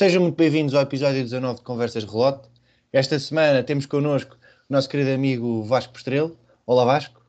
Sejam 0.00 0.22
muito 0.22 0.36
bem-vindos 0.36 0.72
ao 0.72 0.80
episódio 0.80 1.22
19 1.22 1.56
de 1.56 1.62
Conversas 1.62 2.04
Relote. 2.04 2.48
Esta 2.90 3.18
semana 3.18 3.62
temos 3.62 3.84
connosco 3.84 4.34
o 4.34 4.72
nosso 4.72 4.88
querido 4.88 5.10
amigo 5.10 5.62
Vasco 5.64 5.92
Postrelo. 5.92 6.38
Olá 6.64 6.86
Vasco. 6.86 7.22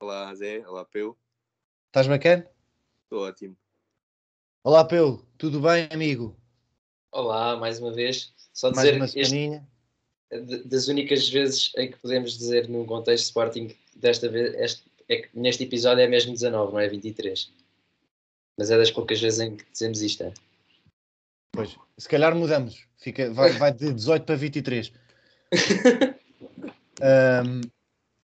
Olá 0.00 0.34
Zé, 0.34 0.66
olá 0.66 0.86
Peu. 0.86 1.14
Estás 1.88 2.06
bacana? 2.06 2.48
Estou 3.02 3.28
ótimo. 3.28 3.54
Olá 4.64 4.86
Peu, 4.86 5.22
tudo 5.36 5.60
bem 5.60 5.86
amigo? 5.92 6.34
Olá, 7.12 7.58
mais 7.58 7.78
uma 7.78 7.92
vez. 7.92 8.32
Só 8.54 8.70
Mais 8.70 8.88
dizer 8.88 8.96
uma 8.96 9.04
este, 9.04 9.62
das 10.64 10.88
únicas 10.88 11.28
vezes 11.28 11.72
em 11.76 11.90
que 11.90 11.98
podemos 11.98 12.38
dizer 12.38 12.70
num 12.70 12.86
contexto 12.86 13.24
Sporting, 13.24 13.76
desta 13.94 14.30
vez, 14.30 14.54
este, 14.54 14.82
é 15.10 15.16
que 15.18 15.28
neste 15.38 15.64
episódio 15.64 16.02
é 16.02 16.08
mesmo 16.08 16.32
19, 16.32 16.72
não 16.72 16.80
é 16.80 16.88
23. 16.88 17.52
Mas 18.56 18.70
é 18.70 18.78
das 18.78 18.90
poucas 18.90 19.20
vezes 19.20 19.40
em 19.40 19.56
que 19.56 19.70
dizemos 19.70 20.00
isto. 20.00 20.22
É? 20.22 20.47
Pois, 21.52 21.76
se 21.96 22.08
calhar 22.08 22.34
mudamos. 22.34 22.86
Fica, 22.96 23.30
vai, 23.32 23.52
vai 23.52 23.72
de 23.72 23.92
18 23.92 24.24
para 24.24 24.36
23. 24.36 24.92
Ahm, 27.00 27.60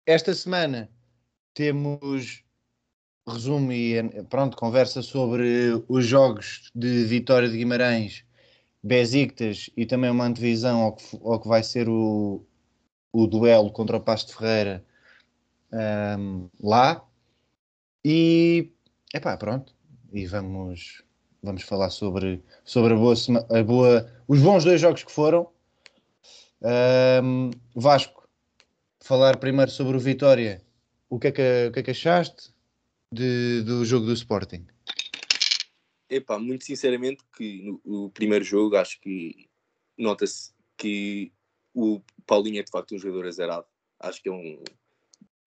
esta 0.05 0.34
semana 0.34 0.90
temos 1.54 2.44
resumo 3.27 3.72
e 3.72 4.24
pronto, 4.30 4.55
conversa 4.58 5.02
sobre 5.02 5.84
os 5.88 6.05
jogos 6.05 6.72
de 6.76 7.04
Vitória 7.05 7.50
de 7.50 7.58
Guimarães, 7.58 8.24
Besiktas 8.82 9.70
e 9.76 9.86
também 9.86 10.10
uma 10.10 10.26
antevisão 10.26 10.82
ao 10.82 10.96
que, 10.96 11.20
ao 11.22 11.40
que 11.41 11.48
vai 11.48 11.63
ser 11.63 11.90
o, 11.90 12.46
o 13.12 13.27
duelo 13.27 13.72
contra 13.72 13.98
o 13.98 14.02
Pasto 14.02 14.38
Ferreira 14.38 14.86
ahm, 15.72 16.48
lá. 16.62 17.05
E 18.05 18.72
epá, 19.13 19.36
pronto. 19.36 19.76
E 20.13 20.26
vamos, 20.26 21.04
vamos 21.41 21.63
falar 21.63 21.90
sobre, 21.90 22.43
sobre 22.63 22.93
a 22.93 22.98
boa, 22.98 23.13
a 23.49 23.63
boa, 23.63 24.23
os 24.27 24.41
bons 24.41 24.63
dois 24.63 24.79
jogos 24.79 25.04
que 25.04 25.12
foram. 25.12 25.49
Ahm, 26.62 27.51
Vasco, 27.76 28.27
falar 29.01 29.37
primeiro 29.37 29.71
sobre 29.71 29.96
o 29.96 29.99
Vitória. 29.99 30.62
O 31.09 31.20
que 31.20 31.27
é 31.27 31.31
que, 31.31 31.68
o 31.70 31.71
que, 31.71 31.79
é 31.79 31.84
que 31.84 31.91
achaste 31.91 32.54
de- 33.12 33.63
do 33.63 33.84
jogo 33.84 34.05
do 34.05 34.13
Sporting? 34.13 34.65
Epá, 36.09 36.37
muito 36.40 36.65
sinceramente 36.65 37.23
que 37.35 37.79
no, 37.85 38.09
primeiro 38.09 38.43
jogo 38.43 38.76
acho 38.76 38.99
que 38.99 39.48
nota-se 39.98 40.51
que 40.77 41.31
o 41.74 42.01
Paulinho 42.26 42.59
é 42.59 42.63
de 42.63 42.71
facto 42.71 42.96
um 42.96 42.99
jogador 42.99 43.27
azarado. 43.27 43.65
Acho 43.99 44.21
que 44.21 44.29
é 44.29 44.31
um 44.31 44.63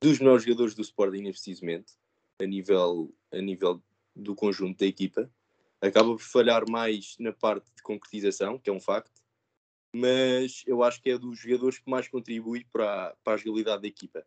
dos 0.01 0.19
melhores 0.19 0.43
jogadores 0.43 0.73
do 0.75 0.81
Sporting 0.81 1.23
momento, 1.61 1.93
a 2.41 2.45
nível, 2.45 3.13
a 3.31 3.41
nível 3.41 3.81
do 4.15 4.35
conjunto 4.35 4.79
da 4.79 4.85
equipa. 4.85 5.29
Acaba 5.81 6.09
por 6.09 6.21
falhar 6.21 6.69
mais 6.69 7.15
na 7.19 7.33
parte 7.33 7.65
de 7.75 7.81
concretização, 7.81 8.59
que 8.59 8.69
é 8.69 8.73
um 8.73 8.79
facto, 8.79 9.21
mas 9.93 10.63
eu 10.67 10.83
acho 10.83 11.01
que 11.01 11.09
é 11.09 11.17
dos 11.17 11.39
jogadores 11.39 11.79
que 11.79 11.89
mais 11.89 12.07
contribui 12.07 12.65
para, 12.71 13.15
para 13.23 13.33
a 13.33 13.35
agilidade 13.35 13.81
da 13.81 13.87
equipa. 13.87 14.25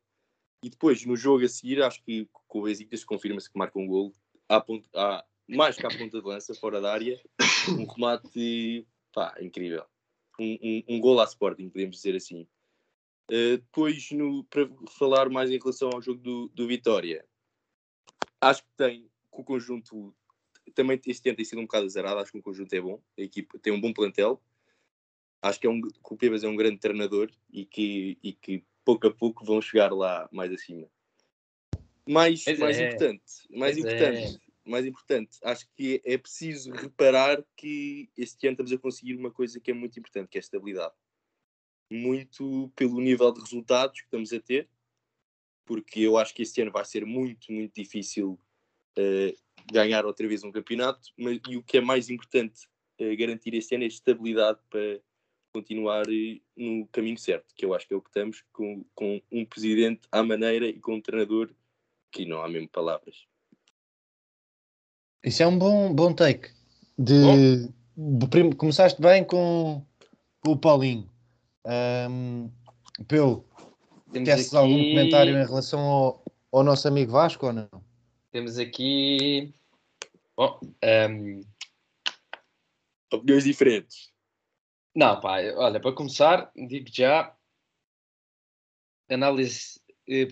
E 0.62 0.68
depois, 0.68 1.04
no 1.04 1.16
jogo 1.16 1.44
a 1.44 1.48
seguir, 1.48 1.82
acho 1.82 2.02
que 2.02 2.28
com 2.48 2.60
o 2.60 2.62
Besiktas 2.62 3.04
confirma-se 3.04 3.50
que 3.50 3.58
marca 3.58 3.78
um 3.78 3.86
golo 3.86 4.12
à- 4.48 5.24
mais 5.46 5.76
que 5.76 5.86
à 5.86 5.90
ponta 5.90 6.20
de 6.20 6.26
lança, 6.26 6.54
fora 6.54 6.80
da 6.80 6.92
área, 6.92 7.20
um 7.68 7.86
remate 7.86 8.86
pá, 9.12 9.34
incrível. 9.40 9.84
Um, 10.38 10.58
um, 10.62 10.96
um 10.96 11.00
gol 11.00 11.20
à 11.20 11.24
Sporting, 11.24 11.68
podemos 11.68 11.96
dizer 11.96 12.16
assim. 12.16 12.48
Uh, 13.30 13.58
depois, 13.58 14.10
no, 14.10 14.44
para 14.44 14.68
falar 14.98 15.28
mais 15.30 15.50
em 15.50 15.58
relação 15.58 15.90
ao 15.90 16.02
jogo 16.02 16.20
do, 16.20 16.48
do 16.48 16.66
Vitória, 16.66 17.24
acho 18.40 18.62
que 18.62 18.70
tem 18.76 19.02
que 19.04 19.40
o 19.40 19.44
conjunto 19.44 20.14
também 20.72 21.00
este 21.06 21.28
ano 21.28 21.36
tem 21.36 21.44
sido 21.44 21.58
um 21.60 21.64
bocado 21.64 21.86
azarado, 21.86 22.20
acho 22.20 22.32
que 22.32 22.38
o 22.38 22.42
conjunto 22.42 22.72
é 22.72 22.80
bom, 22.80 23.00
a 23.18 23.22
equipa 23.22 23.58
tem 23.58 23.72
um 23.72 23.80
bom 23.80 23.92
plantel. 23.92 24.42
Acho 25.42 25.60
que, 25.60 25.66
é 25.66 25.70
um, 25.70 25.80
que 25.80 25.90
o 26.02 26.16
Pebas 26.16 26.42
é 26.42 26.48
um 26.48 26.56
grande 26.56 26.78
treinador 26.78 27.30
e 27.52 27.66
que, 27.66 28.18
e 28.22 28.32
que 28.32 28.64
pouco 28.84 29.06
a 29.06 29.10
pouco 29.12 29.44
vão 29.44 29.60
chegar 29.60 29.92
lá 29.92 30.28
mais 30.32 30.50
acima. 30.52 30.88
Mais, 32.06 32.44
Pois 32.44 32.58
mais 32.58 32.78
é. 32.78 32.86
importante, 32.86 33.22
mais 33.50 33.78
Pois 33.78 33.84
é. 33.84 33.96
importante, 33.96 34.40
mais 34.64 34.86
importante, 34.86 35.38
acho 35.42 35.68
que 35.74 36.00
é 36.04 36.16
preciso 36.16 36.72
reparar 36.72 37.44
que 37.56 38.10
este 38.16 38.46
ano 38.46 38.54
estamos 38.54 38.72
a 38.72 38.78
conseguir 38.78 39.16
uma 39.16 39.30
coisa 39.30 39.60
que 39.60 39.70
é 39.70 39.74
muito 39.74 39.98
importante, 39.98 40.28
que 40.28 40.38
é 40.38 40.40
a 40.40 40.42
estabilidade. 40.42 40.94
Muito 41.90 42.72
pelo 42.74 43.00
nível 43.00 43.30
de 43.32 43.40
resultados 43.40 44.00
que 44.00 44.06
estamos 44.06 44.32
a 44.32 44.40
ter, 44.40 44.68
porque 45.66 46.00
eu 46.00 46.16
acho 46.16 46.34
que 46.34 46.42
este 46.42 46.62
ano 46.62 46.70
vai 46.70 46.84
ser 46.84 47.04
muito, 47.04 47.52
muito 47.52 47.74
difícil 47.74 48.38
eh, 48.96 49.34
ganhar 49.72 50.04
outra 50.04 50.26
vez 50.28 50.44
um 50.44 50.52
campeonato, 50.52 51.10
mas, 51.16 51.40
e 51.48 51.56
o 51.56 51.62
que 51.62 51.78
é 51.78 51.80
mais 51.80 52.10
importante 52.10 52.68
eh, 52.98 53.16
garantir 53.16 53.54
este 53.54 53.74
ano 53.74 53.84
é 53.84 53.86
estabilidade 53.86 54.58
para 54.70 55.00
continuar 55.52 56.04
eh, 56.08 56.40
no 56.56 56.86
caminho 56.88 57.18
certo, 57.18 57.54
que 57.54 57.64
eu 57.64 57.74
acho 57.74 57.86
que 57.86 57.94
é 57.94 57.96
o 57.96 58.02
que 58.02 58.10
estamos 58.10 58.44
com, 58.52 58.84
com 58.94 59.20
um 59.32 59.44
presidente 59.44 60.02
à 60.12 60.22
maneira 60.22 60.66
e 60.66 60.78
com 60.80 60.94
um 60.94 61.00
treinador 61.00 61.50
que 62.12 62.26
não 62.26 62.42
há 62.42 62.48
mesmo 62.48 62.68
palavras. 62.68 63.26
Isso 65.24 65.42
é 65.42 65.46
um 65.46 65.58
bom, 65.58 65.92
bom 65.92 66.12
take. 66.12 66.50
De, 66.98 67.68
de 67.96 68.54
começaste 68.56 69.00
bem 69.00 69.24
com, 69.24 69.84
com 70.40 70.52
o 70.52 70.56
Paulinho. 70.56 71.10
Peu, 73.08 73.44
Temos 74.12 74.28
queres 74.28 74.46
aqui, 74.48 74.56
algum 74.56 74.76
comentário 74.76 75.36
em 75.36 75.44
relação 75.44 75.80
ao, 75.80 76.24
ao 76.52 76.62
nosso 76.62 76.86
amigo 76.86 77.12
Vasco 77.12 77.46
ou 77.46 77.52
não? 77.52 77.83
Temos 78.34 78.58
aqui. 78.58 79.54
Bom, 80.36 80.58
ehm, 80.82 81.42
Opiniões 83.12 83.44
diferentes. 83.44 84.12
não, 84.92 85.20
pá, 85.20 85.36
olha, 85.54 85.78
para 85.78 85.92
começar, 85.92 86.50
digo 86.56 86.88
já. 86.92 87.32
Análise, 89.08 89.80
eh, 90.08 90.26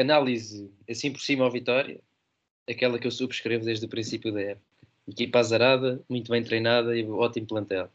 análise 0.00 0.72
assim 0.88 1.10
por 1.10 1.20
cima 1.20 1.44
ao 1.44 1.50
Vitória, 1.50 2.00
aquela 2.70 2.96
que 2.96 3.08
eu 3.08 3.10
subscrevo 3.10 3.64
desde 3.64 3.86
o 3.86 3.88
princípio 3.88 4.32
da 4.32 4.40
época. 4.40 4.66
Equipa 5.08 5.40
azarada, 5.40 6.00
muito 6.08 6.30
bem 6.30 6.44
treinada 6.44 6.96
e 6.96 7.04
ótimo 7.10 7.48
plantel. 7.48 7.90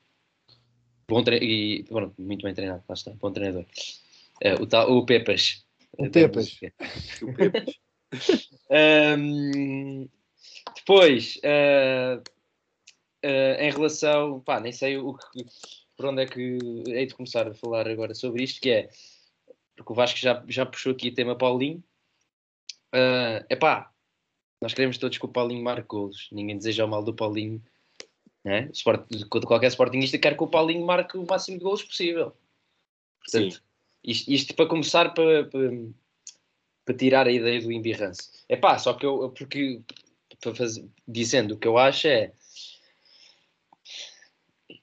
Bom 1.07 1.23
tre 1.23 1.37
e 1.37 1.83
pronto, 1.83 2.21
muito 2.21 2.43
bem 2.43 2.53
treinado, 2.53 2.83
lá 2.85 2.93
está, 2.95 3.11
bom 3.11 3.31
treinador. 3.31 3.65
Eh, 4.41 4.55
o, 4.55 4.67
tal, 4.67 4.91
o 4.91 5.05
Pepas. 5.05 5.65
O 5.97 6.09
Pepas. 6.09 6.59
O 7.23 7.33
Pepas. 7.33 7.82
Ahm, 8.69 10.07
depois, 10.75 11.39
ah, 11.43 12.21
ah, 13.23 13.63
em 13.63 13.71
relação, 13.71 14.39
pá, 14.41 14.59
nem 14.59 14.71
sei 14.71 14.97
o 14.97 15.13
que, 15.13 15.45
por 15.95 16.07
onde 16.07 16.23
é 16.23 16.25
que 16.25 16.57
hei 16.87 17.05
de 17.05 17.15
começar 17.15 17.47
a 17.47 17.53
falar 17.53 17.87
agora 17.87 18.15
sobre 18.15 18.43
isto, 18.43 18.61
que 18.61 18.69
é, 18.69 18.89
porque 19.75 19.91
o 19.91 19.95
Vasco 19.95 20.17
já, 20.17 20.43
já 20.47 20.65
puxou 20.65 20.91
aqui 20.91 21.09
o 21.09 21.13
tema 21.13 21.37
Paulinho. 21.37 21.83
É 22.91 23.45
epá, 23.49 23.91
nós 24.61 24.73
queremos 24.73 24.97
todos 24.97 25.17
que 25.17 25.25
o 25.25 25.29
Paulinho 25.29 25.63
marque 25.63 25.87
golos. 25.87 26.29
Ninguém 26.31 26.57
deseja 26.57 26.85
o 26.85 26.87
mal 26.87 27.03
do 27.03 27.13
Paulinho. 27.13 27.61
Né? 28.43 28.69
Sport, 28.71 29.07
qualquer 29.29 29.67
sportingista 29.67 30.17
quer 30.17 30.37
que 30.37 30.43
o 30.43 30.47
Paulinho 30.47 30.85
marque 30.85 31.17
o 31.17 31.25
máximo 31.25 31.57
de 31.57 31.63
golos 31.63 31.83
possível. 31.83 32.33
Portanto, 33.19 33.63
isto, 34.03 34.31
isto 34.31 34.55
para 34.55 34.65
começar, 34.65 35.13
para, 35.13 35.45
para, 35.45 35.69
para 36.85 36.95
tirar 36.95 37.27
a 37.27 37.31
ideia 37.31 37.61
do 37.61 37.71
embirrance. 37.71 38.29
É 38.47 38.55
pá, 38.55 38.77
só 38.77 38.93
que 38.93 39.05
eu, 39.05 39.29
porque, 39.31 39.81
para 40.41 40.53
fazer, 40.55 40.87
dizendo 41.07 41.53
o 41.55 41.57
que 41.57 41.67
eu 41.67 41.77
acho 41.77 42.07
é. 42.07 42.33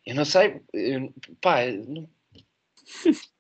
Eu 0.06 0.14
não 0.14 0.24
sei, 0.24 0.62
eu, 0.72 1.12
pá, 1.40 1.66
eu 1.66 1.84
não- 1.84 2.10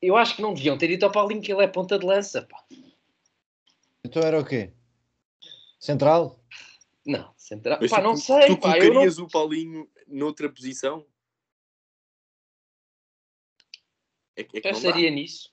eu 0.00 0.16
acho 0.16 0.36
que 0.36 0.42
não 0.42 0.54
deviam 0.54 0.78
ter 0.78 0.88
dito 0.88 1.04
ao 1.04 1.12
Paulinho 1.12 1.42
que 1.42 1.52
ele 1.52 1.62
é 1.62 1.68
ponta 1.68 1.98
de 1.98 2.06
lança, 2.06 2.42
pá. 2.42 2.64
Então 4.04 4.22
era 4.22 4.40
o 4.40 4.44
quê? 4.44 4.72
Central? 5.78 6.40
Não, 7.04 7.34
central, 7.36 7.78
Mas 7.80 7.90
pá, 7.90 8.00
tu, 8.00 8.02
não 8.04 8.16
sei, 8.16 8.46
tu 8.46 8.56
pá, 8.58 8.78
eu 8.78 8.84
não, 8.84 8.90
colocarias 8.92 9.18
o 9.18 9.28
Paulinho 9.28 9.90
noutra 10.06 10.48
posição? 10.48 11.04
É, 14.36 14.40
é 14.40 14.44
que 14.44 14.54
não 14.54 14.62
dá. 14.62 14.70
pensaria 14.70 15.10
nisso. 15.10 15.51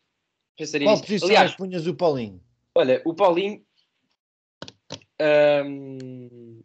Pensaria 0.60 0.88
Qual 0.88 1.00
posição 1.00 1.30
Aliás, 1.30 1.52
é 1.52 1.54
que 1.54 1.58
punhas 1.58 1.88
o 1.88 1.96
Paulinho? 1.96 2.44
Olha, 2.76 3.02
o 3.06 3.14
Paulinho. 3.14 3.66
hum, 5.66 6.62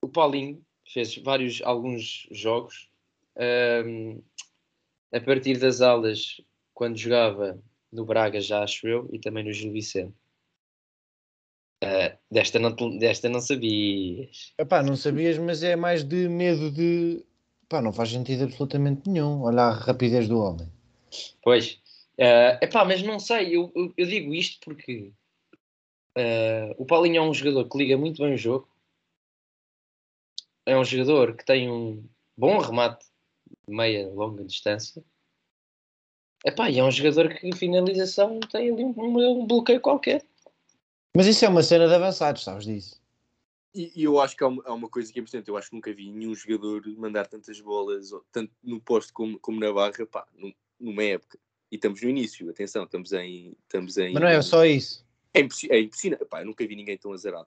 o 0.00 0.08
Paulinho 0.08 0.64
fez 0.86 1.16
vários, 1.16 1.60
alguns 1.62 2.28
jogos 2.30 2.88
hum, 3.84 4.22
a 5.12 5.20
partir 5.20 5.58
das 5.58 5.80
alas 5.80 6.40
quando 6.72 6.96
jogava 6.96 7.60
no 7.92 8.04
Braga, 8.04 8.40
já 8.40 8.62
acho 8.62 8.86
eu, 8.86 9.10
e 9.12 9.18
também 9.18 9.42
no 9.42 9.52
Gil 9.52 9.72
Vicente. 9.72 10.14
Ah, 11.82 12.16
desta, 12.30 12.60
não, 12.60 12.72
desta 12.98 13.28
não 13.28 13.40
sabias. 13.40 14.54
Epá, 14.56 14.80
não 14.80 14.94
sabias, 14.94 15.36
mas 15.38 15.64
é 15.64 15.74
mais 15.74 16.04
de 16.04 16.28
medo 16.28 16.70
de. 16.70 17.24
Pá, 17.68 17.82
não 17.82 17.92
faz 17.92 18.10
sentido 18.10 18.44
absolutamente 18.44 19.10
nenhum. 19.10 19.42
Olha 19.42 19.62
a 19.62 19.72
rapidez 19.72 20.28
do 20.28 20.38
homem. 20.38 20.77
Pois. 21.42 21.80
é 22.16 22.58
epá, 22.62 22.84
mas 22.84 23.02
não 23.02 23.18
sei, 23.18 23.56
eu, 23.56 23.72
eu, 23.74 23.92
eu 23.96 24.06
digo 24.06 24.34
isto 24.34 24.58
porque 24.64 25.12
ah, 26.16 26.74
o 26.78 26.84
Paulinho 26.84 27.18
é 27.18 27.22
um 27.22 27.34
jogador 27.34 27.68
que 27.68 27.78
liga 27.78 27.96
muito 27.96 28.22
bem 28.22 28.34
o 28.34 28.38
jogo. 28.38 28.68
é 30.68 30.76
um 30.76 30.84
jogador 30.84 31.34
que 31.34 31.44
tem 31.44 31.70
um 31.70 32.04
bom 32.36 32.58
remate 32.58 33.06
de 33.66 33.74
meia, 33.74 34.06
longa 34.08 34.44
distância. 34.44 35.02
Epá, 36.44 36.70
e 36.70 36.78
é 36.78 36.84
um 36.84 36.90
jogador 36.90 37.34
que 37.34 37.56
finalização 37.56 38.38
tem 38.40 38.70
ali 38.70 38.84
um, 38.84 38.94
um 38.96 39.46
bloqueio 39.46 39.80
qualquer. 39.80 40.24
Mas 41.16 41.26
isso 41.26 41.44
é 41.44 41.48
uma 41.48 41.62
cena 41.62 41.88
de 41.88 41.94
avançados, 41.94 42.44
sabes 42.44 42.66
disso? 42.66 43.00
E, 43.74 43.90
e 43.96 44.04
eu 44.04 44.20
acho 44.20 44.36
que 44.36 44.44
há 44.44 44.46
uma, 44.46 44.62
há 44.66 44.74
uma 44.74 44.88
coisa 44.88 45.10
que 45.10 45.18
é 45.18 45.22
importante. 45.22 45.48
Eu 45.48 45.56
acho 45.56 45.70
que 45.70 45.74
nunca 45.74 45.92
vi 45.92 46.10
nenhum 46.12 46.34
jogador 46.34 46.86
mandar 46.96 47.26
tantas 47.26 47.60
bolas, 47.60 48.10
tanto 48.30 48.52
no 48.62 48.78
posto 48.80 49.12
como, 49.12 49.38
como 49.40 49.58
na 49.58 49.72
barra, 49.72 50.06
pá, 50.06 50.26
num- 50.36 50.54
numa 50.80 51.02
época. 51.02 51.38
E 51.70 51.76
estamos 51.76 52.00
no 52.02 52.08
início, 52.08 52.48
atenção, 52.50 52.84
estamos 52.84 53.12
em. 53.12 53.54
Estamos 53.64 53.96
em 53.98 54.12
Mas 54.12 54.22
não 54.22 54.28
é 54.28 54.40
só 54.42 54.64
isso. 54.64 55.04
É, 55.34 55.40
impressi- 55.40 55.70
é 55.70 55.80
impressionante. 55.80 56.24
Pá, 56.24 56.40
eu 56.40 56.46
nunca 56.46 56.66
vi 56.66 56.74
ninguém 56.74 56.96
tão 56.96 57.12
azarado. 57.12 57.46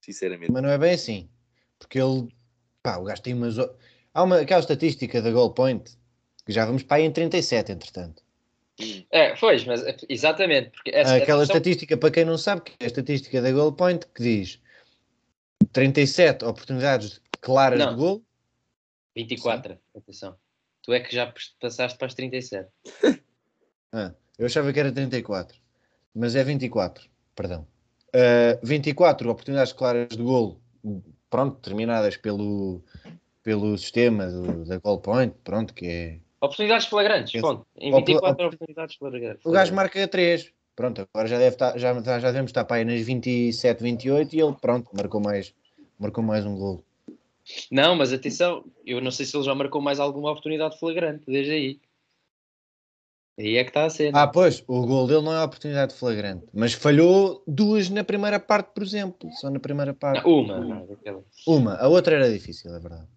Sinceramente. 0.00 0.52
Mas 0.52 0.62
não 0.62 0.70
é 0.70 0.78
bem 0.78 0.94
assim. 0.94 1.28
Porque 1.78 1.98
ele. 1.98 2.28
Pá, 2.82 2.96
o 2.98 3.04
gajo 3.04 3.22
tem 3.22 3.34
umas. 3.34 3.56
Há 3.58 4.22
uma, 4.22 4.40
aquela 4.40 4.60
estatística 4.60 5.20
da 5.20 5.30
goal 5.32 5.52
point 5.52 5.96
que 6.46 6.52
já 6.52 6.64
vamos 6.64 6.82
para 6.82 6.98
aí 6.98 7.04
em 7.04 7.10
37, 7.12 7.72
entretanto. 7.72 8.22
É, 9.10 9.34
pois, 9.36 9.64
mas 9.64 9.82
exatamente. 10.08 10.70
Porque 10.70 10.90
essa, 10.90 11.14
Aquela 11.16 11.42
essa 11.42 11.52
questão- 11.52 11.56
estatística, 11.56 11.96
para 11.96 12.10
quem 12.10 12.24
não 12.24 12.36
sabe, 12.38 12.60
que 12.62 12.72
é 12.78 12.84
a 12.84 12.86
estatística 12.86 13.40
da 13.40 13.50
goal 13.50 13.72
point 13.72 14.06
que 14.14 14.22
diz 14.22 14.60
37 15.72 16.44
oportunidades 16.44 17.20
claras 17.40 17.78
Não. 17.78 17.90
de 17.90 17.96
gol. 17.96 18.24
24, 19.16 19.78
atenção. 19.96 20.36
Tu 20.84 20.92
é 20.92 21.00
que 21.00 21.14
já 21.14 21.32
passaste 21.60 21.96
para 21.98 22.06
as 22.06 22.14
37. 22.14 22.68
Ah, 23.96 24.12
eu 24.36 24.46
achava 24.46 24.72
que 24.72 24.80
era 24.80 24.90
34, 24.90 25.56
mas 26.12 26.34
é 26.34 26.42
24, 26.42 27.08
perdão. 27.32 27.64
Ah, 28.12 28.58
24 28.60 29.30
oportunidades 29.30 29.72
claras 29.72 30.08
de 30.08 30.20
gol, 30.20 30.60
pronto, 31.30 31.54
determinadas 31.58 32.16
pelo, 32.16 32.82
pelo 33.40 33.78
sistema 33.78 34.26
do- 34.26 34.64
da 34.64 34.78
goal 34.78 34.98
point, 35.00 35.32
pronto, 35.44 35.72
que 35.72 35.86
é 35.86 36.18
Oportunidades 36.40 36.88
flagrantes, 36.88 37.40
ponto. 37.40 37.64
Em 37.78 37.92
Op- 37.94 38.04
24 38.04 38.32
op- 38.32 38.54
oportunidades 38.54 38.96
flagrantes. 38.96 39.46
O 39.46 39.52
gajo 39.52 39.72
marca 39.72 40.08
3. 40.08 40.52
Pronto, 40.74 41.08
agora 41.14 41.28
já 41.28 41.38
deve 41.38 41.54
estar, 41.54 41.78
já, 41.78 41.94
já 42.18 42.32
devemos 42.32 42.48
estar 42.50 42.64
para 42.64 42.78
aí 42.78 42.84
nas 42.84 43.00
27, 43.00 43.80
28 43.80 44.34
e 44.34 44.40
ele, 44.40 44.56
pronto, 44.60 44.90
marcou 44.92 45.20
mais, 45.20 45.54
marcou 45.96 46.24
mais 46.24 46.44
um 46.44 46.56
gol. 46.56 46.84
Não, 47.70 47.94
mas 47.94 48.12
atenção, 48.12 48.64
eu 48.86 49.00
não 49.00 49.10
sei 49.10 49.26
se 49.26 49.36
ele 49.36 49.44
já 49.44 49.54
marcou 49.54 49.80
mais 49.80 50.00
alguma 50.00 50.30
oportunidade 50.30 50.78
flagrante, 50.78 51.24
desde 51.26 51.52
aí. 51.52 51.80
Aí 53.38 53.56
é 53.56 53.64
que 53.64 53.70
está 53.70 53.84
a 53.84 53.90
cena. 53.90 54.22
Ah, 54.22 54.26
pois, 54.28 54.62
o 54.68 54.86
gol 54.86 55.06
dele 55.08 55.22
não 55.22 55.32
é 55.34 55.42
oportunidade 55.42 55.94
flagrante, 55.94 56.46
mas 56.54 56.72
falhou 56.72 57.42
duas 57.46 57.90
na 57.90 58.04
primeira 58.04 58.38
parte, 58.38 58.72
por 58.72 58.82
exemplo, 58.82 59.28
só 59.32 59.50
na 59.50 59.58
primeira 59.58 59.92
parte. 59.92 60.24
Não, 60.24 60.40
uma, 60.40 60.60
não, 60.60 60.86
daquela. 60.86 61.24
Uma, 61.46 61.74
a 61.74 61.88
outra 61.88 62.14
era 62.16 62.32
difícil, 62.32 62.72
é 62.74 62.78
verdade. 62.78 63.08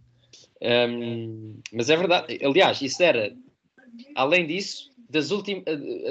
Hum, 0.59 1.59
mas 1.71 1.89
é 1.89 1.95
verdade, 1.95 2.39
aliás, 2.43 2.81
isso 2.81 3.01
era, 3.03 3.31
além 4.15 4.47
disso, 4.47 4.91
das, 5.07 5.29
ultim, 5.29 5.63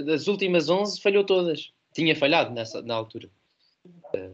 das 0.04 0.28
últimas 0.28 0.68
11 0.70 1.00
falhou 1.00 1.24
todas. 1.24 1.72
Tinha 1.92 2.14
falhado 2.14 2.52
nessa, 2.52 2.80
na 2.82 2.94
altura. 2.94 3.28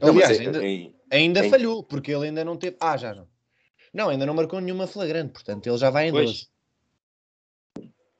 Não, 0.00 0.10
Aliás, 0.10 0.38
é- 0.38 0.42
ainda, 0.42 0.66
é- 0.66 0.90
ainda 1.10 1.46
em- 1.46 1.50
falhou, 1.50 1.82
porque 1.82 2.12
ele 2.12 2.26
ainda 2.26 2.44
não 2.44 2.56
teve. 2.58 2.76
Ah, 2.78 2.96
já 2.96 3.14
não. 3.14 3.26
Não, 3.92 4.08
ainda 4.08 4.24
não 4.26 4.34
marcou 4.34 4.60
nenhuma 4.60 4.86
flagrante, 4.86 5.32
portanto 5.32 5.66
ele 5.66 5.76
já 5.78 5.90
vai 5.90 6.08
em 6.08 6.12
Pois. 6.12 6.30
12. 6.30 6.52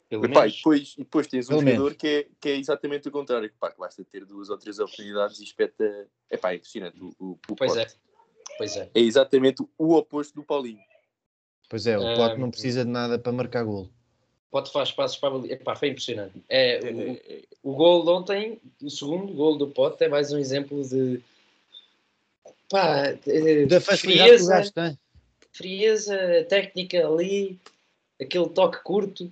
Pelo 0.08 0.26
Epá, 0.26 0.46
e, 0.46 0.52
depois, 0.52 0.94
e 0.98 1.04
depois 1.04 1.26
tens 1.26 1.46
um 1.46 1.48
Pelo 1.48 1.60
jogador 1.62 1.82
menos. 1.84 1.96
que 1.96 2.06
é, 2.06 2.26
que 2.38 2.48
é 2.50 2.56
exatamente 2.58 3.08
o 3.08 3.10
contrário, 3.10 3.48
que, 3.48 3.56
pá, 3.58 3.70
que 3.72 3.78
basta 3.78 4.04
ter 4.04 4.26
duas 4.26 4.50
ou 4.50 4.58
três 4.58 4.78
oportunidades 4.78 5.40
e 5.40 5.44
espeta. 5.44 6.06
Epá, 6.30 6.52
é 6.52 6.56
impressionante. 6.56 7.00
O, 7.00 7.14
o, 7.18 7.38
o 7.48 7.56
Pois 7.56 7.72
Pote. 7.72 7.80
é. 7.80 7.96
Pois 8.58 8.76
é. 8.76 8.90
É 8.94 9.00
exatamente 9.00 9.64
o 9.78 9.94
oposto 9.94 10.34
do 10.34 10.42
Paulinho. 10.44 10.80
Pois 11.70 11.86
é, 11.86 11.98
o 11.98 12.06
Ah, 12.06 12.14
Pote 12.14 12.38
não 12.38 12.50
precisa 12.50 12.84
de 12.84 12.90
nada 12.90 13.18
para 13.18 13.32
marcar 13.32 13.64
gol. 13.64 13.88
Pode 14.50 14.70
fazer 14.70 14.92
passos 14.92 15.16
para 15.16 15.30
a 15.30 15.32
baliza. 15.32 15.54
Epá, 15.54 15.74
foi 15.74 15.88
impressionante. 15.88 16.44
É, 16.46 16.76
É, 16.86 16.92
o, 16.92 17.00
é, 17.00 17.10
é, 17.12 17.42
o 17.62 17.74
gol 17.74 18.04
de 18.04 18.10
ontem, 18.10 18.60
o 18.82 18.90
segundo 18.90 19.32
gol 19.32 19.56
do 19.56 19.68
Pote, 19.70 20.04
é 20.04 20.08
mais 20.10 20.30
um 20.30 20.36
exemplo 20.38 20.86
de. 20.86 21.22
Pá, 22.68 23.12
de- 23.12 23.64
Da 23.64 23.80
facilidade 23.80 24.28
que 24.28 24.34
o 24.34 24.38
frieza, 24.46 24.54
gajo 24.54 24.72
tem. 24.72 24.98
Frieza, 25.52 26.16
técnica 26.48 27.06
ali, 27.06 27.60
aquele 28.20 28.48
toque 28.48 28.82
curto. 28.82 29.30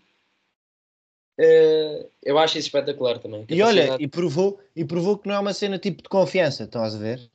Eh, 1.39 2.07
eu 2.23 2.39
acho 2.39 2.59
isso 2.59 2.69
espetacular 2.69 3.19
também. 3.19 3.45
E 3.49 3.63
olha, 3.63 3.97
e 3.99 4.07
provou, 4.07 4.61
e 4.77 4.85
provou 4.85 5.17
que 5.19 5.27
não 5.29 5.35
é 5.37 5.39
uma 5.39 5.55
cena 5.55 5.79
tipo 5.79 6.03
de 6.03 6.09
confiança, 6.09 6.65
estás 6.65 6.95
a 6.95 6.99
ver? 6.99 7.31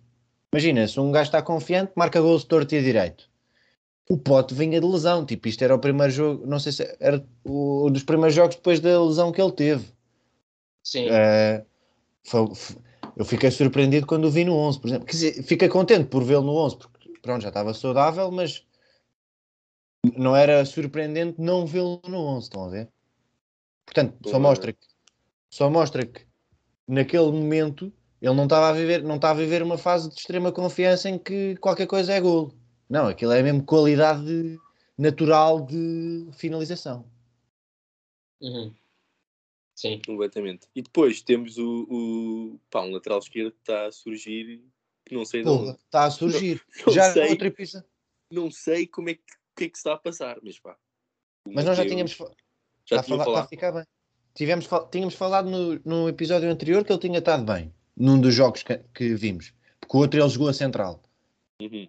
Imagina, 0.54 0.88
se 0.88 1.00
um 1.00 1.12
gajo 1.12 1.28
está 1.30 1.42
confiante, 1.42 1.92
marca 1.96 2.22
gols 2.22 2.42
de 2.44 2.48
torto 2.48 2.76
e 2.76 2.82
direito. 2.84 3.30
O 4.08 4.18
Pote 4.18 4.54
vinha 4.54 4.80
de 4.80 4.86
lesão, 4.86 5.26
tipo, 5.26 5.48
isto 5.48 5.64
era 5.64 5.74
o 5.74 5.80
primeiro 5.80 6.14
jogo, 6.14 6.46
não 6.46 6.60
sei 6.60 6.72
se 6.72 6.96
era 7.00 7.26
o, 7.44 7.88
um 7.88 7.92
dos 7.92 8.04
primeiros 8.04 8.36
jogos 8.36 8.56
depois 8.56 8.80
da 8.80 9.04
lesão 9.04 9.32
que 9.32 9.42
ele 9.42 9.52
teve. 9.52 9.86
Sim, 10.84 11.08
Eh, 11.10 11.66
foi- 12.24 12.48
f- 12.54 12.78
eu 13.18 13.26
fiquei 13.26 13.50
surpreendido 13.50 14.06
quando 14.06 14.26
o 14.26 14.30
vi 14.30 14.46
no 14.46 14.54
11, 14.56 14.80
por 14.80 14.88
exemplo. 14.88 15.06
Quer 15.08 15.12
dizer, 15.14 15.44
fiquei 15.44 15.68
contente 15.68 16.06
por 16.08 16.24
vê-lo 16.24 16.44
no 16.44 16.54
11, 16.56 16.78
porque 16.78 17.10
pronto, 17.24 17.42
já 17.42 17.48
estava 17.48 17.74
saudável, 17.74 18.30
mas 18.30 18.64
não 20.18 20.36
era 20.36 20.66
surpreendente 20.66 21.40
não 21.40 21.66
vê-lo 21.66 22.02
no 22.08 22.18
11, 22.18 22.44
estão 22.44 22.66
a 22.66 22.70
ver? 22.70 22.90
Portanto, 23.86 24.18
só 24.30 24.40
mostra 24.40 24.74
que 24.74 24.88
só 25.50 25.70
mostra 25.70 26.06
que 26.06 26.26
naquele 26.88 27.32
momento 27.32 27.94
ele 28.22 28.34
não 28.34 28.44
estava 28.46 28.70
a 28.70 28.74
viver, 28.74 29.04
não 29.04 29.16
está 29.16 29.32
a 29.32 29.34
viver 29.34 29.62
uma 29.62 29.78
fase 29.78 30.10
de 30.10 30.16
extrema 30.16 30.52
confiança 30.52 31.10
em 31.10 31.18
que 31.18 31.56
qualquer 31.58 31.88
coisa 31.88 32.14
é 32.14 32.20
golo. 32.20 32.54
Não, 32.90 33.08
aquilo 33.08 33.32
é 33.32 33.42
mesmo 33.42 33.64
qualidade 33.64 34.60
natural 34.98 35.66
de 35.66 36.28
finalização. 36.34 37.06
Uhum. 38.42 38.74
Sim. 39.76 40.02
completamente. 40.06 40.68
E 40.76 40.82
depois 40.82 41.22
temos 41.22 41.58
o, 41.58 41.86
o 41.90 42.60
pá, 42.70 42.82
um 42.82 42.92
lateral 42.92 43.20
esquerdo 43.20 43.52
que 43.52 43.60
está 43.60 43.88
a 43.88 43.92
surgir, 43.92 44.62
que 45.06 45.14
não 45.16 45.26
sei 45.26 45.42
de 45.42 45.46
Porra, 45.46 45.70
onde. 45.72 45.78
está 45.78 46.06
a 46.06 46.12
surgir. 46.12 46.62
Não 46.86 46.94
Já 46.94 47.12
sei, 47.12 47.30
outro 47.30 47.48
episódio. 47.48 47.88
não 48.32 48.50
sei 48.52 48.88
como 48.88 49.10
é 49.10 49.16
que, 49.16 49.22
que 49.56 49.64
é 49.66 49.70
que 49.70 49.78
se 49.78 49.82
está 49.82 49.94
a 49.94 49.98
passar, 49.98 50.38
mas 50.44 50.60
pá. 50.60 50.76
Mas 51.48 51.66
nós 51.66 51.78
já 51.78 51.86
tínhamos 51.86 52.12
já 52.14 52.26
Está 52.98 53.00
a, 53.00 53.04
falar, 53.04 53.26
falado. 53.26 53.50
ficar 53.50 53.72
bem. 53.72 53.84
Tivemos, 54.34 54.68
tínhamos 54.92 55.16
falado 55.16 55.50
no, 55.50 55.80
no 55.86 56.10
episódio 56.10 56.50
anterior 56.50 56.84
que 56.84 56.92
ele 56.92 57.00
tinha 57.00 57.20
estado 57.20 57.44
bem, 57.46 57.74
num 57.96 58.20
dos 58.20 58.34
jogos 58.34 58.64
que, 58.64 58.78
que 58.94 59.16
vimos, 59.16 59.54
porque 59.80 59.96
o 59.98 60.00
outro 60.02 60.20
ele 60.20 60.30
jogou 60.30 60.50
a 60.50 60.54
central. 60.54 61.02
Uhum. 61.62 61.88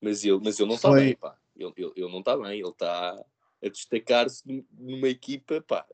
Mas 0.00 0.24
ele, 0.24 0.40
mas 0.42 0.58
ele 0.58 0.68
não 0.68 0.76
está 0.76 0.88
Foi- 0.88 1.00
bem, 1.04 1.16
pá. 1.16 1.36
Ele, 1.56 1.72
ele, 1.76 1.92
ele 1.96 2.10
não 2.12 2.20
está 2.20 2.36
bem, 2.36 2.60
ele 2.60 2.68
está 2.68 3.10
a 3.10 3.68
destacar-se 3.68 4.42
num- 4.46 4.64
numa 4.78 5.08
equipa, 5.08 5.60
pá. 5.60 5.84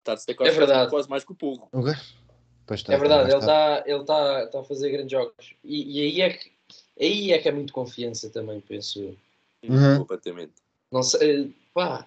Está 0.00 0.12
a 0.12 0.14
destacar 0.16 0.46
É 0.48 0.86
quase 0.90 1.08
mais 1.08 1.24
que 1.24 1.32
o 1.32 1.34
Porro. 1.36 1.68
O 1.72 1.82
gajo- 1.82 2.18
Pois 2.66 2.80
está, 2.80 2.92
É 2.92 2.98
verdade, 2.98 3.30
ele 3.30 3.38
está- 3.38 3.78
está 3.78 3.90
ele 3.90 4.04
tá, 4.04 4.46
tá 4.48 4.60
a 4.60 4.64
fazer 4.64 4.90
grandes 4.90 5.10
jogos. 5.12 5.54
E, 5.64 5.98
e 5.98 6.02
aí, 6.02 6.20
é 6.20 6.30
que, 6.36 6.52
aí 7.00 7.32
é 7.32 7.38
que 7.38 7.48
é 7.48 7.52
muito 7.52 7.72
confiança 7.72 8.28
também, 8.28 8.60
penso 8.60 9.00
eu. 9.00 9.16
Uhum. 9.62 9.98
Completamente. 9.98 10.54
Não 10.90 11.02
sei, 11.02 11.54
pá, 11.74 12.06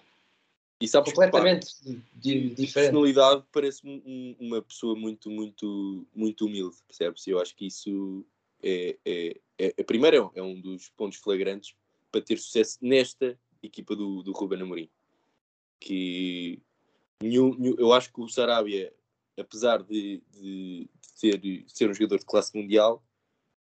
E 0.80 0.88
sabes 0.88 1.10
que, 1.12 1.16
pá, 1.18 1.26
completamente 1.26 1.66
di- 1.84 1.94
de 2.14 2.54
diferente. 2.54 2.72
personalidade 2.72 3.44
parece-me 3.52 4.02
um- 4.04 4.36
uma 4.40 4.62
pessoa 4.62 4.96
muito, 4.96 5.30
muito, 5.30 6.06
muito 6.14 6.46
humilde, 6.46 6.76
percebes? 6.86 7.26
Eu 7.26 7.38
acho 7.40 7.54
que 7.54 7.66
isso 7.66 8.24
é, 8.62 8.96
é, 9.04 9.40
é, 9.58 9.74
é 9.76 9.82
primeiro 9.84 10.32
é 10.34 10.42
um 10.42 10.58
dos 10.60 10.88
pontos 10.90 11.18
flagrantes 11.18 11.74
para 12.10 12.20
ter 12.20 12.38
sucesso 12.38 12.78
nesta 12.80 13.38
equipa 13.62 13.94
do, 13.94 14.22
do 14.22 14.32
Ruben 14.32 14.60
Amorim. 14.62 14.88
Que 15.78 16.60
nenhum- 17.20 17.54
nenhum- 17.56 17.76
eu 17.78 17.92
acho 17.92 18.12
que 18.12 18.20
o 18.20 18.28
Sarabia, 18.28 18.92
apesar 19.38 19.82
de, 19.82 20.20
de, 20.32 20.88
de 21.00 21.08
ser, 21.14 21.38
de 21.38 21.64
ser 21.68 21.90
um 21.90 21.94
jogador 21.94 22.18
de 22.18 22.26
classe 22.26 22.56
mundial, 22.56 23.02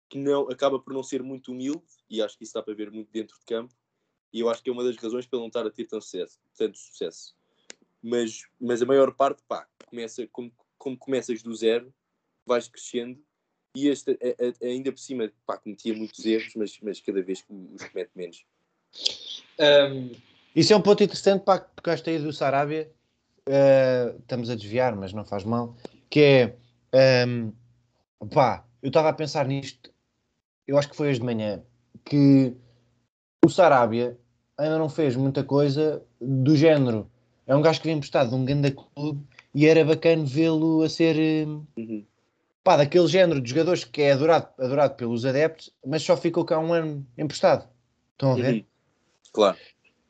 que 0.08 0.18
não, 0.18 0.48
acaba 0.50 0.78
por 0.78 0.92
não 0.92 1.02
ser 1.02 1.22
muito 1.22 1.52
humilde, 1.52 1.82
e 2.08 2.22
acho 2.22 2.36
que 2.36 2.44
isso 2.44 2.54
dá 2.54 2.62
para 2.62 2.74
ver 2.74 2.90
muito 2.90 3.10
dentro 3.10 3.38
de 3.38 3.44
campo, 3.44 3.74
e 4.32 4.40
eu 4.40 4.48
acho 4.48 4.62
que 4.62 4.68
é 4.70 4.72
uma 4.72 4.84
das 4.84 4.96
razões 4.96 5.26
para 5.26 5.36
ele 5.38 5.42
não 5.42 5.48
estar 5.48 5.66
a 5.66 5.70
ter 5.70 5.84
tanto 5.86 6.04
sucesso. 6.04 6.38
Tanto 6.56 6.78
sucesso 6.78 7.34
mas, 8.06 8.42
mas 8.60 8.82
a 8.82 8.86
maior 8.86 9.14
parte, 9.14 9.42
pá, 9.48 9.66
começa, 9.86 10.26
como, 10.30 10.52
como 10.76 10.94
começas 10.98 11.42
do 11.42 11.54
zero, 11.54 11.90
vais 12.44 12.68
crescendo 12.68 13.18
e 13.74 13.88
este 13.88 14.10
a- 14.10 14.66
a- 14.66 14.66
ainda 14.66 14.92
por 14.92 14.98
cima, 15.00 15.32
pá, 15.46 15.56
cometia 15.56 15.94
muitos 15.94 16.22
erros, 16.26 16.52
mas, 16.54 16.78
mas 16.82 17.00
cada 17.00 17.22
vez 17.22 17.40
que 17.40 17.50
os 17.50 17.82
comete 17.88 18.10
menos. 18.14 18.44
Um, 19.58 20.12
Isso 20.54 20.72
é 20.72 20.76
um 20.76 20.82
ponto 20.82 21.02
interessante 21.02 21.42
para 21.44 21.60
que 21.60 21.74
tocaste 21.76 22.10
aí 22.10 22.18
do 22.18 22.30
Sarabia. 22.30 22.92
eh, 23.46 24.14
estamos 24.20 24.50
a 24.50 24.54
desviar, 24.54 24.94
mas 24.94 25.12
não 25.14 25.24
faz 25.24 25.44
mal. 25.44 25.74
Que 26.10 26.20
é 26.20 26.56
ehm, 26.92 27.52
pá, 28.32 28.66
eu 28.82 28.88
estava 28.88 29.08
a 29.08 29.12
pensar 29.14 29.46
nisto, 29.48 29.90
eu 30.66 30.78
acho 30.78 30.88
que 30.88 30.96
foi 30.96 31.08
hoje 31.10 31.18
de 31.20 31.24
manhã, 31.26 31.62
que 32.04 32.54
o 33.44 33.48
Sarabia 33.48 34.18
ainda 34.56 34.78
não 34.78 34.88
fez 34.88 35.16
muita 35.16 35.42
coisa 35.44 36.02
do 36.20 36.56
género. 36.56 37.10
É 37.46 37.54
um 37.54 37.60
gajo 37.62 37.80
que 37.80 37.86
vem 37.86 37.96
emprestado 37.96 38.30
de 38.30 38.34
um 38.34 38.44
grande 38.44 38.70
clube 38.70 39.22
e 39.54 39.66
era 39.66 39.84
bacana 39.84 40.24
vê-lo 40.24 40.82
a 40.82 40.88
ser 40.88 41.18
eh, 41.18 41.44
Uhum. 41.76 42.04
pá, 42.62 42.76
daquele 42.76 43.06
género 43.06 43.40
de 43.40 43.50
jogadores 43.50 43.84
que 43.84 44.00
é 44.02 44.12
adorado, 44.12 44.48
adorado 44.58 44.94
pelos 44.94 45.24
adeptos, 45.26 45.70
mas 45.84 46.02
só 46.02 46.16
ficou 46.16 46.44
cá 46.44 46.58
um 46.58 46.72
ano 46.72 47.06
emprestado. 47.18 47.68
Estão 48.12 48.32
a 48.32 48.34
ver? 48.36 48.54
Uhum. 48.54 48.64
Claro. 49.32 49.58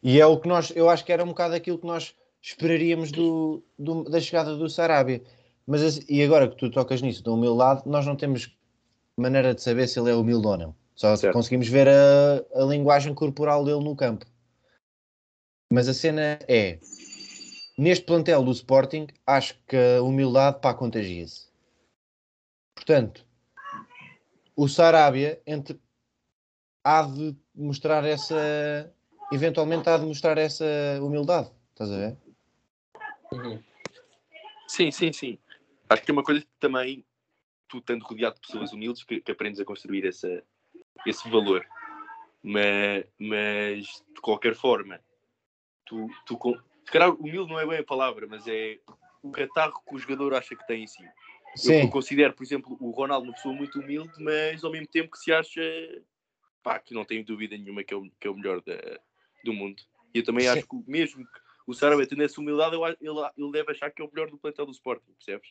E 0.03 0.21
é 0.21 0.27
o 0.27 0.39
que 0.39 0.47
nós, 0.47 0.71
eu 0.77 0.89
acho 0.89 1.05
que 1.05 1.13
era 1.13 1.25
um 1.25 1.29
bocado 1.29 1.55
aquilo 1.55 1.79
que 1.79 1.87
nós 1.87 2.15
esperaríamos 2.43 3.11
do, 3.11 3.65
do- 3.79 4.05
da 4.05 4.21
chegada 4.21 4.55
do 4.55 4.69
Sarabia. 4.69 5.23
Mas 5.67 5.83
as- 5.83 6.01
e 6.09 6.23
agora 6.23 6.47
que 6.47 6.57
tu 6.57 6.71
tocas 6.71 7.01
nisso, 7.01 7.25
da 7.25 7.33
humildade, 7.33 7.83
nós 7.87 8.05
não 8.07 8.15
temos 8.15 8.55
maneira 9.17 9.55
de 9.55 9.63
saber 9.63 9.89
se 9.89 9.99
ele 9.99 10.11
é 10.11 10.15
humilde 10.15 10.47
ou 10.47 10.57
não. 10.57 10.75
Só 10.95 11.17
Certo. 11.17 11.33
conseguimos 11.33 11.69
ver 11.69 11.89
a, 11.89 12.63
a 12.63 12.65
linguagem 12.65 13.15
corporal 13.15 13.65
dele 13.65 13.83
no 13.83 13.97
campo. 13.97 14.27
Mas 15.73 15.89
a 15.89 15.95
cena 15.95 16.39
é, 16.47 16.79
neste 17.77 18.05
plantel 18.05 18.45
do 18.45 18.53
Sporting, 18.53 19.09
acho 19.27 19.59
que 19.67 19.77
a 19.77 20.03
humildade 20.03 20.61
pá, 20.61 20.73
contagia-se. 20.73 21.49
Portanto, 22.75 23.27
o 24.57 24.69
Sarabia 24.69 25.41
entre, 25.47 25.81
há 26.85 27.03
de 27.03 27.37
mostrar 27.55 28.05
essa. 28.05 28.93
Eventualmente 29.33 29.89
há 29.89 29.97
de 29.97 30.05
mostrar 30.05 30.39
essa 30.39 30.65
humildade. 31.01 31.51
Estás 31.71 31.91
a 31.91 31.97
ver? 31.97 32.17
Uhum. 33.33 33.61
Sim, 34.69 34.91
sim, 34.91 35.13
sim. 35.13 35.39
Acho 35.89 36.03
que 36.03 36.11
é 36.11 36.13
uma 36.13 36.23
coisa 36.23 36.41
que 36.41 36.47
também 36.61 37.05
tu 37.75 37.79
estando 37.79 38.05
rodeado 38.05 38.37
de 38.37 38.41
pessoas 38.43 38.73
humildes 38.73 39.03
que, 39.03 39.21
que 39.21 39.33
aprendes 39.33 39.61
a 39.61 39.65
construir 39.65 40.07
essa, 40.07 40.43
esse 41.07 41.29
valor. 41.29 41.67
Mas, 42.43 43.05
mas 43.19 43.85
de 44.15 44.21
qualquer 44.21 44.55
forma, 44.55 45.01
tu, 45.85 46.07
tu 46.27 46.39
se 46.85 46.93
calhar 46.93 47.11
humilde 47.11 47.51
não 47.51 47.59
é 47.59 47.67
bem 47.67 47.79
a 47.79 47.85
palavra, 47.85 48.27
mas 48.27 48.47
é 48.47 48.79
o 49.23 49.31
catarro 49.31 49.83
que 49.87 49.95
o 49.95 49.99
jogador 49.99 50.35
acha 50.35 50.55
que 50.55 50.67
tem 50.67 50.85
em 50.85 50.87
si. 50.87 51.03
Eu, 51.65 51.73
eu 51.83 51.89
considero, 51.89 52.35
por 52.35 52.43
exemplo, 52.45 52.77
o 52.81 52.91
Ronaldo 52.91 53.27
uma 53.27 53.35
pessoa 53.35 53.55
muito 53.55 53.81
humilde, 53.81 54.13
mas 54.23 54.63
ao 54.63 54.71
mesmo 54.71 54.87
tempo 54.87 55.11
que 55.13 55.19
se 55.19 55.33
acha 55.33 55.61
pá, 56.63 56.79
que 56.79 56.95
não 56.95 57.05
tenho 57.05 57.25
dúvida 57.25 57.57
nenhuma 57.57 57.83
que 57.83 57.95
é 57.95 57.97
o, 57.97 58.11
que 58.21 58.27
é 58.27 58.31
o 58.31 58.35
melhor 58.35 58.61
da- 58.63 59.01
do 59.45 59.53
mundo. 59.53 59.83
E 60.15 60.19
eu 60.19 60.25
também 60.25 60.45
Sim. 60.47 60.59
acho 60.59 60.69
que 60.69 60.77
mesmo 60.87 61.25
que 61.25 61.41
o 61.67 61.75
Sarabia 61.75 62.07
tendo 62.07 62.23
essa 62.23 62.41
humildade, 62.41 62.77
ele, 62.77 63.31
ele 63.37 63.53
deve 63.53 63.73
achar 63.73 63.91
que 63.91 64.01
é 64.03 64.05
o 64.05 64.11
melhor 64.13 64.31
do 64.31 64.39
plantel 64.39 64.67
do 64.67 64.73
Sporting, 64.73 65.13
percebes? 65.13 65.49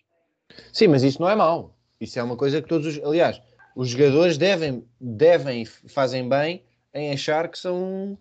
Sim, 0.71 0.87
mas 0.87 1.03
isso 1.03 1.21
não 1.21 1.29
é 1.29 1.35
mau. 1.35 1.75
Isso 2.03 2.19
é 2.19 2.23
uma 2.23 2.35
coisa 2.35 2.61
que 2.61 2.67
todos 2.67 2.85
os. 2.87 3.03
Aliás, 3.03 3.41
os 3.75 3.89
jogadores 3.89 4.37
devem, 4.37 4.85
devem 4.99 5.65
fazem 5.65 6.27
bem 6.27 6.63
em 6.93 7.11
achar 7.11 7.49
que 7.49 7.57
são, 7.57 8.17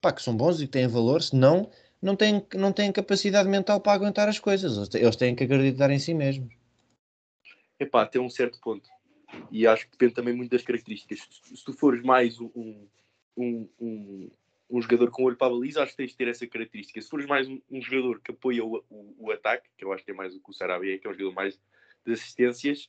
pá, 0.00 0.12
que 0.12 0.22
são 0.22 0.36
bons 0.36 0.60
e 0.60 0.66
que 0.66 0.72
têm 0.72 0.86
valor, 0.86 1.22
senão 1.22 1.70
não 2.00 2.14
têm, 2.14 2.46
não 2.54 2.72
têm 2.72 2.92
capacidade 2.92 3.48
mental 3.48 3.80
para 3.80 3.94
aguentar 3.94 4.28
as 4.28 4.38
coisas. 4.38 4.94
Eles 4.94 5.16
têm 5.16 5.34
que 5.34 5.44
acreditar 5.44 5.90
em 5.90 5.98
si 5.98 6.12
mesmos. 6.12 6.54
Epá, 7.80 8.02
até 8.02 8.20
um 8.20 8.28
certo 8.28 8.60
ponto. 8.60 8.88
E 9.50 9.66
acho 9.66 9.86
que 9.86 9.92
depende 9.92 10.14
também 10.14 10.34
muito 10.34 10.50
das 10.50 10.62
características. 10.62 11.26
Se, 11.42 11.64
tu 11.64 11.72
fores 11.72 12.02
mais 12.02 12.38
um, 12.38 12.50
um, 12.54 12.88
um, 13.36 13.68
um, 13.80 14.30
um 14.70 14.82
jogador 14.82 15.10
com 15.10 15.24
olho 15.24 15.36
para 15.36 15.48
a 15.48 15.50
baliza, 15.50 15.82
acho 15.82 15.92
que 15.92 15.96
tens 15.96 16.10
de 16.10 16.16
ter 16.16 16.28
essa 16.28 16.46
característica. 16.46 17.00
Se 17.00 17.08
fores 17.08 17.26
mais 17.26 17.48
um, 17.48 17.60
um 17.70 17.80
jogador 17.80 18.20
que 18.20 18.30
apoia 18.30 18.64
o, 18.64 18.84
o, 18.90 19.16
o 19.18 19.30
ataque, 19.32 19.68
que 19.76 19.84
eu 19.84 19.92
acho 19.92 20.04
que 20.04 20.10
é 20.10 20.14
mais 20.14 20.34
o 20.34 20.40
que 20.40 20.50
o 20.50 20.52
Sarabia 20.52 20.94
é, 20.94 20.98
que 20.98 21.06
é 21.06 21.10
um 21.10 21.14
jogador 21.14 21.34
mais 21.34 21.58
de 22.06 22.12
assistências, 22.12 22.88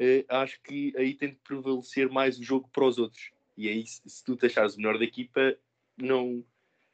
eh, 0.00 0.24
acho 0.28 0.58
que 0.62 0.94
aí 0.96 1.14
tem 1.14 1.28
de 1.28 1.36
prevalecer 1.36 2.08
mais 2.08 2.38
o 2.38 2.42
jogo 2.42 2.68
para 2.72 2.86
os 2.86 2.96
outros. 2.98 3.30
E 3.56 3.68
aí, 3.68 3.86
se, 3.86 4.00
se 4.06 4.24
tu 4.24 4.34
te 4.34 4.46
achares 4.46 4.74
o 4.74 4.78
melhor 4.78 4.98
da 4.98 5.04
equipa, 5.04 5.54
não... 5.98 6.42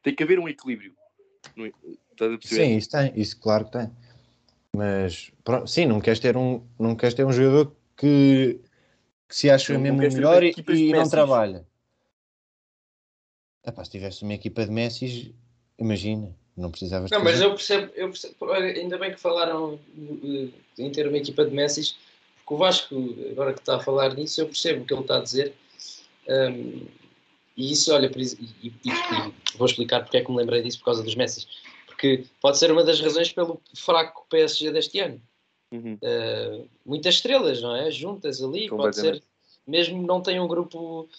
tem 0.03 0.13
que 0.13 0.21
haver 0.21 0.37
um 0.37 0.49
equilíbrio. 0.49 0.93
Não, 1.55 1.65
estás 1.65 2.33
a 2.33 2.37
perceber? 2.37 2.65
Sim, 2.65 2.75
isso 2.75 2.89
tem, 2.89 3.13
isso 3.15 3.39
claro 3.39 3.65
que 3.65 3.71
tem. 3.71 3.89
Mas 4.75 5.31
pronto, 5.43 5.67
sim, 5.67 5.85
não 5.85 6.01
queres 6.01 6.19
ter 6.19 6.35
um, 6.35 6.67
não 6.77 6.95
queres 6.95 7.15
ter 7.15 7.25
um 7.25 7.31
jogador 7.31 7.73
que, 7.95 8.59
que 9.27 9.35
se 9.35 9.49
acha 9.49 9.73
Não- 9.73 9.79
mesmo 9.79 10.05
o 10.05 10.11
melhor 10.11 10.43
e, 10.43 10.53
e 10.67 10.91
não 10.91 11.09
trabalha. 11.09 11.65
Epá, 13.65 13.83
se 13.83 13.91
tivesse 13.91 14.23
uma 14.23 14.33
equipa 14.33 14.65
de 14.65 14.71
Messi, 14.71 15.33
imagina, 15.79 16.35
não 16.55 16.69
precisavas 16.69 17.09
Não, 17.11 17.23
mas 17.23 17.39
eu 17.41 17.49
percebo, 17.51 17.91
eu 17.95 18.07
percebo, 18.09 18.51
ainda 18.51 18.97
bem 18.97 19.11
que 19.11 19.19
falaram 19.19 19.79
em 20.77 20.91
ter 20.91 21.07
uma 21.07 21.17
equipa 21.17 21.45
de 21.45 21.55
Messi, 21.55 21.95
porque 22.47 22.53
o 22.53 22.57
Vasco, 22.57 22.95
agora 23.31 23.53
que 23.53 23.59
está 23.59 23.75
a 23.75 23.79
falar 23.79 24.13
nisso, 24.13 24.39
eu 24.39 24.45
percebo 24.45 24.83
o 24.83 24.85
que 24.85 24.93
ele 24.93 25.01
está 25.01 25.17
a 25.17 25.21
dizer. 25.21 25.53
Ahm, 26.29 26.87
e 27.57 27.71
isso, 27.73 27.93
olha, 27.93 28.09
e, 28.15 28.67
e- 28.67 28.73
e 28.85 29.57
vou 29.57 29.65
explicar 29.67 30.01
porque 30.01 30.17
é 30.17 30.23
que 30.23 30.31
me 30.31 30.37
lembrei 30.37 30.61
disso 30.61 30.79
por 30.79 30.85
causa 30.85 31.03
dos 31.03 31.13
Messi. 31.15 31.45
Porque 31.87 32.23
pode 32.39 32.57
ser 32.57 32.71
uma 32.71 32.83
das 32.85 33.01
razões 33.01 33.33
pelo 33.33 33.59
fraco 33.75 34.25
PSG 34.29 34.71
deste 34.71 34.97
ano. 34.99 35.21
Uhum. 35.73 35.95
Uh, 36.01 36.69
muitas 36.85 37.15
estrelas, 37.15 37.61
não 37.61 37.75
é? 37.75 37.91
Juntas 37.91 38.41
ali, 38.41 38.69
pode 38.69 38.95
ser, 39.01 39.23
mesmo 39.65 40.01
não 40.07 40.21
tem 40.21 40.39
um 40.39 40.47
grupo. 40.47 41.09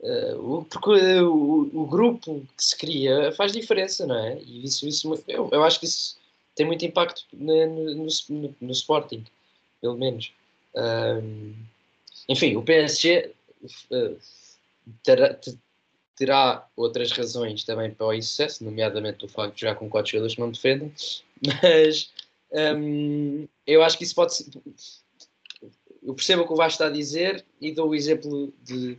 uh, 0.00 0.36
o- 0.58 0.64
porque 0.64 0.90
o, 1.20 1.70
o 1.72 1.86
grupo 1.86 2.44
que 2.56 2.64
se 2.64 2.76
cria 2.76 3.30
faz 3.32 3.52
diferença, 3.52 4.04
não 4.06 4.16
é? 4.18 4.38
E 4.42 4.64
isso, 4.64 4.88
isso 4.88 5.22
eu, 5.28 5.48
eu 5.52 5.62
acho 5.62 5.78
que 5.78 5.86
isso 5.86 6.16
tem 6.56 6.66
muito 6.66 6.84
impacto 6.84 7.22
no, 7.32 7.66
no, 7.94 8.06
no- 8.30 8.54
no 8.60 8.72
Sporting, 8.72 9.24
pelo 9.84 9.98
menos. 9.98 10.32
Um, 10.74 11.54
enfim, 12.26 12.56
o 12.56 12.62
PSG 12.62 13.32
uh, 13.92 14.18
terá, 15.02 15.34
te- 15.34 15.58
terá 16.16 16.66
outras 16.74 17.12
razões 17.12 17.64
também 17.64 17.90
para 17.90 18.06
o 18.06 18.14
insucesso, 18.14 18.64
nomeadamente 18.64 19.26
o 19.26 19.28
facto 19.28 19.56
de 19.56 19.60
jogar 19.60 19.74
com 19.74 19.90
quatro 19.90 20.10
jogadores 20.10 20.34
que 20.36 20.40
não 20.40 20.50
defendem, 20.50 20.90
mas 21.62 22.10
hum, 22.50 23.46
eu 23.66 23.82
acho 23.82 23.98
que 23.98 24.04
isso 24.04 24.14
pode 24.14 24.34
ser. 24.34 24.46
Eu 26.02 26.14
percebo 26.14 26.42
o 26.42 26.46
que 26.46 26.52
o 26.54 26.56
Vasco 26.56 26.76
está 26.82 26.86
a 26.86 26.90
dizer 26.90 27.44
e 27.60 27.70
dou 27.70 27.90
o 27.90 27.94
exemplo 27.94 28.54
de, 28.62 28.98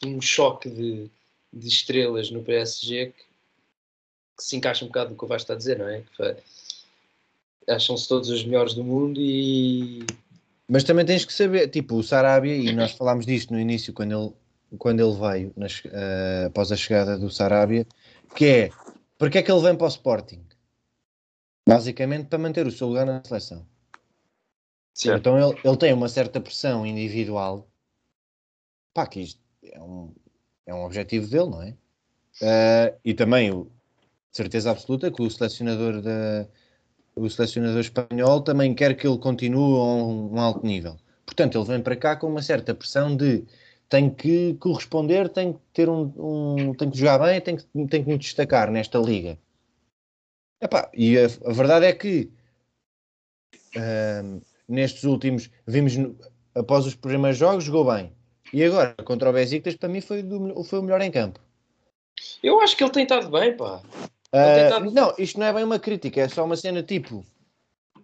de 0.00 0.08
um 0.08 0.20
choque 0.20 0.70
de, 0.70 1.10
de 1.52 1.68
estrelas 1.68 2.30
no 2.30 2.42
PSG 2.42 3.06
que, 3.06 3.24
que 4.38 4.44
se 4.44 4.56
encaixa 4.56 4.82
um 4.82 4.88
bocado 4.88 5.10
no 5.10 5.18
que 5.18 5.24
o 5.24 5.28
Vasco 5.28 5.42
está 5.42 5.52
a 5.52 5.58
dizer, 5.58 5.78
não 5.78 5.88
é? 5.88 6.02
Acham-se 7.68 8.08
todos 8.08 8.28
os 8.28 8.44
melhores 8.44 8.74
do 8.74 8.82
mundo 8.82 9.20
e. 9.20 10.04
Mas 10.72 10.84
também 10.84 11.04
tens 11.04 11.22
que 11.26 11.34
saber, 11.34 11.68
tipo, 11.68 11.96
o 11.96 12.02
Sarabia, 12.02 12.56
e 12.56 12.72
nós 12.72 12.92
falámos 12.96 13.26
disto 13.26 13.52
no 13.52 13.60
início, 13.60 13.92
quando 13.92 14.18
ele, 14.18 14.78
quando 14.78 15.00
ele 15.00 15.20
veio, 15.20 15.52
nas, 15.54 15.82
eh, 15.84 16.44
após 16.46 16.72
a 16.72 16.76
chegada 16.76 17.18
do 17.18 17.28
Sarabia, 17.28 17.86
que 18.34 18.46
é, 18.46 18.70
porque 19.18 19.36
é 19.36 19.42
que 19.42 19.52
ele 19.52 19.60
vem 19.60 19.76
para 19.76 19.84
o 19.84 19.88
Sporting? 19.88 20.42
Basicamente 21.68 22.28
para 22.28 22.38
manter 22.38 22.66
o 22.66 22.70
seu 22.70 22.88
lugar 22.88 23.04
na 23.04 23.22
seleção. 23.22 23.66
Sim, 24.94 25.10
Então 25.12 25.38
ele, 25.38 25.60
ele 25.62 25.76
tem 25.76 25.92
uma 25.92 26.08
certa 26.08 26.40
pressão 26.40 26.86
individual, 26.86 27.68
pá, 28.94 29.06
que 29.06 29.20
isto 29.20 29.42
é 29.62 29.78
um, 29.78 30.10
é 30.64 30.72
um 30.72 30.86
objetivo 30.86 31.26
dele, 31.26 31.50
não 31.50 31.62
é? 31.62 31.76
Eh, 32.40 32.94
e 33.04 33.12
também, 33.12 33.52
o, 33.52 33.70
certeza 34.30 34.70
absoluta, 34.70 35.10
que 35.10 35.20
o 35.20 35.30
selecionador 35.30 36.00
da, 36.00 36.48
o 37.14 37.28
selecionador 37.28 37.80
espanhol 37.80 38.40
também 38.40 38.74
quer 38.74 38.94
que 38.96 39.06
ele 39.06 39.18
continue 39.18 39.58
a 39.78 39.82
um, 39.84 40.34
um 40.34 40.40
alto 40.40 40.66
nível. 40.66 40.96
Portanto, 41.26 41.58
ele 41.58 41.66
vem 41.66 41.80
para 41.82 41.96
cá 41.96 42.16
com 42.16 42.26
uma 42.26 42.42
certa 42.42 42.74
pressão 42.74 43.16
de 43.16 43.44
tem 43.88 44.08
que 44.08 44.54
corresponder, 44.54 45.28
tem 45.28 45.52
que 45.52 45.58
ter 45.74 45.88
um, 45.88 46.12
um- 46.16 46.74
tem 46.74 46.90
que 46.90 46.96
jogar 46.98 47.18
bem, 47.18 47.40
tem 47.40 47.56
que, 47.56 47.64
tem 47.88 48.02
que 48.02 48.08
me 48.10 48.18
destacar 48.18 48.70
nesta 48.70 48.98
liga. 48.98 49.38
Epá, 50.60 50.90
e 50.94 51.18
a, 51.18 51.26
a 51.46 51.52
verdade 51.52 51.86
é 51.86 51.92
que 51.92 52.30
ahm, 53.76 54.40
nestes 54.68 55.04
últimos 55.04 55.50
vimos 55.66 55.94
após 56.54 56.86
os 56.86 56.94
primeiros 56.94 57.38
jogos 57.38 57.64
jogou 57.64 57.84
bem 57.92 58.12
e 58.52 58.62
agora 58.64 58.94
contra 59.04 59.30
o 59.30 59.32
Besiktas 59.32 59.74
para 59.74 59.88
mim 59.88 60.00
foi, 60.00 60.22
do- 60.22 60.62
foi 60.64 60.78
o 60.78 60.82
melhor 60.82 61.00
em 61.00 61.10
campo. 61.10 61.40
eu 62.42 62.60
acho 62.60 62.76
que 62.76 62.84
ele 62.84 62.92
tem 62.92 63.02
estado 63.02 63.30
bem, 63.30 63.56
pá. 63.56 63.82
Ah, 64.32 64.54
tentado- 64.54 64.90
não, 64.90 65.14
isto 65.18 65.38
não 65.38 65.46
é 65.46 65.52
bem 65.52 65.64
uma 65.64 65.78
crítica, 65.78 66.20
é 66.20 66.28
só 66.28 66.44
uma 66.44 66.56
cena 66.56 66.82
tipo 66.82 67.24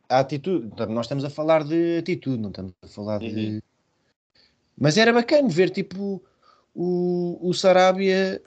a 0.09 0.21
atitude. 0.21 0.71
Nós 0.89 1.07
estamos 1.07 1.25
a 1.25 1.31
falar 1.31 1.65
de 1.65 1.99
atitude, 1.99 2.39
não 2.41 2.51
estamos 2.51 2.73
a 2.83 2.89
falar 2.89 3.19
de. 3.19 3.63
Mas 4.77 4.97
era 4.97 5.13
bacana 5.13 5.49
ver 5.49 5.71
tipo 5.71 6.23
o, 6.75 7.39
o 7.41 7.53
Sarabia 7.55 8.43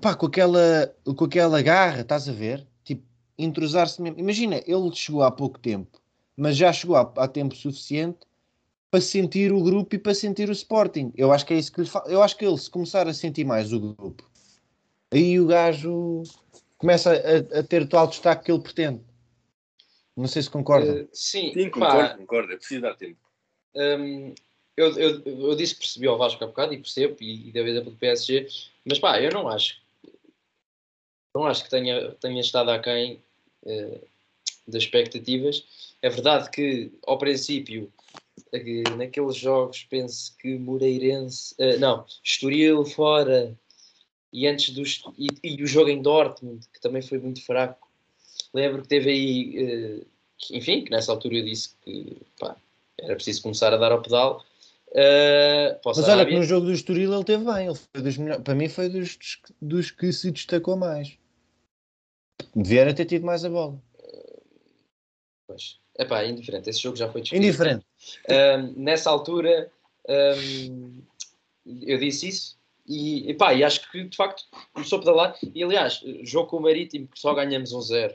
pá, 0.00 0.14
com, 0.14 0.26
aquela, 0.26 0.94
com 1.16 1.24
aquela 1.24 1.62
garra, 1.62 2.00
estás 2.00 2.28
a 2.28 2.32
ver? 2.32 2.66
Tipo, 2.84 3.02
entrosar-se 3.38 4.00
mesmo. 4.02 4.18
Imagina, 4.18 4.62
ele 4.66 4.90
chegou 4.94 5.22
há 5.22 5.30
pouco 5.30 5.58
tempo, 5.58 6.00
mas 6.36 6.56
já 6.56 6.72
chegou 6.72 6.96
há, 6.96 7.12
há 7.16 7.28
tempo 7.28 7.54
suficiente 7.54 8.18
para 8.90 9.00
sentir 9.00 9.52
o 9.52 9.62
grupo 9.62 9.94
e 9.94 9.98
para 9.98 10.14
sentir 10.14 10.48
o 10.48 10.52
Sporting. 10.52 11.12
Eu 11.16 11.30
acho 11.32 11.44
que 11.46 11.54
é 11.54 11.58
isso 11.58 11.70
que 11.70 11.82
lhe 11.82 11.86
fa... 11.86 12.02
Eu 12.06 12.22
acho 12.22 12.36
que 12.36 12.44
ele, 12.44 12.56
se 12.56 12.70
começar 12.70 13.06
a 13.06 13.12
sentir 13.14 13.44
mais 13.44 13.72
o 13.72 13.78
grupo, 13.94 14.24
aí 15.12 15.38
o 15.38 15.46
gajo 15.46 16.22
começa 16.78 17.12
a, 17.12 17.58
a 17.58 17.62
ter 17.62 17.82
o 17.82 17.88
tal 17.88 18.06
destaque 18.06 18.46
que 18.46 18.52
ele 18.52 18.62
pretende. 18.62 19.02
Não 20.16 20.26
sei 20.26 20.42
se 20.42 20.50
concordam. 20.50 20.96
Eh, 20.96 21.08
sim, 21.12 21.52
Sim, 21.52 21.70
concordo, 21.70 22.18
concordo. 22.18 22.52
É 22.52 22.56
preciso 22.56 22.80
dar 22.80 22.94
tempo. 22.94 23.20
Hum, 23.74 24.34
eu, 24.76 24.98
eu, 24.98 25.22
eu 25.24 25.54
disse 25.54 25.74
que 25.74 25.80
percebi 25.80 26.06
ao 26.06 26.18
Vasco 26.18 26.42
há 26.42 26.46
bocado 26.46 26.72
e 26.72 26.78
percebo, 26.78 27.16
e, 27.20 27.48
e 27.48 27.52
deu 27.52 27.66
exemplo 27.66 27.90
do 27.90 27.96
PSG, 27.98 28.46
mas 28.84 28.98
pá, 28.98 29.20
eu 29.20 29.30
não 29.30 29.48
acho 29.48 29.76
não 31.34 31.44
acho 31.44 31.64
que 31.64 31.70
tenha, 31.70 32.12
tenha 32.20 32.40
estado 32.40 32.70
aquém 32.70 33.22
eh, 33.64 34.00
das 34.66 34.82
expectativas. 34.82 35.64
É 36.02 36.08
verdade 36.08 36.50
que 36.50 36.92
ao 37.06 37.18
princípio 37.18 37.92
eh, 38.52 38.82
naqueles 38.96 39.36
jogos 39.36 39.84
penso 39.84 40.36
que 40.36 40.58
Moreirense 40.58 41.54
eh, 41.58 41.76
não, 41.76 42.04
Estoril 42.24 42.84
fora 42.84 43.56
e 44.32 44.46
antes 44.46 44.74
dos 44.74 45.02
e, 45.16 45.28
e, 45.42 45.62
o 45.62 45.66
jogo 45.66 45.90
em 45.90 46.02
Dortmund, 46.02 46.66
que 46.72 46.80
também 46.80 47.02
foi 47.02 47.18
muito 47.18 47.44
fraco. 47.44 47.88
Lembro 48.52 48.82
que 48.82 48.88
teve 48.88 49.10
aí, 49.10 49.98
uh, 50.00 50.06
que, 50.36 50.56
enfim, 50.56 50.84
que 50.84 50.90
nessa 50.90 51.12
altura 51.12 51.36
eu 51.36 51.44
disse 51.44 51.74
que 51.82 52.16
pá, 52.38 52.56
era 52.98 53.14
preciso 53.14 53.42
começar 53.42 53.72
a 53.72 53.76
dar 53.76 53.92
ao 53.92 54.02
pedal. 54.02 54.44
Uh, 54.88 55.78
Mas 55.84 56.08
olha 56.08 56.24
que 56.24 56.34
no 56.34 56.42
jogo 56.42 56.66
do 56.66 56.72
Estoril 56.72 57.12
ele 57.12 57.24
teve 57.24 57.44
bem, 57.44 57.66
ele 57.66 57.74
foi 57.74 58.02
dos 58.02 58.16
melhores, 58.16 58.42
para 58.42 58.54
mim 58.54 58.68
foi 58.68 58.88
dos, 58.88 59.18
dos 59.60 59.90
que 59.90 60.12
se 60.12 60.30
destacou 60.30 60.76
mais. 60.76 61.18
Devia 62.54 62.94
ter 62.94 63.04
tido 63.04 63.26
mais 63.26 63.44
a 63.44 63.50
bola. 63.50 63.78
Pois. 65.46 65.78
Epá, 65.98 66.24
indiferente, 66.24 66.70
esse 66.70 66.80
jogo 66.80 66.96
já 66.96 67.10
foi 67.10 67.20
discutido. 67.20 67.44
Indiferente. 67.44 67.84
Um, 68.30 68.82
nessa 68.82 69.10
altura 69.10 69.70
um, 70.08 71.02
eu 71.66 71.98
disse 71.98 72.28
isso 72.28 72.57
e, 72.88 73.30
epá, 73.30 73.52
e 73.52 73.62
acho 73.62 73.90
que 73.90 74.04
de 74.04 74.16
facto 74.16 74.44
começou 74.72 74.96
a 74.96 75.00
pedalar. 75.00 75.38
E 75.54 75.62
aliás, 75.62 76.02
jogo 76.22 76.48
com 76.48 76.56
o 76.56 76.62
Marítimo 76.62 77.06
que 77.06 77.20
só 77.20 77.34
ganhamos 77.34 77.72
um 77.72 77.80
zero 77.80 78.14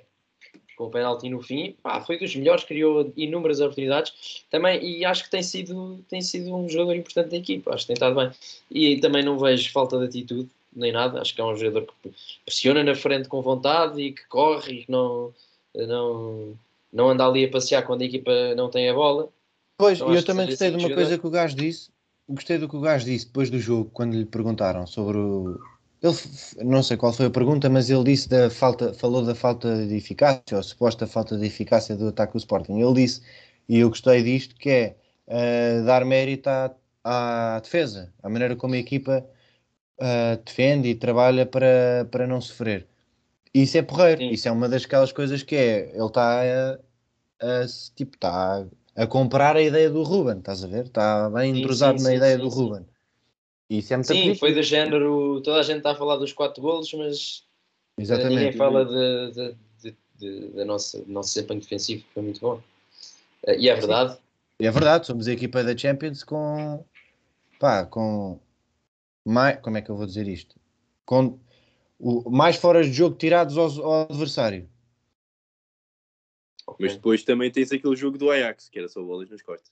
com 0.75 0.85
o 0.85 0.89
penalti 0.89 1.29
no 1.29 1.41
fim, 1.41 1.75
pá, 1.83 2.01
foi 2.01 2.17
dos 2.17 2.35
melhores, 2.35 2.63
criou 2.63 3.11
inúmeras 3.15 3.59
oportunidades 3.59 4.43
também, 4.49 4.83
e 4.83 5.05
acho 5.05 5.23
que 5.23 5.29
tem 5.29 5.43
sido, 5.43 6.03
tem 6.09 6.21
sido 6.21 6.53
um 6.53 6.67
jogador 6.67 6.95
importante 6.95 7.29
da 7.29 7.37
equipa, 7.37 7.73
acho 7.73 7.83
que 7.83 7.87
tem 7.87 7.93
estado 7.93 8.15
bem. 8.15 8.31
E 8.71 8.99
também 8.99 9.23
não 9.23 9.37
vejo 9.37 9.71
falta 9.71 9.99
de 9.99 10.05
atitude, 10.05 10.49
nem 10.75 10.91
nada, 10.91 11.21
acho 11.21 11.35
que 11.35 11.41
é 11.41 11.43
um 11.43 11.55
jogador 11.55 11.85
que 11.85 12.11
pressiona 12.43 12.83
na 12.83 12.95
frente 12.95 13.29
com 13.29 13.41
vontade 13.41 14.01
e 14.01 14.11
que 14.13 14.25
corre 14.27 14.73
e 14.73 14.85
que 14.85 14.91
não, 14.91 15.31
não, 15.75 16.57
não 16.91 17.09
anda 17.09 17.25
ali 17.25 17.45
a 17.45 17.49
passear 17.49 17.85
quando 17.85 18.01
a 18.01 18.05
equipa 18.05 18.55
não 18.55 18.69
tem 18.69 18.89
a 18.89 18.93
bola. 18.93 19.29
Pois, 19.77 19.99
então, 19.99 20.13
eu 20.13 20.23
também 20.23 20.47
gostei 20.47 20.71
de 20.71 20.77
uma 20.77 20.93
coisa 20.93 21.17
que 21.17 21.27
o 21.27 21.29
gajo 21.29 21.55
disse, 21.55 21.89
gostei 22.29 22.57
do 22.57 22.69
que 22.69 22.75
o 22.75 22.81
gajo 22.81 23.05
disse 23.05 23.25
depois 23.27 23.49
do 23.49 23.59
jogo, 23.59 23.89
quando 23.91 24.15
lhe 24.15 24.25
perguntaram 24.25 24.87
sobre 24.87 25.17
o, 25.17 25.59
ele, 26.03 26.17
não 26.65 26.83
sei 26.83 26.97
qual 26.97 27.13
foi 27.13 27.27
a 27.27 27.29
pergunta, 27.29 27.69
mas 27.69 27.89
ele 27.89 28.03
disse 28.03 28.27
da 28.27 28.49
falta, 28.49 28.93
falou 28.93 29.25
da 29.25 29.33
falta 29.33 29.87
de 29.87 29.95
eficácia, 29.95 30.57
ou 30.57 30.61
suposta 30.61 31.07
falta 31.07 31.37
de 31.37 31.45
eficácia 31.45 31.95
do 31.95 32.09
ataque 32.09 32.33
do 32.33 32.39
Sporting. 32.39 32.79
Ele 32.79 32.93
disse, 32.93 33.21
e 33.69 33.79
eu 33.79 33.89
gostei 33.89 34.21
disto, 34.21 34.55
que 34.55 34.69
é 34.69 34.95
uh, 35.27 35.85
dar 35.85 36.03
mérito 36.05 36.49
à, 36.49 36.75
à, 37.03 37.59
defesa, 37.61 38.13
à 38.21 38.29
maneira 38.29 38.55
como 38.57 38.73
a 38.75 38.77
equipa 38.77 39.25
uh, 40.01 40.43
defende 40.43 40.89
e 40.89 40.95
trabalha 40.95 41.45
para, 41.45 42.05
para 42.11 42.27
não 42.27 42.41
sofrer. 42.41 42.85
Isso 43.53 43.77
é 43.77 43.81
porreiro, 43.81 44.19
Sim. 44.21 44.29
isso 44.31 44.47
é 44.47 44.51
uma 44.51 44.67
das 44.67 44.83
aquelas 44.85 45.11
coisas 45.13 45.41
que 45.43 45.55
é, 45.55 45.89
ele 45.95 46.05
está 46.05 46.41
a, 46.41 46.79
a, 47.39 47.65
tipo, 47.95 48.15
está 48.15 48.61
a, 48.61 48.65
comprar 49.09 49.55
a 49.55 49.61
ideia 49.61 49.89
do 49.89 50.03
Ruben, 50.03 50.39
estás 50.39 50.63
a 50.63 50.67
ver? 50.67 50.85
Está 50.85 51.29
bem 51.29 51.59
entrosado 51.59 52.01
na 52.01 52.13
ideia 52.13 52.37
do 52.37 52.47
Ruben. 52.47 52.85
Isso 53.69 53.93
é 53.93 53.97
muito 53.97 54.07
Sim, 54.07 54.35
foi 54.35 54.53
do 54.53 54.61
género. 54.61 55.41
Toda 55.41 55.59
a 55.59 55.63
gente 55.63 55.77
está 55.77 55.91
a 55.91 55.95
falar 55.95 56.17
dos 56.17 56.31
quatro 56.31 56.61
golos, 56.61 56.93
mas 56.93 57.43
Exatamente. 57.97 58.35
ninguém 58.35 58.53
fala 58.53 58.85
de, 58.85 59.55
de, 59.81 59.95
de, 60.19 60.49
de, 60.49 60.63
nossa, 60.63 61.01
do 61.01 61.11
nosso 61.11 61.33
desempenho 61.33 61.61
defensivo, 61.61 62.03
que 62.03 62.13
foi 62.13 62.23
muito 62.23 62.39
bom. 62.39 62.61
Uh, 63.47 63.51
e 63.57 63.69
é 63.69 63.75
verdade. 63.75 64.17
É 64.59 64.71
verdade, 64.71 65.07
somos 65.07 65.27
a 65.27 65.33
equipa 65.33 65.63
da 65.63 65.75
Champions 65.75 66.23
com. 66.23 66.85
pá, 67.59 67.85
com. 67.85 68.39
Mais, 69.25 69.59
como 69.61 69.77
é 69.77 69.81
que 69.81 69.89
eu 69.89 69.95
vou 69.95 70.05
dizer 70.05 70.27
isto? 70.27 70.55
Com 71.05 71.39
o, 71.99 72.29
mais 72.29 72.57
fora 72.57 72.83
de 72.83 72.91
jogo 72.91 73.15
tirados 73.15 73.57
ao, 73.57 73.83
ao 73.83 74.01
adversário. 74.03 74.69
Mas 76.79 76.95
depois 76.95 77.23
também 77.23 77.51
tens 77.51 77.71
aquele 77.71 77.95
jogo 77.95 78.17
do 78.17 78.31
Ajax, 78.31 78.69
que 78.69 78.79
era 78.79 78.87
só 78.87 79.01
bolas 79.01 79.29
nas 79.29 79.41
costas. 79.41 79.71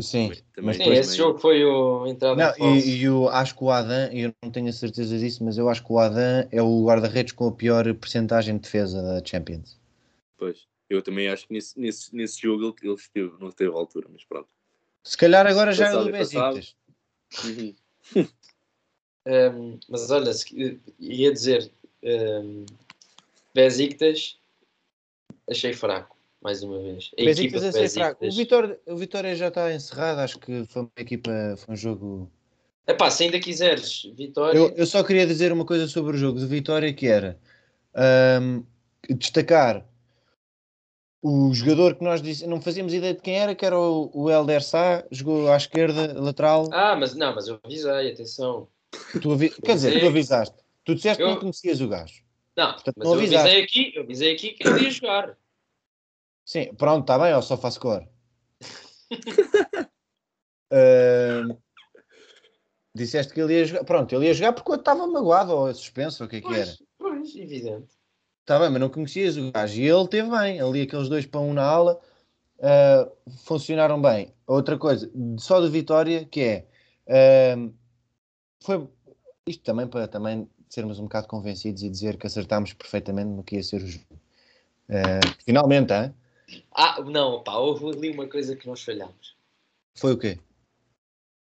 Sim, 0.00 0.32
mas 0.60 0.76
Sim, 0.76 0.90
esse 0.90 1.16
jogo 1.16 1.38
foi 1.38 1.64
o 1.64 2.06
entrada 2.06 2.54
não, 2.58 2.74
e, 2.74 2.96
e 2.96 3.04
eu 3.04 3.28
acho 3.28 3.56
que 3.56 3.62
o 3.62 3.70
Adam, 3.70 4.10
eu 4.12 4.34
não 4.42 4.50
tenho 4.50 4.68
a 4.68 4.72
certeza 4.72 5.16
disso, 5.18 5.44
mas 5.44 5.58
eu 5.58 5.68
acho 5.68 5.84
que 5.84 5.92
o 5.92 5.98
Adam 5.98 6.48
é 6.50 6.60
o 6.60 6.84
guarda-redes 6.84 7.32
com 7.32 7.46
a 7.46 7.52
pior 7.52 7.84
percentagem 7.94 8.56
de 8.56 8.62
defesa 8.62 9.00
da 9.00 9.24
Champions. 9.24 9.78
Pois, 10.36 10.66
eu 10.90 11.02
também 11.02 11.28
acho 11.28 11.46
que 11.46 11.52
nesse, 11.52 11.78
nesse, 11.78 12.14
nesse 12.14 12.40
jogo 12.40 12.74
ele, 12.82 12.94
esteve, 12.94 13.32
não 13.38 13.48
esteve 13.48 13.70
à 13.70 13.74
altura, 13.74 14.08
mas 14.10 14.24
pronto. 14.24 14.48
Se 15.04 15.16
calhar 15.16 15.46
agora 15.46 15.72
já 15.72 15.88
é 15.88 15.96
o 15.96 16.04
do 16.04 16.12
Besiktas. 16.12 16.76
Uhum. 17.44 17.74
um, 19.26 19.78
mas 19.88 20.10
olha, 20.10 20.32
ia 20.98 21.32
dizer 21.32 21.70
um, 22.02 22.66
Besiktas 23.54 24.38
achei 25.52 25.72
fraco 25.72 26.16
mais 26.42 26.62
uma 26.62 26.78
vez. 26.80 27.10
A 27.16 27.22
equipa 27.22 27.58
a 27.58 27.72
ser 27.72 27.88
fraco. 27.88 28.26
O 28.26 28.32
Vitória, 28.32 28.78
o 28.86 28.96
Vitória 28.96 29.36
já 29.36 29.48
está 29.48 29.72
encerrado, 29.72 30.18
acho 30.18 30.38
que 30.40 30.64
foi 30.66 30.82
uma 30.82 30.90
equipa, 30.96 31.30
foi 31.56 31.74
um 31.74 31.76
jogo. 31.76 32.30
Epá, 32.86 33.10
se 33.10 33.24
ainda 33.24 33.38
quiseres, 33.38 34.10
Vitória. 34.16 34.58
Eu, 34.58 34.70
eu 34.70 34.86
só 34.86 35.04
queria 35.04 35.24
dizer 35.24 35.52
uma 35.52 35.64
coisa 35.64 35.86
sobre 35.86 36.16
o 36.16 36.18
jogo 36.18 36.40
de 36.40 36.46
Vitória 36.46 36.92
que 36.92 37.06
era 37.06 37.38
um, 38.42 38.64
destacar 39.16 39.86
o 41.22 41.54
jogador 41.54 41.94
que 41.94 42.02
nós 42.02 42.20
disse, 42.20 42.44
não 42.48 42.60
fazíamos 42.60 42.92
ideia 42.92 43.14
de 43.14 43.20
quem 43.20 43.38
era, 43.38 43.54
que 43.54 43.64
era 43.64 43.78
o, 43.78 44.10
o 44.12 44.28
Helder 44.28 44.60
Sá, 44.60 45.04
jogou 45.12 45.48
à 45.52 45.56
esquerda, 45.56 46.20
lateral. 46.20 46.68
Ah, 46.72 46.96
mas 46.96 47.14
não, 47.14 47.32
mas 47.32 47.46
eu 47.46 47.60
avisei, 47.62 48.12
atenção. 48.12 48.66
Tu 49.20 49.30
avi... 49.30 49.50
Quer 49.50 49.74
dizer, 49.74 50.00
tu 50.00 50.06
avisaste. 50.08 50.56
Tu 50.84 50.96
disseste 50.96 51.22
eu... 51.22 51.28
que 51.28 51.34
não 51.34 51.40
conhecias 51.40 51.80
o 51.80 51.86
gajo. 51.86 52.24
Não, 52.56 52.72
Portanto, 52.72 52.94
mas 52.96 53.06
não 53.06 53.14
eu 53.14 53.20
avisei 53.20 53.62
aqui, 53.62 53.92
eu 53.94 54.02
avisei 54.02 54.34
aqui 54.34 54.50
que 54.50 54.66
ele 54.66 54.82
ia 54.82 54.90
jogar. 54.90 55.38
Sim, 56.44 56.74
pronto, 56.74 57.02
está 57.02 57.18
bem, 57.18 57.32
eu 57.32 57.42
só 57.42 57.56
faço 57.56 57.80
cor. 57.80 58.06
uh, 60.72 61.62
disseste 62.94 63.32
que 63.32 63.40
ele 63.40 63.54
ia 63.54 63.64
jogar. 63.64 63.84
Pronto, 63.84 64.14
ele 64.14 64.26
ia 64.26 64.34
jogar 64.34 64.52
porque 64.52 64.70
eu 64.70 64.76
estava 64.76 65.06
magoado 65.06 65.52
ou 65.52 65.74
suspenso, 65.74 66.22
ou 66.22 66.26
o 66.26 66.30
que 66.30 66.36
é 66.36 66.40
que 66.40 66.54
era? 66.54 66.76
Pois, 66.98 67.34
evidente. 67.36 67.94
Está 68.40 68.58
bem, 68.58 68.70
mas 68.70 68.80
não 68.80 68.88
conhecias 68.88 69.36
o 69.36 69.52
gajo. 69.52 69.80
E 69.80 69.88
ele 69.88 70.08
teve 70.08 70.28
bem. 70.28 70.60
Ali 70.60 70.82
aqueles 70.82 71.08
dois 71.08 71.24
para 71.26 71.40
um 71.40 71.54
na 71.54 71.62
ala 71.62 72.00
uh, 72.58 73.32
funcionaram 73.44 74.00
bem. 74.00 74.34
Outra 74.46 74.76
coisa, 74.76 75.10
só 75.38 75.60
de 75.60 75.68
Vitória, 75.68 76.24
que 76.24 76.40
é. 76.40 77.56
Uh, 77.56 77.72
foi 78.64 78.88
isto 79.46 79.62
também 79.64 79.86
para 79.86 80.06
também 80.08 80.48
sermos 80.68 80.98
um 80.98 81.04
bocado 81.04 81.28
convencidos 81.28 81.82
e 81.82 81.90
dizer 81.90 82.16
que 82.16 82.26
acertámos 82.26 82.72
perfeitamente 82.72 83.28
no 83.28 83.42
que 83.42 83.56
ia 83.56 83.62
ser 83.62 83.82
o 83.82 83.86
jogo. 83.86 84.20
Uh, 84.88 85.44
finalmente, 85.44 85.92
hein? 85.92 86.14
Ah, 86.74 87.00
não, 87.02 87.42
pá, 87.42 87.56
houve 87.56 87.86
ali 87.86 88.10
uma 88.10 88.26
coisa 88.26 88.56
que 88.56 88.66
nós 88.66 88.82
falhámos. 88.82 89.34
Foi 89.94 90.12
o 90.12 90.18
quê? 90.18 90.38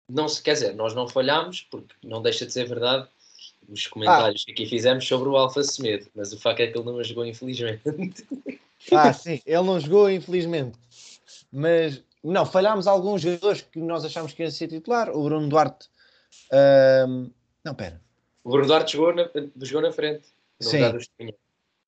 Não 0.10 0.28
se 0.28 0.42
quer 0.42 0.54
dizer, 0.54 0.76
nós 0.76 0.94
não 0.94 1.08
falhámos, 1.08 1.68
porque 1.70 1.94
não 2.04 2.22
deixa 2.22 2.46
de 2.46 2.54
ser 2.54 2.66
verdade 2.68 3.08
os 3.68 3.86
comentários 3.88 4.44
ah. 4.44 4.46
que 4.46 4.52
aqui 4.54 4.66
fizemos 4.66 5.06
sobre 5.06 5.28
o 5.30 5.36
Alfa 5.36 5.64
Semedo, 5.64 6.08
mas 6.16 6.32
o 6.32 6.40
facto 6.40 6.62
é 6.62 6.68
que 6.68 6.78
ele 6.78 6.86
não 6.86 7.04
jogou, 7.04 7.26
infelizmente. 7.26 7.84
Ah, 8.92 9.12
sim, 9.12 9.42
ele 9.46 9.64
não 9.64 9.80
jogou, 9.80 10.10
infelizmente. 10.10 10.78
Mas 11.52 12.02
não, 12.24 12.46
falhámos 12.46 12.88
alguns 12.88 13.22
jogadores 13.22 13.62
que 13.62 13.80
nós 13.80 14.06
achámos 14.06 14.34
que 14.34 14.44
ia 14.44 14.52
ser 14.52 14.68
titular. 14.68 15.10
O 15.10 15.24
Bruno 15.24 15.48
Duarte. 15.48 15.90
Uh... 16.52 17.30
Não, 17.64 17.76
pera. 17.76 18.02
O 18.44 18.52
Bruno 18.52 18.68
Duarte 18.68 18.94
jogou 18.94 19.14
na, 19.14 19.30
jogou 19.62 19.82
na 19.82 19.92
frente. 19.92 20.28
Sim. 20.60 20.80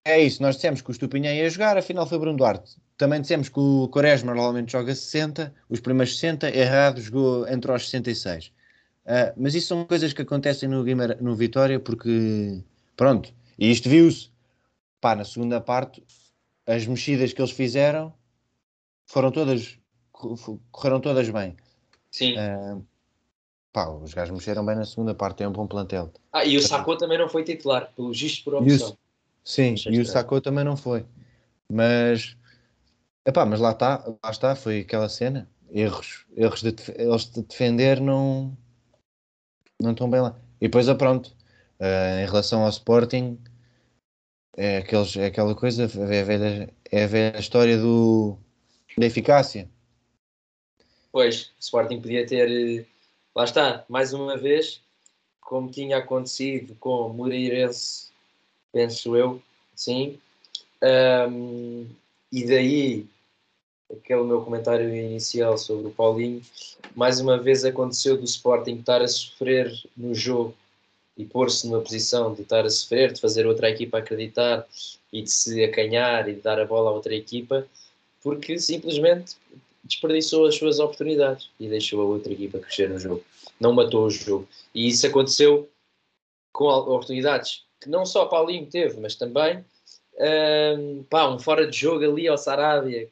É 0.10 0.20
isso, 0.20 0.42
nós 0.42 0.56
dissemos 0.56 0.82
que 0.82 0.90
o 0.90 0.92
Estupinhã 0.92 1.32
ia 1.32 1.48
jogar, 1.48 1.78
afinal 1.78 2.08
foi 2.08 2.18
Bruno 2.18 2.36
Duarte. 2.36 2.78
Também 2.98 3.22
dissemos 3.22 3.48
que 3.48 3.60
o 3.60 3.88
Quaresma 3.90 4.34
normalmente 4.34 4.72
joga 4.72 4.96
60, 4.96 5.54
os 5.70 5.80
primeiros 5.80 6.16
60, 6.16 6.50
errado, 6.50 7.00
jogou 7.00 7.48
entre 7.48 7.72
os 7.72 7.88
66. 7.88 8.48
Uh, 8.48 8.52
mas 9.38 9.54
isso 9.54 9.68
são 9.68 9.86
coisas 9.86 10.12
que 10.12 10.24
acontecem 10.24 10.68
no, 10.68 10.84
no 11.22 11.36
Vitória 11.36 11.80
porque, 11.80 12.60
pronto, 12.98 13.32
e 13.60 13.70
isto 13.70 13.88
viu-se. 13.88 14.32
Pá, 15.00 15.16
na 15.16 15.24
segunda 15.24 15.62
parte, 15.62 16.04
as 16.66 16.88
mexidas 16.88 17.32
que 17.32 17.40
eles 17.40 17.52
fizeram 17.52 18.12
foram 19.06 19.32
todas, 19.32 19.78
correram 20.72 21.00
todas 21.00 21.30
bem. 21.30 21.56
Sim. 22.10 22.34
Uh, 22.34 22.84
pá, 23.72 23.88
os 23.88 24.16
gajos 24.16 24.34
mexeram 24.36 24.66
bem 24.66 24.76
na 24.76 24.86
segunda 24.86 25.14
parte, 25.14 25.38
tem 25.38 25.48
um 25.48 25.52
bom 25.52 25.68
plantel. 25.68 26.12
Ah, 26.34 26.44
e 26.46 26.58
o 26.58 26.62
Sacou 26.64 26.98
também 26.98 27.20
não 27.20 27.30
foi 27.30 27.44
titular, 27.44 27.92
pelo 27.96 28.12
gisto 28.12 28.44
por 28.44 28.56
opção. 28.56 28.98
Sim, 29.50 29.74
e 29.90 30.00
o 30.00 30.06
Sacou 30.06 30.40
também 30.40 30.64
não 30.64 30.78
foi. 30.78 31.04
Mas, 31.74 32.38
epá, 33.26 33.48
mas 33.48 33.60
lá 33.60 33.72
está, 33.72 34.06
lá 34.24 34.30
está, 34.30 34.56
foi 34.56 34.82
aquela 34.82 35.10
cena. 35.10 35.50
Erros, 35.72 36.28
erros 36.38 36.62
de, 36.62 36.76
eles 36.96 37.32
de 37.32 37.42
defender 37.42 38.00
não, 38.00 38.56
não 39.82 39.94
estão 39.94 40.08
bem 40.08 40.22
lá. 40.22 40.40
E 40.62 40.68
depois, 40.68 40.88
a 40.88 40.94
pronto, 40.94 41.36
uh, 41.80 42.22
em 42.22 42.28
relação 42.28 42.62
ao 42.62 42.70
Sporting, 42.70 43.40
é, 44.56 44.78
aqueles, 44.78 45.18
é 45.18 45.26
aquela 45.26 45.56
coisa, 45.56 45.86
é 45.86 46.22
a, 46.22 46.24
velha, 46.24 46.74
é 46.92 47.36
a 47.36 47.40
história 47.40 47.76
do, 47.76 48.38
da 49.00 49.08
eficácia. 49.08 49.68
Pois, 51.12 51.46
o 51.58 51.60
Sporting 51.60 52.00
podia 52.00 52.24
ter, 52.28 52.86
lá 53.36 53.46
está, 53.46 53.84
mais 53.90 54.14
uma 54.14 54.38
vez, 54.38 54.84
como 55.42 55.72
tinha 55.72 55.98
acontecido 55.98 56.76
com 56.76 57.08
o 57.08 57.14
Moreirense 57.16 58.09
penso 58.72 59.16
eu, 59.16 59.42
sim. 59.76 60.20
Um, 60.82 61.88
e 62.32 62.46
daí 62.46 63.08
aquele 63.92 64.24
meu 64.24 64.42
comentário 64.42 64.94
inicial 64.94 65.58
sobre 65.58 65.88
o 65.88 65.92
Paulinho, 65.92 66.42
mais 66.96 67.20
uma 67.20 67.38
vez 67.38 67.66
aconteceu 67.66 68.18
do 68.18 68.24
Sporting 68.24 68.76
estar 68.76 69.02
a 69.02 69.08
sofrer 69.08 69.72
no 69.98 70.14
jogo 70.14 70.56
e 71.18 71.26
pôr-se 71.26 71.68
numa 71.68 71.82
posição 71.82 72.34
de 72.34 72.44
estar 72.44 72.66
a 72.66 72.70
sofrer, 72.70 73.12
de 73.12 73.20
fazer 73.20 73.46
outra 73.46 73.70
equipa 73.70 73.98
acreditar 73.98 74.66
e 75.12 75.22
de 75.22 75.32
se 75.32 75.64
acanhar 75.64 76.30
e 76.30 76.36
de 76.36 76.42
dar 76.42 76.60
a 76.60 76.66
bola 76.66 76.92
a 76.92 76.94
outra 76.94 77.16
equipa, 77.16 77.68
porque 78.22 78.60
simplesmente 78.60 79.36
desperdiçou 79.84 80.46
as 80.46 80.56
suas 80.56 80.80
oportunidades 80.80 81.50
e 81.60 81.68
deixou 81.68 82.02
a 82.02 82.06
outra 82.06 82.32
equipa 82.32 82.60
crescer 82.60 82.90
no 82.90 83.00
jogo. 83.00 83.24
Não 83.60 83.74
matou 83.74 84.06
o 84.06 84.12
jogo. 84.12 84.48
E 84.74 84.88
isso 84.88 85.06
aconteceu 85.08 85.68
com 86.54 86.66
oportunidades 86.66 87.64
que 87.80 87.90
não 87.90 88.06
só 88.06 88.26
Paulinho 88.26 88.66
teve, 88.66 89.00
mas 89.00 89.16
também 89.16 89.64
um, 90.20 91.04
pá, 91.04 91.30
um 91.30 91.40
fora 91.40 91.66
de 91.66 91.78
jogo 91.78 92.04
ali 92.04 92.28
ao 92.28 92.38
Sarabia, 92.38 93.08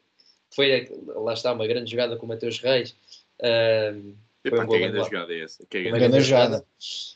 foi, 0.52 0.92
lá 1.08 1.34
está, 1.34 1.54
uma 1.54 1.68
grande 1.68 1.90
jogada 1.90 2.16
com 2.18 2.26
o 2.26 2.30
Mateus 2.30 2.60
Reis. 2.60 2.96
Um, 3.42 4.14
foi 4.48 4.60
um 4.60 4.68
que 4.68 4.80
grande 4.80 4.98
jogada 4.98 5.34
é 5.34 5.42
essa? 5.42 5.66
Que 5.70 5.88
uma 5.88 6.00
grande 6.00 6.22
jogada. 6.22 6.66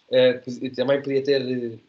Uh, 0.09 0.75
também 0.75 1.01
podia 1.01 1.23
ter, 1.23 1.79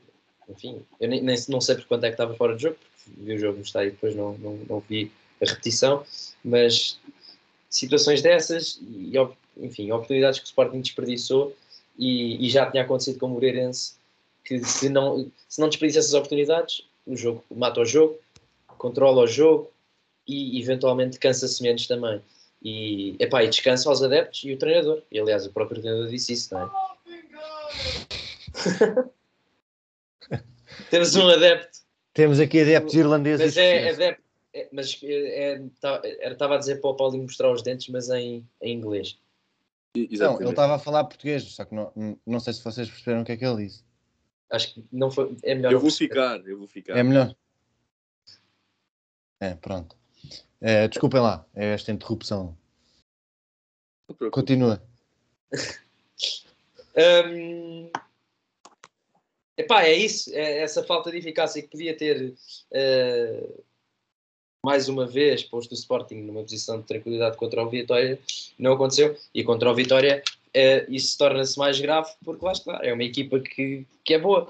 enfim, 0.48 0.82
eu 1.00 1.08
nem, 1.08 1.22
nem, 1.22 1.36
não 1.48 1.60
sei 1.60 1.76
por 1.76 1.84
quanto 1.86 2.04
é 2.04 2.08
que 2.08 2.14
estava 2.14 2.34
fora 2.34 2.56
de 2.56 2.62
jogo, 2.62 2.76
porque 2.76 3.20
vi 3.20 3.34
o 3.34 3.38
jogo 3.38 3.58
no 3.58 3.64
estádio 3.64 3.88
e 3.88 3.92
depois 3.92 4.14
não, 4.14 4.36
não, 4.38 4.56
não 4.68 4.80
vi 4.80 5.10
a 5.40 5.46
repetição, 5.46 6.04
mas 6.44 6.98
situações 7.68 8.22
dessas 8.22 8.80
e, 8.82 9.12
enfim, 9.56 9.90
oportunidades 9.90 10.38
que 10.38 10.44
o 10.44 10.46
Sporting 10.46 10.80
desperdiçou 10.80 11.56
e, 11.98 12.46
e 12.46 12.48
já 12.48 12.70
tinha 12.70 12.84
acontecido 12.84 13.18
com 13.18 13.26
o 13.26 13.30
Moreirense 13.30 13.94
que 14.44 14.62
se 14.64 14.88
não, 14.88 15.30
se 15.48 15.60
não 15.60 15.68
desperdiça 15.68 16.00
essas 16.00 16.14
oportunidades, 16.14 16.82
o 17.06 17.16
jogo 17.16 17.44
mata 17.50 17.80
o 17.80 17.84
jogo, 17.84 18.18
controla 18.78 19.22
o 19.22 19.26
jogo 19.26 19.70
e 20.26 20.60
eventualmente 20.60 21.18
cansa-se 21.18 21.62
menos 21.62 21.86
também. 21.86 22.20
E, 22.62 23.16
epá, 23.18 23.42
e 23.42 23.48
descansa 23.48 23.88
aos 23.88 24.02
adeptos 24.02 24.44
e 24.44 24.52
o 24.52 24.58
treinador. 24.58 25.02
E 25.10 25.18
aliás, 25.18 25.44
o 25.46 25.52
próprio 25.52 25.80
treinador 25.80 26.08
disse 26.08 26.32
isso, 26.32 26.54
não 26.54 26.62
é? 26.62 26.70
Temos 30.90 31.16
um 31.16 31.28
adepto. 31.28 31.80
Temos 32.14 32.38
aqui 32.38 32.60
adeptos 32.60 32.94
irlandeses. 32.94 33.46
Mas 33.46 33.56
é 33.56 33.90
adepto. 33.90 34.22
É, 34.54 34.68
mas 34.70 35.00
é, 35.02 35.54
é, 35.54 36.30
estava 36.30 36.56
a 36.56 36.58
dizer 36.58 36.80
para 36.80 36.90
o 36.90 36.94
Paulinho 36.94 37.22
mostrar 37.22 37.50
os 37.50 37.62
dentes, 37.62 37.88
mas 37.88 38.10
em, 38.10 38.46
em 38.60 38.76
inglês. 38.76 39.18
Não, 39.94 40.40
ele 40.40 40.50
estava 40.50 40.74
a 40.74 40.78
falar 40.78 41.04
português, 41.04 41.42
só 41.44 41.64
que 41.64 41.74
não, 41.74 42.18
não 42.26 42.40
sei 42.40 42.52
se 42.52 42.62
vocês 42.62 42.88
perceberam 42.88 43.22
o 43.22 43.24
que 43.24 43.32
é 43.32 43.36
que 43.36 43.44
ele 43.44 43.64
disse. 43.64 43.82
Acho 44.52 44.74
que 44.74 44.84
não 44.92 45.10
foi. 45.10 45.34
É 45.42 45.54
melhor. 45.54 45.72
Eu 45.72 45.80
vou 45.80 45.90
ficar, 45.90 46.46
eu 46.46 46.58
vou 46.58 46.68
ficar. 46.68 46.96
É 46.96 47.02
melhor. 47.02 47.34
É, 49.40 49.54
pronto. 49.54 49.96
É, 50.60 50.86
desculpem 50.86 51.20
lá, 51.20 51.44
é 51.54 51.72
esta 51.72 51.90
interrupção. 51.90 52.56
Continua. 54.30 54.80
um, 57.26 57.90
epá, 59.56 59.84
é 59.84 59.94
isso, 59.94 60.30
é 60.34 60.58
essa 60.58 60.84
falta 60.84 61.10
de 61.10 61.16
eficácia 61.16 61.62
que 61.62 61.68
podia 61.68 61.96
ter 61.96 62.34
uh, 62.70 63.64
mais 64.64 64.88
uma 64.88 65.06
vez 65.06 65.42
posto 65.42 65.72
o 65.72 65.74
Sporting 65.74 66.22
numa 66.22 66.42
posição 66.42 66.78
de 66.78 66.86
tranquilidade 66.86 67.36
contra 67.36 67.64
o 67.64 67.70
Vitória, 67.70 68.20
não 68.58 68.74
aconteceu, 68.74 69.16
e 69.34 69.42
contra 69.42 69.70
o 69.70 69.74
Vitória 69.74 70.22
uh, 70.56 70.92
isso 70.92 71.16
torna-se 71.18 71.58
mais 71.58 71.80
grave 71.80 72.10
porque 72.24 72.44
lá 72.44 72.52
está, 72.52 72.80
é 72.82 72.92
uma 72.92 73.04
equipa 73.04 73.40
que, 73.40 73.86
que 74.04 74.14
é 74.14 74.18
boa. 74.18 74.48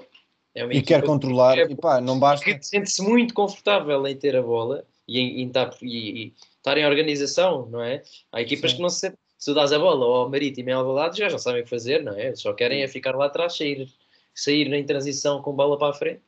É 0.55 0.63
e 0.65 0.81
quer 0.83 1.03
controlar, 1.03 1.55
que 1.55 1.61
é, 1.61 1.71
e 1.71 1.75
pá, 1.75 1.99
não 1.99 2.19
basta. 2.19 2.45
Que 2.45 2.63
sente-se 2.63 3.01
muito 3.01 3.33
confortável 3.33 4.05
em 4.05 4.15
ter 4.15 4.35
a 4.35 4.41
bola 4.41 4.85
e 5.07 5.19
em, 5.19 5.41
em 5.41 5.47
estar, 5.47 6.77
em 6.77 6.85
organização, 6.85 7.67
não 7.67 7.81
é? 7.81 8.03
Há 8.31 8.41
equipas 8.41 8.71
Sim. 8.71 8.77
que 8.77 8.81
não 8.83 8.89
se 8.89 8.99
sentem. 8.99 9.17
Se 9.37 9.51
tu 9.51 9.55
dás 9.55 9.73
a 9.73 9.79
bola 9.79 10.05
ao 10.05 10.29
Marítimo 10.29 10.69
e 10.69 10.71
ao 10.71 10.81
Alvalade, 10.81 11.17
já 11.17 11.29
não 11.29 11.37
sabem 11.37 11.61
o 11.61 11.63
que 11.65 11.69
fazer, 11.69 12.01
não 12.01 12.13
é? 12.13 12.33
Só 12.33 12.53
querem 12.53 12.81
é 12.81 12.87
ficar 12.87 13.13
lá 13.13 13.25
atrás, 13.25 13.57
sair, 13.57 13.89
sair 14.33 14.71
em 14.71 14.85
transição 14.85 15.41
com 15.41 15.51
bola 15.51 15.77
para 15.77 15.89
a 15.89 15.93
frente. 15.93 16.21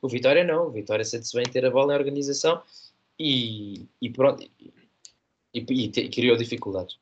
O 0.00 0.08
Vitória 0.08 0.42
não, 0.42 0.68
o 0.68 0.70
Vitória 0.70 1.04
sente-se 1.04 1.36
bem 1.36 1.44
ter 1.44 1.66
a 1.66 1.70
bola 1.70 1.92
em 1.92 1.98
organização 1.98 2.62
e, 3.18 3.86
e 4.00 4.08
pronto. 4.08 4.48
E, 5.52 5.66
e, 5.68 5.84
e 5.84 6.08
criou 6.08 6.36
dificuldades. 6.36 6.96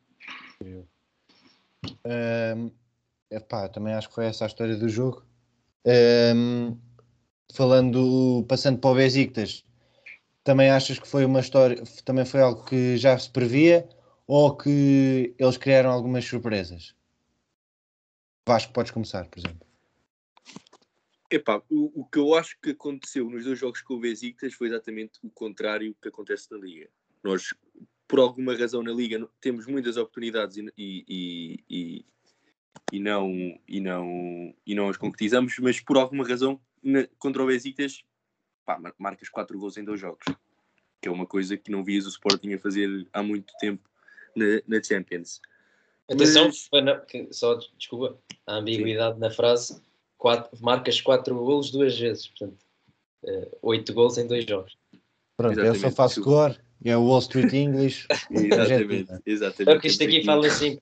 Um, 1.87 2.71
epá, 3.31 3.69
também 3.69 3.95
acho 3.95 4.09
que 4.09 4.15
foi 4.15 4.27
essa 4.27 4.45
a 4.45 4.47
história 4.47 4.77
do 4.77 4.89
jogo. 4.89 5.25
Um, 5.87 6.77
falando, 7.55 8.45
passando 8.49 8.79
para 8.79 8.91
o 8.91 8.95
Besiktas, 8.95 9.65
também 10.45 10.71
achas 10.71 10.99
que 10.99 11.09
foi 11.09 11.25
uma 11.25 11.41
história, 11.41 11.83
também 12.05 12.25
foi 12.25 12.41
algo 12.41 12.65
que 12.65 12.97
já 12.97 13.19
se 13.19 13.31
previa 13.31 13.89
ou 14.27 14.57
que 14.57 15.35
eles 15.39 15.57
criaram 15.57 15.91
algumas 15.91 16.25
surpresas? 16.25 16.95
Vasco, 18.47 18.73
podes 18.73 18.93
começar, 18.93 19.27
por 19.29 19.39
exemplo. 19.39 19.67
Epá, 21.31 21.63
o, 21.71 22.01
o 22.01 22.05
que 22.05 22.19
eu 22.19 22.35
acho 22.35 22.59
que 22.61 22.71
aconteceu 22.71 23.29
nos 23.31 23.45
dois 23.45 23.59
jogos 23.59 23.81
com 23.83 23.95
o 23.95 24.01
Besiktas 24.01 24.53
foi 24.55 24.69
exatamente 24.69 25.19
o 25.23 25.31
contrário 25.31 25.95
que 26.03 26.09
acontece 26.09 26.51
na 26.51 26.59
Liga. 26.59 26.89
Nós, 27.23 27.55
por 28.11 28.19
alguma 28.19 28.57
razão 28.57 28.83
na 28.83 28.91
Liga, 28.91 29.25
temos 29.41 29.67
muitas 29.67 29.97
oportunidades 29.97 30.57
e, 30.57 30.73
e, 30.77 31.65
e, 31.71 32.05
e 32.93 32.99
não, 32.99 33.31
e 33.69 33.81
não, 33.81 34.53
e 34.67 34.75
não 34.75 34.89
as 34.89 34.97
concretizamos, 34.97 35.57
mas 35.61 35.79
por 35.79 35.97
alguma 35.97 36.27
razão 36.27 36.61
na, 36.83 37.07
contra 37.21 37.41
o 37.41 37.47
Besiktas 37.47 38.03
pá, 38.67 38.81
marcas 38.99 39.29
4 39.29 39.57
gols 39.57 39.77
em 39.77 39.85
dois 39.85 40.01
jogos, 40.01 40.25
que 41.01 41.09
é 41.09 41.11
uma 41.11 41.25
coisa 41.25 41.57
que 41.57 41.71
não 41.71 41.85
vias 41.85 42.05
o 42.05 42.09
Sporting 42.09 42.53
a 42.55 42.59
fazer 42.59 43.07
há 43.13 43.23
muito 43.23 43.55
tempo 43.61 43.89
na, 44.35 44.61
na 44.67 44.83
Champions. 44.83 45.41
Atenção, 46.11 46.51
mas... 46.73 47.37
só 47.37 47.55
desculpa, 47.79 48.19
a 48.45 48.57
ambiguidade 48.57 49.15
Sim. 49.15 49.21
na 49.21 49.31
frase, 49.31 49.81
quatro, 50.19 50.51
marcas 50.61 51.01
4 51.01 51.33
gols 51.33 51.71
duas 51.71 51.97
vezes, 51.97 52.27
portanto, 52.27 52.59
8 53.63 53.89
uh, 53.89 53.95
gols 53.95 54.19
em 54.19 54.27
dois 54.27 54.45
jogos. 54.45 54.77
Pronto, 55.37 55.53
exatamente. 55.53 55.85
eu 55.85 55.91
só 55.91 55.95
faço 55.95 56.21
cor, 56.23 56.61
é 56.85 56.97
o 56.97 57.05
Wall 57.05 57.19
Street 57.21 57.53
English. 57.53 58.07
exatamente, 58.31 59.13
exatamente. 59.27 59.71
É 59.71 59.75
porque 59.75 59.89
isto 59.89 60.05
aqui 60.05 60.25
fala 60.25 60.47
assim. 60.47 60.79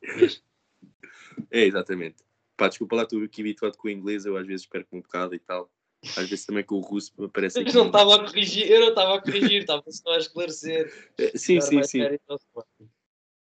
É, 1.50 1.64
exatamente. 1.64 2.16
Pá, 2.56 2.68
desculpa 2.68 2.96
lá, 2.96 3.02
estou 3.02 3.22
aqui 3.22 3.40
habituado 3.40 3.76
com 3.76 3.88
o 3.88 3.90
inglês, 3.90 4.24
eu 4.24 4.36
às 4.36 4.46
vezes 4.46 4.66
perco 4.66 4.96
um 4.96 5.00
bocado 5.00 5.34
e 5.34 5.38
tal. 5.38 5.70
Às 6.16 6.28
vezes 6.28 6.46
também 6.46 6.62
com 6.62 6.76
o 6.76 6.80
russo 6.80 7.12
me 7.18 7.28
parece. 7.28 7.58
Eu 7.58 7.72
não 7.72 7.86
estava 7.86 8.14
a 8.14 8.18
corrigir, 8.24 8.70
eu 8.70 8.80
não 8.80 8.88
estava 8.90 9.16
a 9.16 9.20
corrigir, 9.20 9.60
estava 9.60 9.82
só 9.88 10.10
a 10.14 10.18
esclarecer. 10.18 11.12
É, 11.18 11.36
sim, 11.36 11.60
sim, 11.60 11.82
sim. 11.82 12.00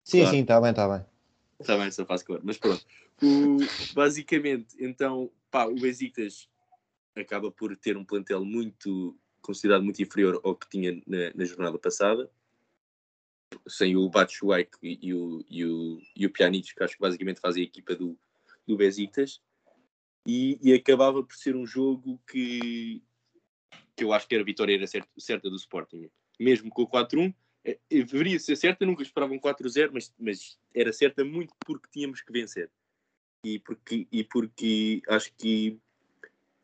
Sim, 0.04 0.20
claro. 0.20 0.36
sim, 0.36 0.42
está 0.42 0.62
bem, 0.62 0.70
está 0.70 0.88
bem. 0.88 1.06
Está 1.60 1.78
bem, 1.78 1.92
só 1.92 2.06
faço 2.06 2.26
cor. 2.26 2.42
Mas 2.44 2.58
pronto. 2.58 2.86
O, 3.24 3.58
basicamente, 3.94 4.76
então, 4.80 5.32
pá, 5.50 5.66
o 5.66 5.76
Besiktas 5.76 6.48
acaba 7.16 7.50
por 7.50 7.76
ter 7.76 7.98
um 7.98 8.06
plantel 8.06 8.44
muito, 8.44 9.18
considerado 9.46 9.84
muito 9.84 10.02
inferior 10.02 10.40
ao 10.44 10.56
que 10.56 10.70
tinha 10.70 10.94
na, 11.06 11.32
na 11.36 11.46
jornada 11.46 11.78
passada 11.78 12.30
sem 13.68 13.96
o 13.96 14.10
Batshuayi 14.10 14.68
e, 14.82 15.14
o, 15.14 15.44
e, 15.50 15.66
o, 15.66 16.02
e 16.16 16.26
o 16.26 16.30
Pjanic, 16.30 16.74
que 16.74 16.84
acho 16.84 16.96
que 16.96 17.02
basicamente 17.02 17.40
fazem 17.40 17.64
a 17.64 17.66
equipa 17.66 17.96
do, 17.96 18.18
do 18.68 18.76
Besiktas, 18.76 19.42
e, 20.28 20.60
e, 20.62 20.74
acabava 20.74 21.24
por 21.24 21.36
ser 21.36 21.56
um 21.56 21.66
jogo 21.66 22.20
que, 22.28 23.02
que 23.96 24.04
eu 24.04 24.12
acho 24.12 24.28
que 24.28 24.34
era 24.34 24.42
a 24.42 24.46
vitória 24.46 24.74
era 24.74 24.88
certa, 24.88 25.10
certa 25.20 25.50
do 25.50 25.56
Sporting. 25.56 26.10
Mesmo 26.40 26.72
com 26.72 26.82
o 26.82 26.88
4-1, 26.88 27.34
é, 27.64 27.78
é, 27.92 28.04
deveria 28.04 28.40
ser 28.40 28.56
certa, 28.56 28.86
nunca 28.86 29.04
esperava 29.04 29.34
um 29.34 29.40
4-0, 29.40 29.92
mas, 29.94 30.14
mas 30.18 30.58
era 30.74 30.92
certa 30.92 31.24
muito 31.24 31.54
porque 31.64 31.88
tínhamos 31.92 32.22
que 32.22 32.34
vencer. 32.34 32.72
E 33.44 33.60
porque, 33.60 34.08
e 34.12 34.24
porque 34.24 35.04
acho 35.08 35.32
que 35.36 35.80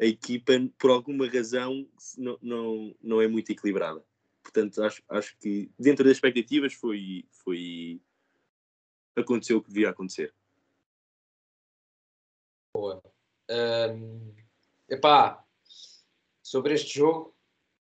a 0.01 0.05
equipa, 0.05 0.53
por 0.79 0.89
alguma 0.89 1.27
razão, 1.27 1.87
não, 2.17 2.37
não, 2.41 2.95
não 2.99 3.21
é 3.21 3.27
muito 3.27 3.51
equilibrada. 3.51 4.03
Portanto, 4.41 4.81
acho, 4.83 5.03
acho 5.07 5.37
que 5.37 5.69
dentro 5.77 6.03
das 6.03 6.13
expectativas 6.17 6.73
foi, 6.73 7.23
foi 7.31 8.01
aconteceu 9.15 9.57
o 9.57 9.61
que 9.61 9.69
devia 9.69 9.91
acontecer. 9.91 10.33
Boa. 12.73 13.01
Um, 13.49 14.33
epá, 14.89 15.45
sobre 16.41 16.73
este 16.73 16.97
jogo, 16.97 17.35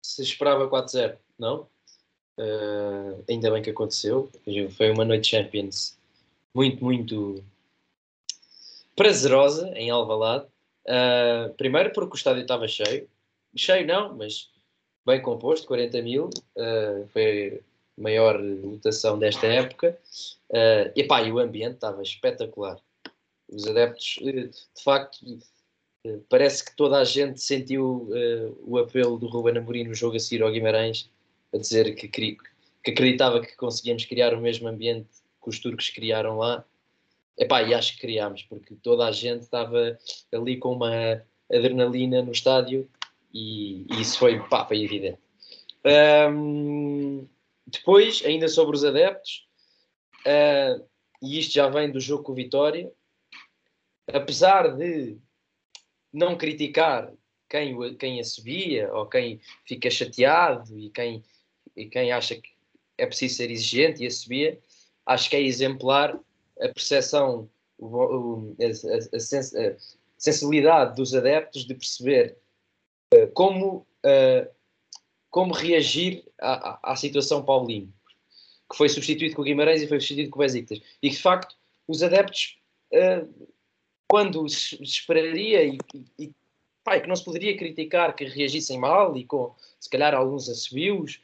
se 0.00 0.22
esperava 0.22 0.70
4-0, 0.70 1.18
não? 1.37 1.68
Uh, 2.38 3.24
ainda 3.29 3.50
bem 3.50 3.62
que 3.62 3.70
aconteceu. 3.70 4.31
Foi 4.77 4.90
uma 4.90 5.05
noite 5.05 5.29
Champions 5.29 5.98
muito, 6.55 6.85
muito 6.85 7.44
prazerosa 8.94 9.68
em 9.70 9.90
Alvalade. 9.90 10.46
Uh, 10.87 11.53
primeiro 11.55 11.92
porque 11.92 12.14
o 12.14 12.16
estádio 12.16 12.42
estava 12.42 12.68
cheio. 12.68 13.09
Cheio 13.57 13.87
não, 13.87 14.14
mas 14.16 14.51
bem 15.07 15.20
composto, 15.20 15.66
40 15.66 16.03
mil, 16.03 16.31
uh, 16.57 17.07
foi 17.12 17.62
a 17.99 18.03
maior 18.03 18.40
lotação 18.40 19.18
desta 19.18 19.47
época. 19.47 19.99
Uh, 20.51 20.90
e, 20.94 21.05
pá, 21.05 21.23
e 21.23 21.33
o 21.33 21.38
ambiente 21.38 21.75
estava 21.75 22.03
espetacular. 22.03 22.79
Os 23.49 23.66
adeptos, 23.66 24.18
eh, 24.23 24.47
de 24.47 24.83
facto, 24.83 25.18
parece 26.29 26.64
que 26.64 26.75
toda 26.75 26.99
a 26.99 27.05
gente 27.05 27.40
sentiu 27.40 28.09
uh, 28.11 28.59
o 28.64 28.79
apelo 28.79 29.18
do 29.18 29.27
Ruben 29.27 29.59
Amorim 29.59 29.85
no 29.85 29.94
jogo 29.94 30.16
a 30.16 30.20
seguir 30.20 30.42
ao 30.42 30.51
Guimarães, 30.51 31.11
a 31.53 31.59
dizer 31.59 31.94
que, 31.94 32.09
que 32.09 32.38
acreditava 32.87 33.40
que 33.40 33.55
conseguíamos 33.57 34.05
criar 34.07 34.35
o 34.35 34.40
mesmo 34.40 34.66
ambiente 34.66 35.09
que 35.42 35.49
os 35.49 35.59
turcos 35.59 35.90
criaram 35.90 36.38
lá. 36.38 36.64
Epá, 37.37 37.62
e 37.62 37.75
acho 37.75 37.94
que 37.94 38.01
criámos, 38.01 38.42
porque 38.44 38.77
toda 38.77 39.07
a 39.07 39.12
gente 39.12 39.42
estava 39.42 39.99
ali 40.33 40.57
com 40.57 40.73
uma 40.73 41.23
adrenalina 41.53 42.23
no 42.23 42.33
estádio 42.33 42.88
e, 43.33 43.87
e 43.90 44.01
isso 44.01 44.18
foi, 44.18 44.40
pá, 44.49 44.64
foi 44.64 44.83
evidente. 44.83 45.18
Um, 46.31 47.29
depois, 47.66 48.23
ainda 48.25 48.49
sobre 48.49 48.77
os 48.77 48.85
adeptos, 48.85 49.47
uh, 50.27 50.85
e 51.20 51.38
isto 51.38 51.55
já 51.55 51.68
vem 51.68 51.90
do 51.90 52.01
jogo 52.01 52.23
com 52.23 52.33
o 52.33 52.37
Vitória, 52.37 52.90
apesar 54.07 54.77
de 54.77 55.18
não 56.12 56.37
criticar 56.37 57.12
quem, 57.49 57.97
quem 57.97 58.20
a 58.20 58.25
subia 58.25 58.92
ou 58.92 59.07
quem 59.07 59.40
fica 59.66 59.90
chateado 59.90 60.79
e 60.79 60.90
quem, 60.90 61.25
e 61.77 61.87
quem 61.87 62.12
acha 62.12 62.37
que 62.37 62.55
é 62.97 63.07
preciso 63.07 63.37
ser 63.37 63.51
exigente 63.51 64.03
e 64.03 64.07
a 64.07 64.11
subia, 64.11 64.59
acho 65.05 65.29
que 65.29 65.37
é 65.37 65.40
exemplar 65.40 66.18
a 66.61 66.69
percepção, 66.69 67.49
a, 67.81 69.77
sensibilidade 70.19 70.97
dos 70.97 71.14
adeptos 71.14 71.67
de 71.67 71.75
perceber 71.75 72.38
uh, 73.14 73.29
como, 73.33 73.87
uh, 74.05 74.49
como 75.31 75.53
reagir 75.53 76.25
à, 76.40 76.93
à, 76.93 76.97
situação 76.97 77.45
Paulinho, 77.45 77.93
que 78.71 78.77
foi 78.77 78.88
substituído 78.88 79.35
com 79.35 79.43
o 79.43 79.45
Guimarães 79.45 79.83
e 79.83 79.87
foi 79.87 80.01
substituído 80.01 80.31
com 80.31 80.38
o 80.38 80.43
Besiktas. 80.43 80.81
E 81.03 81.11
de 81.11 81.21
facto, 81.21 81.55
os 81.87 82.03
adeptos, 82.03 82.59
uh, 82.93 83.49
quando 84.09 84.49
se 84.49 84.83
esperaria 84.83 85.64
e, 85.64 85.79
e 86.19 86.33
que 87.01 87.07
não 87.07 87.17
se 87.17 87.25
poderia 87.25 87.57
criticar 87.57 88.14
que 88.14 88.25
reagissem 88.25 88.79
mal 88.79 89.17
e 89.17 89.25
com, 89.25 89.55
se 89.81 89.88
calhar, 89.90 90.14
alguns 90.14 90.49
assobios, 90.49 91.21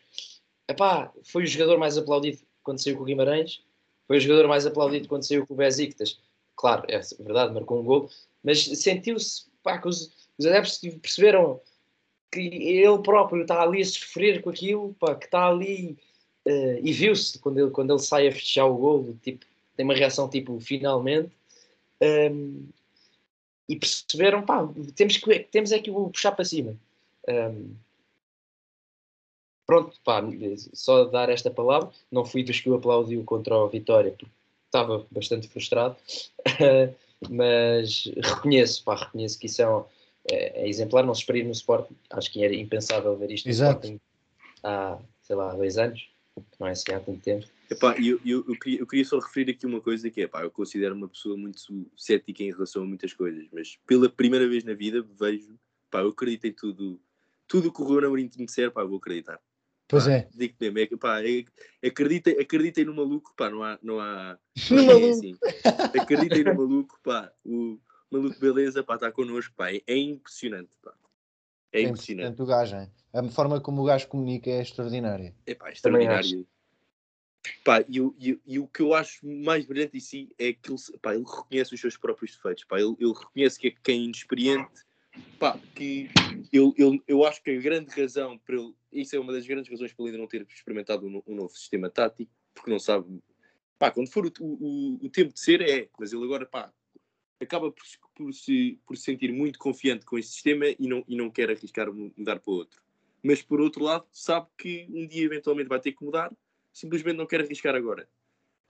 epá, 0.69 1.12
foi 1.25 1.45
o 1.45 1.47
jogador 1.47 1.79
mais 1.79 1.97
aplaudido 1.97 2.38
quando 2.62 2.83
saiu 2.83 2.97
com 2.97 3.03
o 3.03 3.07
Guimarães, 3.07 3.62
foi 4.11 4.16
o 4.16 4.20
jogador 4.20 4.49
mais 4.49 4.66
aplaudido 4.66 5.07
quando 5.07 5.23
saiu 5.23 5.46
com 5.46 5.55
o 5.55 5.57
Besiktas. 5.57 6.18
Claro, 6.57 6.85
é 6.88 6.99
verdade, 7.20 7.55
marcou 7.55 7.79
um 7.79 7.85
gol, 7.85 8.11
mas 8.42 8.64
sentiu-se 8.64 9.44
que 9.81 9.88
os, 9.88 10.11
os 10.37 10.46
adeptos 10.46 10.81
perceberam 11.01 11.61
que 12.29 12.40
ele 12.40 12.99
próprio 13.05 13.42
está 13.42 13.62
ali 13.62 13.81
a 13.81 13.85
sofrer 13.85 14.42
com 14.42 14.51
aquilo, 14.51 14.96
pá, 14.99 15.14
que 15.14 15.27
está 15.27 15.46
ali 15.46 15.96
uh, 16.44 16.81
e 16.83 16.92
viu-se 16.92 17.38
quando 17.38 17.61
ele, 17.61 17.70
quando 17.70 17.92
ele 17.92 18.01
sai 18.01 18.27
a 18.27 18.33
fechar 18.33 18.66
o 18.66 18.77
gol, 18.77 19.16
tipo, 19.23 19.46
tem 19.77 19.85
uma 19.85 19.94
reação 19.94 20.29
tipo, 20.29 20.59
finalmente. 20.59 21.31
Um, 22.03 22.66
e 23.68 23.77
perceberam, 23.77 24.42
pá, 24.42 24.68
temos, 24.96 25.18
que, 25.18 25.38
temos 25.38 25.70
é 25.70 25.79
que 25.79 25.88
o 25.88 26.11
puxar 26.11 26.33
para 26.33 26.44
cima. 26.44 26.75
Um, 27.29 27.77
pronto, 29.71 29.97
pá, 30.05 30.21
só 30.73 31.05
dar 31.05 31.29
esta 31.29 31.49
palavra. 31.49 31.91
Não 32.11 32.25
fui 32.25 32.43
dos 32.43 32.59
que 32.59 32.69
o 32.69 32.75
aplaudiu 32.75 33.23
contra 33.23 33.55
a 33.55 33.69
vitória, 33.69 34.11
porque 34.11 34.27
estava 34.67 35.07
bastante 35.13 35.47
frustrado. 35.47 35.97
mas 37.31 38.11
reconheço, 38.17 38.83
pá, 38.83 38.97
reconheço 38.97 39.39
que 39.39 39.47
isso 39.47 39.63
é, 39.63 39.71
um, 39.71 39.85
é, 40.29 40.65
é 40.65 40.69
exemplar, 40.69 41.07
não 41.07 41.15
se 41.15 41.21
espera 41.21 41.45
no 41.45 41.53
Sporting. 41.53 41.95
Acho 42.11 42.33
que 42.33 42.43
era 42.43 42.53
impensável 42.53 43.17
ver 43.17 43.31
isto 43.31 43.49
Exato. 43.49 43.87
no 43.87 43.95
Sporting 43.95 44.01
há, 44.65 44.99
sei 45.23 45.37
lá, 45.37 45.55
dois 45.55 45.79
anos, 45.79 46.11
não 46.59 46.67
é 46.67 46.73
assim 46.73 46.93
há 46.93 46.99
tanto 46.99 47.21
tempo. 47.21 47.47
Epá, 47.71 47.95
eu, 48.01 48.21
eu, 48.27 48.45
eu, 48.49 48.59
queria, 48.59 48.81
eu 48.81 48.87
queria 48.89 49.05
só 49.05 49.21
referir 49.21 49.53
aqui 49.53 49.67
uma 49.67 49.81
coisa 49.81 50.11
que 50.11 50.23
é, 50.23 50.27
pá, 50.27 50.43
eu 50.43 50.51
considero 50.51 50.97
uma 50.97 51.09
pessoa 51.09 51.37
muito 51.37 51.61
cética 51.97 52.43
em 52.43 52.51
relação 52.51 52.83
a 52.83 52.87
muitas 52.87 53.13
coisas, 53.13 53.47
mas 53.53 53.79
pela 53.87 54.09
primeira 54.09 54.49
vez 54.49 54.65
na 54.65 54.75
vida 54.75 55.07
vejo, 55.17 55.57
pá, 55.89 56.01
eu 56.01 56.09
acredito 56.09 56.49
em 56.49 56.53
tudo, 56.53 57.01
tudo 57.47 57.73
que 57.73 57.81
o 57.81 57.85
Ruben 57.85 58.07
Amorim 58.07 58.29
me 58.37 58.47
disser, 58.47 58.73
pá, 58.73 58.81
eu 58.81 58.89
vou 58.89 58.99
acreditar. 58.99 59.41
Pois 59.90 60.05
pá, 60.05 60.12
é. 60.12 60.29
Digo 60.33 60.55
mesmo, 60.61 60.79
é, 60.79 60.87
pá, 60.96 61.20
é, 61.20 61.44
acreditem, 61.87 62.38
acreditem 62.38 62.85
no 62.85 62.94
maluco, 62.94 63.35
pá, 63.37 63.50
não 63.50 63.64
há. 63.64 63.79
Não 63.83 63.98
há 63.98 64.38
no 64.70 64.85
maluco. 64.85 65.11
Assim. 65.11 65.37
Acreditem 66.00 66.44
no 66.44 66.55
maluco, 66.55 67.00
pá, 67.03 67.33
o 67.44 67.79
maluco 68.09 68.38
beleza, 68.38 68.85
pá, 68.85 68.94
está 68.94 69.11
connosco, 69.11 69.53
pá, 69.57 69.72
é, 69.72 69.83
é 69.87 69.96
impressionante, 69.96 70.70
pá. 70.81 70.94
É, 71.72 71.81
é 71.81 71.83
impressionante. 71.83 72.40
o 72.40 72.46
gajo, 72.46 72.76
hein? 72.76 72.90
A 73.12 73.22
forma 73.24 73.61
como 73.61 73.83
o 73.83 73.85
gajo 73.85 74.07
comunica 74.07 74.48
é 74.48 74.62
extraordinária. 74.62 75.35
É 75.44 75.55
pá, 75.57 75.68
é 75.68 75.72
extraordinário. 75.72 76.46
Pá, 77.64 77.81
e, 77.88 77.98
e, 77.98 78.40
e, 78.46 78.59
o 78.59 78.68
que 78.68 78.83
eu 78.83 78.94
acho 78.94 79.26
mais 79.26 79.64
brilhante 79.64 79.96
em 79.96 80.00
si 80.00 80.29
é 80.38 80.53
que 80.53 80.70
ele, 80.70 80.79
pá, 81.03 81.14
ele 81.14 81.24
reconhece 81.24 81.74
os 81.74 81.81
seus 81.81 81.96
próprios 81.96 82.37
defeitos. 82.37 82.64
Pá, 82.64 82.79
ele, 82.79 82.94
ele 83.00 83.12
reconhece 83.12 83.59
que 83.59 83.68
é 83.68 83.74
quem 83.83 84.03
é 84.03 84.05
inexperiente. 84.05 84.85
Pá, 85.39 85.59
que 85.75 86.09
ele, 86.53 86.73
ele, 86.77 87.03
eu 87.07 87.25
acho 87.25 87.43
que 87.43 87.51
a 87.51 87.61
grande 87.61 87.91
razão 87.99 88.39
para 88.39 88.57
ele, 88.57 88.75
isso 88.93 89.17
é 89.17 89.21
uma 89.21 89.33
das 89.33 89.47
grandes 89.47 89.71
razões 89.71 89.93
para 89.93 90.05
ele 90.05 90.13
ainda 90.13 90.23
não 90.23 90.29
ter 90.29 90.43
experimentado 90.43 91.07
um, 91.07 91.23
um 91.27 91.35
novo 91.35 91.51
sistema 91.51 91.89
tático, 91.89 92.31
porque 92.55 92.71
não 92.71 92.79
sabe. 92.79 93.23
Pá, 93.79 93.91
quando 93.91 94.13
for 94.13 94.27
o, 94.27 94.33
o, 94.41 94.99
o 95.03 95.09
tempo 95.09 95.33
de 95.33 95.41
ser, 95.41 95.63
é, 95.63 95.89
mas 95.99 96.13
ele 96.13 96.25
agora 96.25 96.45
pá, 96.45 96.73
acaba 97.41 97.73
por, 97.73 97.85
por, 98.15 98.33
se, 98.33 98.79
por 98.87 98.97
se 98.97 99.05
sentir 99.05 99.33
muito 99.33 99.59
confiante 99.59 100.05
com 100.05 100.19
esse 100.19 100.33
sistema 100.33 100.67
e 100.69 100.87
não, 100.87 101.03
e 101.09 101.17
não 101.17 101.31
quer 101.31 101.51
arriscar 101.51 101.93
mudar 101.93 102.39
para 102.41 102.53
outro. 102.53 102.83
Mas 103.23 103.43
por 103.43 103.61
outro 103.61 103.83
lado, 103.83 104.07
sabe 104.13 104.49
que 104.59 104.87
um 104.91 105.07
dia 105.07 105.25
eventualmente 105.25 105.69
vai 105.69 105.81
ter 105.81 105.93
que 105.93 106.05
mudar 106.05 106.31
simplesmente 106.73 107.17
não 107.17 107.27
quer 107.27 107.41
arriscar 107.41 107.75
agora. 107.75 108.09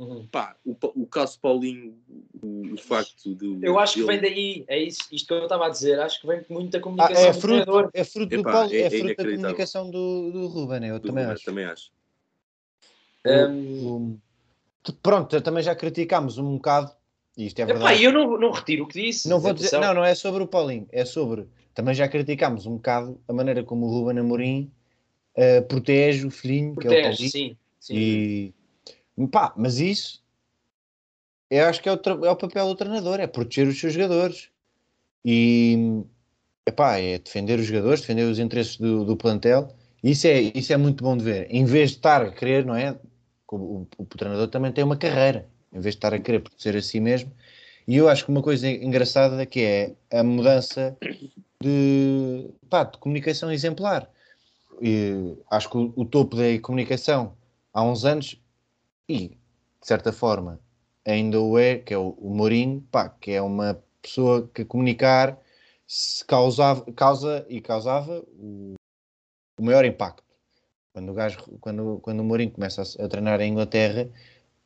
Uhum. 0.01 0.27
Pá, 0.29 0.57
o, 0.65 0.75
o 0.95 1.07
caso 1.07 1.39
Paulinho, 1.39 1.95
o, 2.43 2.73
o 2.73 2.77
facto 2.79 3.35
de. 3.35 3.59
Eu 3.61 3.79
acho 3.79 3.95
que 3.95 4.03
vem 4.03 4.19
daí, 4.19 4.65
é 4.67 4.83
isso, 4.83 5.01
isto 5.13 5.27
que 5.29 5.35
eu 5.35 5.43
estava 5.43 5.67
a 5.67 5.69
dizer, 5.69 6.01
acho 6.01 6.23
que 6.23 6.27
vem 6.27 6.43
muito 6.49 6.71
da 6.71 6.81
comunicação 6.81 7.23
ah, 7.23 7.29
é 7.29 7.33
fruto, 7.35 7.65
do 7.67 7.91
É 7.93 8.05
fruto, 8.05 8.37
do 8.37 8.43
Paulo, 8.43 8.73
é, 8.73 8.77
é, 8.77 8.87
é 8.87 8.91
fruto 8.91 9.15
da 9.15 9.25
comunicação 9.31 9.91
do, 9.91 10.33
do 10.33 10.47
Ruben, 10.47 10.87
eu 10.87 10.99
do 10.99 11.07
também 11.07 11.25
Ruben, 11.25 11.35
acho. 11.35 11.45
Também 11.45 11.65
acho. 11.67 11.91
Um... 13.27 14.19
Pronto, 15.03 15.39
também 15.43 15.63
já 15.63 15.75
criticámos 15.75 16.39
um 16.39 16.57
bocado, 16.57 16.91
e 17.37 17.45
isto 17.45 17.61
é 17.61 17.67
verdade. 17.67 17.93
Epá, 17.93 18.03
eu 18.03 18.11
não, 18.11 18.39
não 18.39 18.53
retiro 18.53 18.85
o 18.85 18.89
que 18.89 19.03
disse. 19.03 19.29
Não, 19.29 19.39
vou 19.39 19.53
dizer, 19.53 19.79
não, 19.79 19.93
não 19.93 20.05
é 20.05 20.15
sobre 20.15 20.43
o 20.43 20.47
Paulinho, 20.47 20.89
é 20.91 21.05
sobre. 21.05 21.47
Também 21.75 21.95
já 21.95 22.09
criticámos 22.09 22.65
um 22.65 22.77
bocado 22.77 23.21
a 23.29 23.35
maneira 23.35 23.63
como 23.63 23.85
o 23.85 23.91
Ruben 23.91 24.19
Amorim 24.19 24.73
uh, 25.37 25.63
protege 25.69 26.27
o 26.27 26.31
filhinho, 26.31 26.75
protege, 26.75 26.91
que 26.91 26.97
é 26.97 27.01
o 27.01 27.11
Paulinho. 27.11 27.31
Sim 27.31 27.57
Sim. 27.81 27.95
E 27.97 28.55
pá, 29.27 29.53
mas 29.57 29.79
isso 29.79 30.21
eu 31.51 31.67
acho 31.67 31.83
que 31.83 31.89
é 31.89 31.93
o, 31.93 32.01
é 32.25 32.31
o 32.31 32.37
papel 32.37 32.69
do 32.69 32.77
treinador, 32.77 33.19
é 33.19 33.27
proteger 33.27 33.67
os 33.67 33.79
seus 33.79 33.93
jogadores. 33.93 34.49
E 35.25 36.05
epá, 36.65 36.99
é 36.99 37.19
defender 37.19 37.59
os 37.59 37.67
jogadores, 37.67 38.01
defender 38.01 38.23
os 38.23 38.39
interesses 38.39 38.77
do, 38.77 39.05
do 39.05 39.17
plantel. 39.17 39.75
Isso 40.03 40.27
é, 40.29 40.41
isso 40.41 40.73
é 40.73 40.77
muito 40.77 41.03
bom 41.03 41.17
de 41.17 41.25
ver. 41.25 41.49
Em 41.51 41.65
vez 41.65 41.91
de 41.91 41.97
estar 41.97 42.23
a 42.23 42.31
querer, 42.31 42.65
não 42.65 42.77
é? 42.77 42.97
O, 43.51 43.57
o, 43.57 43.89
o, 43.99 44.05
treinador 44.05 44.47
também 44.49 44.71
tem 44.73 44.85
uma 44.85 44.97
carreira, 44.97 45.49
em 45.73 45.81
vez 45.81 45.95
de 45.95 45.99
estar 45.99 46.15
a 46.15 46.21
querer 46.21 46.41
proteger 46.41 46.77
a 46.77 46.83
si 46.83 47.01
mesmo. 47.01 47.33
E 47.87 47.97
eu 47.97 48.09
acho 48.09 48.25
que 48.25 48.31
uma 48.31 48.43
coisa 48.43 48.71
engraçada 48.71 49.45
que 49.45 49.61
é 49.61 49.95
a 50.17 50.23
mudança 50.23 50.97
de, 51.61 52.49
pá, 52.71 52.85
de 52.85 52.97
comunicação 52.99 53.53
exemplar. 53.53 54.09
E 54.81 55.37
acho 55.51 55.69
que 55.69 55.77
o, 55.77 55.93
o 55.97 56.05
topo 56.05 56.37
da 56.37 56.59
comunicação 56.63 57.37
há 57.75 57.83
uns 57.83 58.05
anos 58.05 58.41
e, 59.11 59.29
de 59.29 59.87
certa 59.87 60.13
forma, 60.13 60.61
ainda 61.05 61.41
o 61.41 61.59
é, 61.59 61.79
que 61.79 61.93
é 61.93 61.99
o, 61.99 62.11
o 62.11 62.31
Mourinho, 62.31 62.81
pá, 62.93 63.09
que 63.09 63.33
é 63.33 63.43
uma 63.43 63.83
pessoa 64.01 64.49
que 64.55 64.65
comunicar 64.65 65.37
se 65.87 66.25
causava, 66.25 66.85
causa 66.93 67.45
e 67.49 67.61
causava 67.61 68.25
o, 68.39 68.75
o 69.59 69.65
maior 69.65 69.85
impacto. 69.85 70.23
Quando 70.93 71.11
o, 71.11 71.15
gajo, 71.15 71.39
quando, 71.61 71.99
quando 72.01 72.21
o 72.21 72.25
Mourinho 72.25 72.53
começa 72.53 72.83
a, 72.83 73.05
a 73.05 73.09
treinar 73.09 73.41
em 73.41 73.51
Inglaterra, 73.51 74.09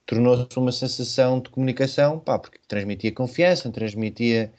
tornou-se 0.04 0.59
uma 0.59 0.72
sensação 0.72 1.40
de 1.40 1.48
comunicação, 1.48 2.18
pá, 2.18 2.38
porque 2.38 2.59
transmitia 2.68 3.12
confiança, 3.12 3.70
transmitia, 3.70 4.52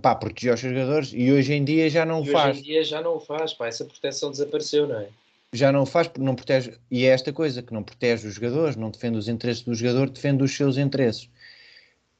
pá, 0.00 0.14
protegia 0.14 0.54
os 0.54 0.60
jogadores 0.60 1.12
e 1.14 1.30
hoje 1.30 1.52
em 1.52 1.64
dia 1.64 1.90
já 1.90 2.06
não 2.06 2.22
e 2.22 2.32
faz. 2.32 2.56
Hoje 2.56 2.60
em 2.60 2.62
dia 2.62 2.84
já 2.84 3.02
não 3.02 3.16
o 3.16 3.20
faz, 3.20 3.52
pá, 3.52 3.66
essa 3.66 3.84
proteção 3.84 4.30
desapareceu, 4.30 4.88
não 4.88 4.98
é? 4.98 5.08
Já 5.54 5.70
não 5.70 5.86
faz 5.86 6.08
porque 6.08 6.24
não 6.24 6.34
protege, 6.34 6.74
e 6.90 7.04
é 7.04 7.08
esta 7.10 7.32
coisa, 7.32 7.62
que 7.62 7.72
não 7.72 7.82
protege 7.82 8.26
os 8.26 8.34
jogadores, 8.34 8.74
não 8.74 8.90
defende 8.90 9.18
os 9.18 9.28
interesses 9.28 9.62
do 9.62 9.74
jogador, 9.74 10.10
defende 10.10 10.42
os 10.42 10.54
seus 10.54 10.76
interesses. 10.76 11.30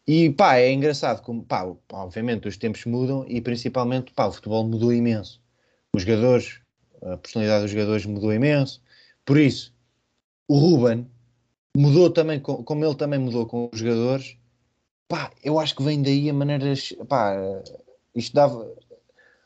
E 0.06 0.30
pá, 0.30 0.56
é 0.56 0.70
engraçado 0.72 1.20
como, 1.22 1.42
pá, 1.42 1.66
obviamente 1.92 2.46
os 2.46 2.56
tempos 2.56 2.84
mudam 2.84 3.24
e 3.26 3.40
principalmente, 3.40 4.12
pá, 4.12 4.26
o 4.26 4.32
futebol 4.32 4.64
mudou 4.64 4.92
imenso. 4.92 5.42
Os 5.96 6.02
jogadores, 6.02 6.60
a 7.02 7.16
personalidade 7.16 7.62
dos 7.62 7.72
jogadores 7.72 8.06
mudou 8.06 8.32
imenso. 8.32 8.80
Por 9.24 9.38
isso, 9.38 9.74
o 10.46 10.56
Ruben 10.56 11.10
mudou 11.76 12.10
também, 12.10 12.38
como 12.38 12.84
ele 12.84 12.94
também 12.94 13.18
mudou 13.18 13.46
com 13.46 13.68
os 13.72 13.78
jogadores, 13.80 14.36
pá, 15.08 15.32
eu 15.42 15.58
acho 15.58 15.74
que 15.74 15.82
vem 15.82 16.00
daí 16.02 16.30
a 16.30 16.34
maneira, 16.34 16.72
pá, 17.08 17.34
isto 18.14 18.32
dava, 18.32 18.72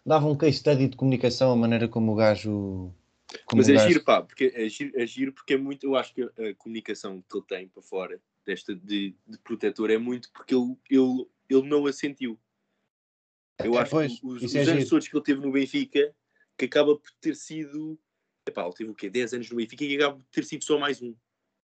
dava 0.04 0.26
um 0.26 0.36
case 0.36 0.58
study 0.58 0.88
de 0.88 0.96
comunicação, 0.96 1.52
a 1.52 1.56
maneira 1.56 1.88
como 1.88 2.12
o 2.12 2.16
gajo 2.16 2.92
como 3.44 3.60
Mas 3.60 3.68
é 3.68 3.86
giro, 3.86 4.02
pá, 4.02 4.22
porque 4.22 4.52
é 4.54 4.68
giro, 4.68 4.92
é 4.98 5.06
giro 5.06 5.32
porque 5.32 5.54
é 5.54 5.56
muito, 5.56 5.84
eu 5.84 5.96
acho 5.96 6.14
que 6.14 6.22
a, 6.22 6.54
comunicação 6.56 7.22
que 7.22 7.36
ele 7.36 7.46
tem 7.46 7.68
para 7.68 7.82
fora 7.82 8.20
desta 8.44 8.74
de, 8.74 9.14
de 9.26 9.38
protetor 9.38 9.90
é 9.90 9.98
muito 9.98 10.30
porque 10.32 10.54
ele, 10.54 10.76
ele, 10.90 11.26
ele 11.48 11.68
não 11.68 11.86
a 11.86 11.92
sentiu. 11.92 12.40
Eu 13.62 13.74
é, 13.74 13.78
acho 13.78 13.90
pois, 13.90 14.18
que 14.18 14.26
os, 14.26 14.42
os 14.42 14.54
é 14.54 14.62
anos 14.62 14.88
todos 14.88 15.08
que 15.08 15.16
ele 15.16 15.24
teve 15.24 15.40
no 15.40 15.52
Benfica, 15.52 16.14
que 16.56 16.64
acaba 16.64 16.96
por 16.96 17.10
ter 17.20 17.36
sido. 17.36 17.98
Epá, 18.46 18.64
ele 18.64 18.74
teve 18.74 18.90
o 18.90 18.94
quê? 18.94 19.10
10 19.10 19.34
anos 19.34 19.50
no 19.50 19.56
Benfica 19.56 19.84
e 19.84 19.96
acaba 19.96 20.16
por 20.16 20.26
ter 20.30 20.44
sido 20.44 20.64
só 20.64 20.78
mais 20.78 21.02
um. 21.02 21.14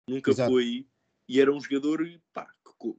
Nunca 0.08 0.32
Exato. 0.32 0.50
foi. 0.50 0.86
E 1.28 1.40
era 1.40 1.52
um 1.52 1.60
jogador, 1.60 2.06
pá, 2.32 2.48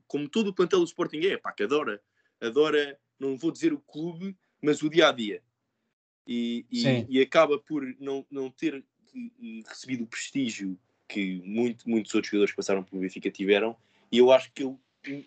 como 0.07 0.27
todo 0.27 0.47
o 0.47 0.53
plantel 0.53 0.79
do 0.79 0.85
Sporting 0.85 1.19
é, 1.19 1.37
pá, 1.37 1.51
que 1.51 1.63
adora. 1.63 2.01
Adora, 2.41 2.99
não 3.19 3.37
vou 3.37 3.51
dizer 3.51 3.71
o 3.73 3.79
clube, 3.79 4.35
mas 4.61 4.81
o 4.81 4.89
dia 4.89 5.09
a 5.09 5.11
dia. 5.11 5.43
E, 6.27 6.65
e, 6.71 7.05
e 7.09 7.21
acaba 7.21 7.57
por 7.57 7.83
não, 7.99 8.25
não 8.29 8.49
ter 8.49 8.83
recebido 9.67 10.03
o 10.03 10.07
prestígio 10.07 10.77
que 11.07 11.41
muito, 11.45 11.89
muitos 11.89 12.13
outros 12.13 12.29
jogadores 12.29 12.51
que 12.51 12.57
passaram 12.57 12.83
pelo 12.83 13.01
Benfica 13.01 13.31
tiveram. 13.31 13.75
E 14.11 14.17
eu 14.17 14.31
acho 14.31 14.51
que 14.51 14.63
ele, 14.63 15.25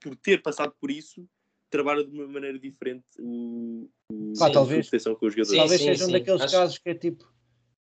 por 0.00 0.16
ter 0.16 0.42
passado 0.42 0.74
por 0.80 0.90
isso, 0.90 1.26
trabalha 1.70 2.04
de 2.04 2.10
uma 2.10 2.26
maneira 2.26 2.58
diferente 2.58 3.04
o, 3.18 3.88
o 4.10 4.32
Pá, 4.38 4.50
talvez, 4.50 4.88
com 4.88 4.96
os 4.96 5.34
jogadores. 5.34 5.48
Sim, 5.48 5.56
talvez 5.56 5.80
sim, 5.80 5.86
seja 5.86 6.06
um 6.06 6.12
daqueles 6.12 6.42
acho... 6.42 6.54
casos 6.54 6.78
que 6.78 6.88
é 6.88 6.94
tipo, 6.94 7.28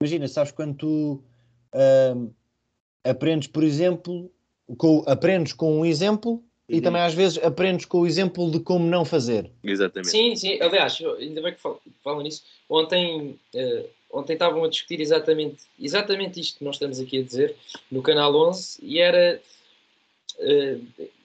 imagina, 0.00 0.28
sabes 0.28 0.52
quando 0.52 0.76
tu 0.76 1.24
uh, 1.74 2.34
aprendes, 3.02 3.48
por 3.48 3.64
exemplo, 3.64 4.32
com, 4.76 5.02
aprendes 5.06 5.52
com 5.52 5.80
um 5.80 5.84
exemplo. 5.84 6.44
E 6.68 6.80
também 6.82 7.00
às 7.00 7.14
vezes 7.14 7.42
aprendes 7.42 7.86
com 7.86 8.00
o 8.00 8.06
exemplo 8.06 8.50
de 8.50 8.60
como 8.60 8.84
não 8.86 9.04
fazer. 9.04 9.50
Exatamente. 9.64 10.10
Sim, 10.10 10.36
sim. 10.36 10.60
Aliás, 10.60 10.98
ainda 11.18 11.40
bem 11.40 11.54
que 11.54 11.60
falam, 11.60 11.78
falam 12.04 12.22
nisso. 12.22 12.44
Ontem, 12.68 13.38
uh, 13.54 13.88
ontem 14.12 14.34
estavam 14.34 14.62
a 14.64 14.68
discutir 14.68 15.00
exatamente, 15.00 15.64
exatamente 15.80 16.38
isto 16.38 16.58
que 16.58 16.64
nós 16.64 16.74
estamos 16.74 17.00
aqui 17.00 17.20
a 17.20 17.22
dizer 17.22 17.56
no 17.90 18.02
canal 18.02 18.34
11 18.34 18.78
e 18.82 18.98
era. 18.98 19.40
Uh, 20.38 20.84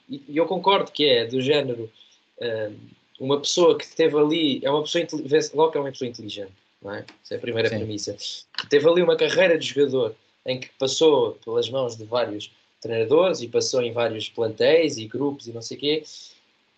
e 0.10 0.38
eu 0.38 0.46
concordo 0.46 0.92
que 0.92 1.06
é 1.06 1.26
do 1.26 1.42
género 1.42 1.92
uh, 2.40 2.74
uma 3.20 3.40
pessoa 3.40 3.78
que 3.78 3.84
esteve 3.84 4.18
ali, 4.18 4.62
é 4.64 4.70
uma 4.70 4.84
pessoa 4.84 5.06
logo 5.54 5.72
que 5.72 5.78
é 5.78 5.82
uma 5.82 5.92
pessoa 5.92 6.10
inteligente, 6.10 6.54
não 6.82 6.94
é? 6.94 7.06
Essa 7.24 7.36
é 7.36 7.38
a 7.38 7.42
primeira 7.42 7.70
Sim. 7.70 7.78
premissa. 7.78 8.16
Que 8.58 8.68
teve 8.70 8.88
ali 8.88 9.02
uma 9.02 9.18
carreira 9.18 9.58
de 9.58 9.68
jogador 9.68 10.16
em 10.46 10.60
que 10.60 10.70
passou 10.78 11.34
pelas 11.44 11.70
mãos 11.70 11.98
de 11.98 12.06
vários 12.06 12.52
treinadores 12.84 13.42
e 13.42 13.48
passou 13.48 13.82
em 13.82 13.92
vários 13.92 14.30
plantéis 14.30 14.98
e 14.98 15.08
grupos 15.08 15.48
e 15.48 15.52
não 15.52 15.62
sei 15.62 15.78
o 15.78 15.80
quê 15.80 16.04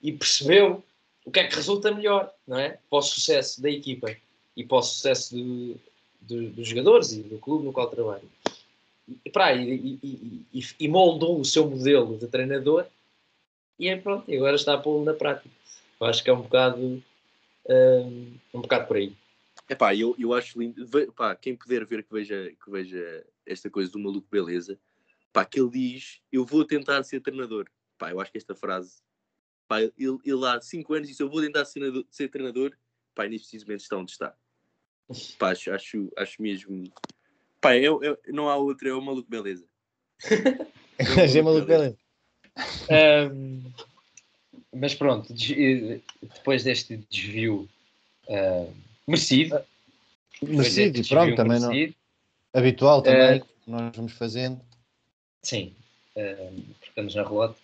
e 0.01 0.11
percebeu 0.11 0.83
o 1.25 1.31
que 1.31 1.39
é 1.39 1.47
que 1.47 1.55
resulta 1.55 1.91
melhor, 1.91 2.31
não 2.47 2.59
é? 2.59 2.77
Para 2.89 2.99
o 2.99 3.01
sucesso 3.01 3.61
da 3.61 3.69
equipa 3.69 4.15
e 4.55 4.63
para 4.63 4.77
o 4.77 4.83
sucesso 4.83 5.35
do, 5.35 5.75
do, 6.21 6.49
dos 6.51 6.67
jogadores 6.67 7.11
e 7.11 7.23
do 7.23 7.39
clube 7.39 7.65
no 7.65 7.73
qual 7.73 7.89
trabalha. 7.89 8.21
E, 9.07 9.99
e, 10.03 10.45
e, 10.53 10.63
e, 10.79 10.87
moldou 10.87 11.39
o 11.39 11.45
seu 11.45 11.69
modelo 11.69 12.17
de 12.17 12.27
treinador 12.27 12.85
e 13.77 13.87
é 13.87 13.97
pronto, 13.97 14.31
agora 14.31 14.55
está 14.55 14.75
a 14.75 14.77
pô-lo 14.77 15.03
na 15.03 15.13
prática. 15.13 15.49
Eu 15.99 16.07
acho 16.07 16.23
que 16.23 16.29
é 16.29 16.33
um 16.33 16.41
bocado 16.41 17.03
um, 17.67 18.37
um 18.53 18.61
bocado 18.61 18.87
por 18.87 18.97
aí. 18.97 19.13
Epá, 19.67 19.95
eu, 19.95 20.15
eu 20.19 20.33
acho 20.33 20.59
lindo. 20.59 20.99
Epá, 20.99 21.35
quem 21.35 21.55
puder 21.55 21.85
ver 21.85 22.03
que 22.03 22.13
veja, 22.13 22.51
que 22.63 22.71
veja 22.71 23.25
esta 23.45 23.69
coisa 23.69 23.91
do 23.91 23.99
maluco 23.99 24.27
beleza, 24.31 24.77
pá, 25.35 25.43
que 25.43 25.59
ele 25.59 25.69
diz: 25.69 26.21
Eu 26.31 26.45
vou 26.45 26.63
tentar 26.63 27.03
ser 27.03 27.19
treinador. 27.19 27.69
Pá, 27.97 28.11
eu 28.11 28.21
acho 28.21 28.31
que 28.31 28.37
esta 28.37 28.55
frase, 28.55 29.01
pá, 29.67 29.81
ele, 29.81 29.93
ele 29.97 30.45
há 30.47 30.61
5 30.61 30.93
anos 30.93 31.09
disse: 31.09 31.21
Eu 31.21 31.29
vou 31.29 31.41
tentar 31.41 31.65
ser, 31.65 31.81
ser 32.09 32.29
treinador. 32.29 32.71
Pá, 33.13 33.25
e 33.25 33.29
neste 33.29 33.49
precisamente 33.49 33.81
está 33.81 33.97
onde 33.97 34.11
está. 34.11 34.33
Pá, 35.37 35.51
acho, 35.51 35.71
acho, 35.71 36.11
acho 36.17 36.41
mesmo. 36.41 36.89
Pá, 37.59 37.75
eu, 37.75 38.01
eu, 38.01 38.17
não 38.29 38.47
há 38.47 38.55
outra, 38.55 38.87
é 38.87 38.93
o 38.93 39.01
maluco 39.01 39.29
beleza. 39.29 39.65
é 40.97 41.41
o 41.41 41.43
maluco 41.43 41.67
beleza. 41.67 41.97
Um, 43.29 43.73
mas 44.73 44.95
pronto, 44.95 45.33
depois 45.33 46.63
deste 46.63 46.97
desvio 47.09 47.67
uh, 48.29 48.73
merecido. 49.05 49.59
Merecido, 50.41 50.99
e 50.99 51.07
pronto, 51.07 51.35
também 51.35 51.59
merecido, 51.59 51.95
não. 52.53 52.61
Habitual 52.61 53.01
também, 53.01 53.41
uh, 53.41 53.45
nós 53.67 53.95
vamos 53.95 54.13
fazendo. 54.13 54.61
Sim, 55.45 55.75
uh, 56.15 56.63
estamos 56.83 57.13
na 57.13 57.23
relota. 57.23 57.55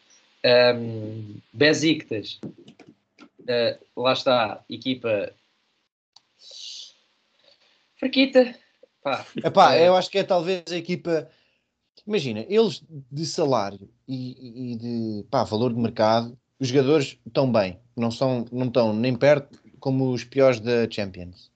Um, 0.45 1.35
Besiktas, 1.51 2.39
uh, 2.43 4.01
lá 4.01 4.13
está, 4.13 4.63
equipa 4.69 5.33
fraquita. 7.97 8.55
Pá, 9.03 9.25
Epá, 9.43 9.77
eu 9.79 9.95
acho 9.95 10.11
que 10.11 10.19
é 10.19 10.23
talvez 10.23 10.63
a 10.71 10.77
equipa 10.77 11.27
Imagina, 12.05 12.45
eles 12.47 12.83
de 12.89 13.25
salário 13.25 13.89
e, 14.07 14.73
e 14.73 14.75
de 14.75 15.25
pá, 15.29 15.43
valor 15.43 15.73
de 15.73 15.79
mercado, 15.79 16.37
os 16.59 16.67
jogadores 16.67 17.17
estão 17.25 17.51
bem, 17.51 17.79
não, 17.95 18.11
são, 18.11 18.45
não 18.51 18.67
estão 18.67 18.93
nem 18.93 19.15
perto 19.15 19.59
como 19.79 20.11
os 20.11 20.23
piores 20.23 20.59
da 20.59 20.89
Champions. 20.89 21.51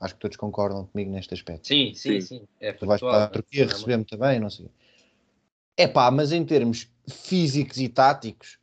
Acho 0.00 0.14
que 0.14 0.20
todos 0.20 0.36
concordam 0.36 0.86
comigo 0.86 1.10
neste 1.10 1.32
aspecto. 1.32 1.66
Sim, 1.66 1.94
sim, 1.94 2.20
sim. 2.20 2.38
sim. 2.38 2.48
É 2.60 2.72
tu 2.72 2.86
vais 2.86 3.00
para 3.00 3.24
a 3.24 3.28
Turquia 3.28 3.66
receber 3.66 3.96
muito 3.96 4.18
bem, 4.18 4.40
não 4.40 4.50
sei. 4.50 4.68
É 5.76 5.86
pá, 5.86 6.10
mas 6.10 6.32
em 6.32 6.44
termos 6.44 6.88
físicos 7.08 7.78
e 7.78 7.88
táticos, 7.88 8.58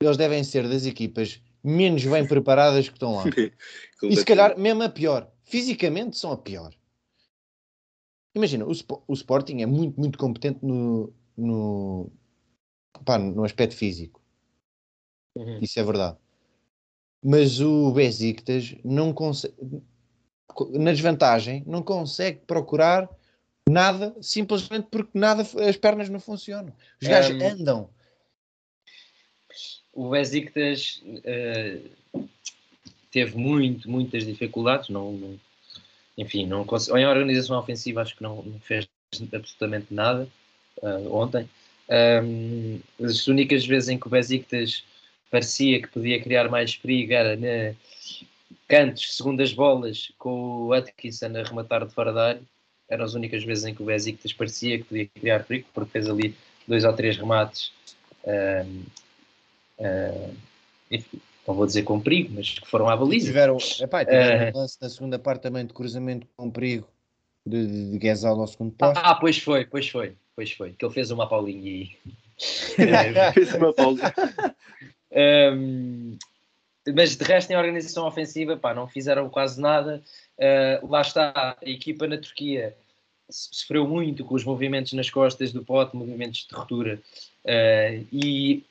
eles 0.00 0.16
devem 0.16 0.44
ser 0.44 0.68
das 0.68 0.86
equipas 0.86 1.42
menos 1.62 2.04
bem 2.04 2.26
preparadas 2.26 2.88
que 2.88 2.94
estão 2.94 3.16
lá. 3.16 3.24
e 4.02 4.16
se 4.16 4.24
calhar 4.24 4.58
mesmo 4.58 4.82
a 4.82 4.88
pior. 4.88 5.30
Fisicamente 5.44 6.16
são 6.16 6.32
a 6.32 6.36
pior. 6.36 6.74
Imagina, 8.34 8.64
o, 8.64 8.72
o 9.08 9.12
Sporting 9.12 9.60
é 9.60 9.66
muito, 9.66 9.98
muito 9.98 10.18
competente 10.18 10.64
no, 10.64 11.12
no, 11.36 12.10
pá, 13.04 13.18
no 13.18 13.44
aspecto 13.44 13.74
físico. 13.74 14.22
Uhum. 15.36 15.58
Isso 15.60 15.78
é 15.78 15.82
verdade. 15.82 16.16
Mas 17.22 17.60
o 17.60 17.92
Besiktas 17.92 18.76
não 18.84 19.12
consegue, 19.12 19.54
na 20.72 20.92
desvantagem, 20.92 21.62
não 21.66 21.82
consegue 21.82 22.40
procurar 22.46 23.08
nada 23.70 24.14
simplesmente 24.20 24.88
porque 24.90 25.18
nada, 25.18 25.42
as 25.42 25.76
pernas 25.76 26.08
não 26.08 26.20
funcionam. 26.20 26.72
Os 27.00 27.08
gajos 27.08 27.40
um, 27.40 27.46
andam. 27.46 27.90
O 29.92 30.10
Besiktas 30.10 31.02
uh, 31.04 32.24
teve 33.10 33.36
muito, 33.36 33.90
muitas 33.90 34.24
dificuldades, 34.24 34.88
não, 34.88 35.12
não 35.12 35.40
enfim, 36.16 36.46
não 36.46 36.66
em 36.96 37.06
organização 37.06 37.58
ofensiva 37.58 38.02
acho 38.02 38.16
que 38.16 38.22
não, 38.22 38.42
não 38.42 38.60
fez 38.60 38.86
absolutamente 39.32 39.86
nada 39.90 40.28
uh, 40.82 41.14
ontem. 41.14 41.48
Um, 42.22 42.80
as 43.04 43.26
únicas 43.26 43.66
vezes 43.66 43.88
em 43.88 43.98
que 43.98 44.06
o 44.06 44.10
Besiktas 44.10 44.84
parecia 45.30 45.80
que 45.80 45.88
podia 45.88 46.22
criar 46.22 46.48
mais 46.48 46.76
perigo 46.76 47.12
era 47.12 47.36
na 47.36 47.74
cantos, 48.68 49.16
segundas 49.16 49.52
bolas, 49.52 50.12
com 50.16 50.66
o 50.66 50.72
Atkinson 50.72 51.36
a 51.36 51.42
rematar 51.42 51.84
de 51.84 51.92
fora 51.92 52.12
da 52.12 52.28
área. 52.28 52.42
Eram 52.90 53.04
as 53.04 53.14
únicas 53.14 53.44
vezes 53.44 53.64
em 53.64 53.74
que 53.74 53.82
o 53.82 53.86
Besiktas 53.86 54.32
parecia 54.32 54.78
que 54.78 54.84
podia 54.84 55.06
criar 55.06 55.44
perigo, 55.44 55.68
porque 55.72 55.92
fez 55.92 56.08
ali 56.08 56.34
dois 56.66 56.84
ou 56.84 56.92
três 56.92 57.16
remates. 57.16 57.72
Uh, 58.24 58.84
enfim, 60.90 61.20
não 61.46 61.54
vou 61.54 61.66
dizer 61.66 61.82
com 61.84 62.00
perigo, 62.00 62.34
mas 62.34 62.58
que 62.58 62.68
foram 62.68 62.88
à 62.88 62.96
baliza. 62.96 63.26
Tiveram, 63.26 63.56
epá, 63.80 64.04
tiveram 64.04 64.46
uh, 64.46 64.50
um 64.56 64.60
lance 64.60 64.76
na 64.80 64.88
segunda 64.88 65.18
parte 65.18 65.42
também 65.42 65.64
de 65.64 65.72
cruzamento 65.72 66.26
com 66.36 66.50
perigo 66.50 66.86
de, 67.46 67.66
de, 67.66 67.90
de 67.92 67.98
Guezal 67.98 68.40
ao 68.40 68.46
segundo 68.46 68.72
posto. 68.72 69.00
Ah, 69.02 69.14
pois 69.14 69.38
foi, 69.38 69.64
pois 69.64 69.88
foi, 69.88 70.14
pois 70.34 70.52
foi, 70.52 70.72
que 70.72 70.84
ele 70.84 70.92
fez 70.94 71.10
uma 71.10 71.28
Paulinha 71.28 71.70
e... 71.70 71.96
fez 73.34 73.54
uma 73.54 73.72
Paulinha. 73.72 74.12
um, 75.54 76.18
mas 76.94 77.16
de 77.16 77.24
resto 77.24 77.50
em 77.50 77.56
organização 77.56 78.06
ofensiva, 78.06 78.56
pá, 78.56 78.74
não 78.74 78.88
fizeram 78.88 79.28
quase 79.28 79.60
nada. 79.60 80.02
Uh, 80.40 80.90
lá 80.90 81.02
está, 81.02 81.56
a 81.60 81.68
equipa 81.68 82.06
na 82.06 82.16
Turquia 82.16 82.74
sofreu 83.28 83.86
muito 83.86 84.24
com 84.24 84.34
os 84.34 84.44
movimentos 84.44 84.92
nas 84.94 85.10
costas 85.10 85.52
do 85.52 85.62
pote, 85.62 85.94
movimentos 85.94 86.46
de 86.48 86.54
ruptura. 86.54 87.00
Uh, 87.44 88.06
e 88.10 88.64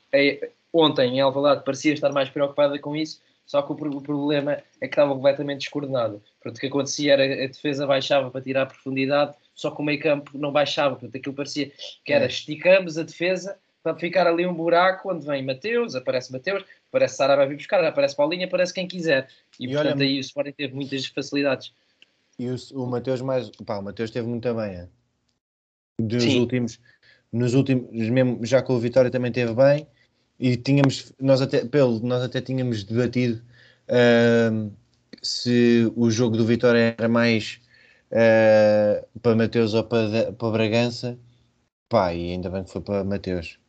ontem 0.72 1.16
em 1.16 1.20
Alvalade 1.20 1.64
parecia 1.64 1.94
estar 1.94 2.12
mais 2.12 2.28
preocupada 2.28 2.78
com 2.78 2.96
isso, 2.96 3.20
só 3.46 3.62
que 3.62 3.72
o, 3.72 3.74
o 3.74 4.02
problema 4.02 4.52
é 4.80 4.86
que 4.86 4.94
estava 4.94 5.14
completamente 5.14 5.60
descoordenado. 5.60 6.22
Portanto, 6.42 6.56
o 6.56 6.60
que 6.60 6.66
acontecia 6.66 7.12
era 7.12 7.24
a 7.44 7.46
defesa 7.46 7.86
baixava 7.86 8.30
para 8.30 8.40
tirar 8.40 8.62
a 8.62 8.66
profundidade, 8.66 9.34
só 9.54 9.70
que 9.70 9.80
o 9.80 9.84
meio 9.84 10.00
campo 10.00 10.36
não 10.36 10.52
baixava. 10.52 10.96
Portanto, 10.96 11.16
aquilo 11.16 11.34
parecia 11.34 11.70
que 12.04 12.12
era 12.12 12.24
é. 12.24 12.28
esticamos 12.28 12.98
a 12.98 13.02
defesa 13.02 13.56
para 13.82 13.96
ficar 13.96 14.26
ali 14.26 14.46
um 14.46 14.54
buraco 14.54 15.10
onde 15.12 15.26
vem 15.26 15.44
Mateus, 15.44 15.94
aparece 15.94 16.32
Mateus, 16.32 16.64
aparece 16.90 17.16
Sara 17.16 17.36
vai 17.36 17.48
vir 17.48 17.56
buscar, 17.56 17.82
aparece 17.82 18.14
Paulinha, 18.14 18.46
aparece 18.46 18.74
quem 18.74 18.86
quiser. 18.86 19.28
E, 19.58 19.64
e 19.64 19.68
portanto 19.72 19.96
olha, 19.96 20.04
aí 20.04 20.18
o 20.18 20.20
Sporting 20.20 20.52
teve 20.52 20.74
muitas 20.74 21.06
facilidades. 21.06 21.72
E 22.38 22.48
o, 22.48 22.56
o 22.74 22.86
Mateus 22.86 23.22
mais. 23.22 23.50
Pá, 23.64 23.78
o 23.78 23.82
Mateus 23.82 24.10
teve 24.10 24.28
muito 24.28 24.52
bem. 24.54 24.74
É? 24.74 24.88
Dos 26.00 26.24
Sim. 26.24 26.40
últimos. 26.40 26.78
Nos 27.32 27.54
últimos, 27.54 27.88
mesmo 27.92 28.44
já 28.44 28.60
com 28.60 28.74
o 28.74 28.80
Vitória 28.80 29.10
também 29.10 29.30
teve 29.30 29.54
bem 29.54 29.86
e 30.36 30.56
tínhamos, 30.56 31.12
nós 31.20 31.40
até, 31.40 31.64
pelo, 31.64 32.00
nós 32.00 32.24
até 32.24 32.40
tínhamos 32.40 32.82
debatido 32.82 33.40
uh, 33.88 34.72
se 35.22 35.92
o 35.94 36.10
jogo 36.10 36.36
do 36.36 36.44
Vitória 36.44 36.96
era 36.98 37.08
mais 37.08 37.60
uh, 38.10 39.20
para 39.20 39.36
Mateus 39.36 39.74
ou 39.74 39.84
para, 39.84 40.32
para 40.32 40.50
Bragança. 40.50 41.16
Pá, 41.88 42.12
e 42.12 42.32
ainda 42.32 42.50
bem 42.50 42.64
que 42.64 42.70
foi 42.70 42.80
para 42.80 43.04
Mateus. 43.04 43.59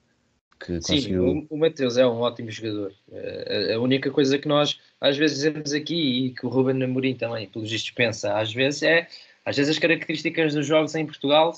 Que 0.64 0.80
Sim, 0.82 0.96
conseguiu... 0.96 1.26
o, 1.26 1.56
o 1.56 1.58
Mateus 1.58 1.98
é 1.98 2.06
um 2.06 2.20
ótimo 2.20 2.52
jogador. 2.52 2.94
Uh, 3.08 3.76
a 3.76 3.80
única 3.80 4.12
coisa 4.12 4.38
que 4.38 4.48
nós 4.48 4.80
às 5.00 5.18
vezes 5.18 5.38
dizemos 5.38 5.74
aqui 5.74 6.28
e 6.28 6.34
que 6.36 6.46
o 6.46 6.50
Ruben 6.50 6.84
Amorim 6.84 7.16
também, 7.16 7.50
pelos 7.50 7.72
vistos, 7.72 7.92
pensa 7.92 8.38
às 8.38 8.54
vezes 8.54 8.84
é 8.84 9.08
às 9.44 9.58
vezes 9.58 9.72
as 9.72 9.80
características 9.80 10.54
dos 10.54 10.68
jogos 10.68 10.94
em 10.94 11.06
Portugal 11.06 11.52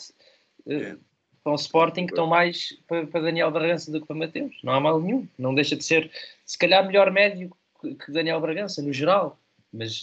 uh, 0.65 0.99
para 1.43 1.51
o 1.51 1.55
Sporting 1.55 2.05
que 2.05 2.13
estão 2.13 2.27
mais 2.27 2.77
para, 2.87 3.05
para 3.05 3.21
Daniel 3.21 3.51
Barrança 3.51 3.91
do 3.91 3.99
que 3.99 4.07
para 4.07 4.15
Mateus. 4.15 4.55
Não 4.63 4.73
há 4.73 4.79
mal 4.79 5.01
nenhum. 5.01 5.27
Não 5.37 5.53
deixa 5.53 5.75
de 5.75 5.83
ser, 5.83 6.09
se 6.45 6.57
calhar, 6.57 6.85
melhor 6.85 7.11
médio 7.11 7.51
que 7.81 8.11
Daniel 8.11 8.39
Bragança, 8.39 8.81
no 8.81 8.93
geral. 8.93 9.37
Mas 9.71 10.01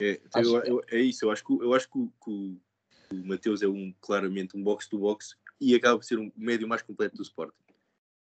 é, 0.00 0.18
eu, 0.36 0.64
eu, 0.64 0.84
é 0.90 0.98
isso, 0.98 1.26
eu 1.26 1.30
acho 1.30 1.44
que, 1.44 1.52
eu 1.52 1.74
acho 1.74 1.90
que, 1.90 1.98
o, 1.98 2.06
que 2.24 2.30
o, 2.30 2.56
o 3.12 3.26
Mateus 3.26 3.60
é 3.60 3.68
um, 3.68 3.92
claramente 4.00 4.56
um 4.56 4.62
box-to-box 4.62 5.36
e 5.60 5.74
acaba 5.74 5.98
por 5.98 6.04
ser 6.04 6.18
um 6.18 6.32
médio 6.36 6.66
mais 6.66 6.80
completo 6.80 7.16
do 7.16 7.22
Sporting. 7.22 7.54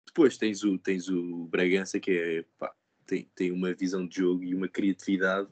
Depois 0.07 0.39
tens 0.39 0.63
o, 0.63 0.79
tens 0.79 1.09
o 1.09 1.47
Bragança 1.47 2.01
que 2.01 2.11
é, 2.11 2.45
pá, 2.59 2.75
tem, 3.07 3.29
tem 3.35 3.53
uma 3.53 3.73
visão 3.75 4.07
de 4.07 4.17
jogo 4.17 4.43
e 4.43 4.55
uma 4.55 4.69
criatividade 4.69 5.49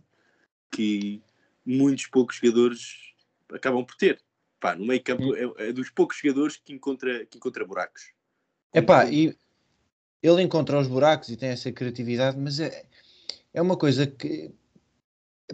que 0.71 1.23
muitos 1.65 2.07
poucos 2.07 2.37
jogadores 2.37 3.15
acabam 3.53 3.85
por 3.85 3.97
ter. 3.97 4.21
Pá, 4.61 4.75
no 4.75 4.87
meio 4.87 5.03
campo 5.03 5.35
é, 5.35 5.69
é, 5.69 5.73
dos 5.73 5.91
poucos 5.91 6.19
jogadores 6.19 6.57
que 6.57 6.73
encontra, 6.73 7.27
que 7.27 7.37
encontra 7.37 7.67
buracos. 7.67 8.13
É 8.73 8.81
pá, 8.81 9.11
e 9.11 9.37
ele 10.23 10.43
encontra 10.43 10.79
os 10.79 10.89
buracos 10.89 11.29
e 11.29 11.37
tem 11.37 11.51
essa 11.51 11.71
criatividade, 11.71 12.39
mas 12.39 12.59
é, 12.59 12.87
é 13.53 13.61
uma 13.61 13.77
coisa 13.77 14.07
que 14.07 14.53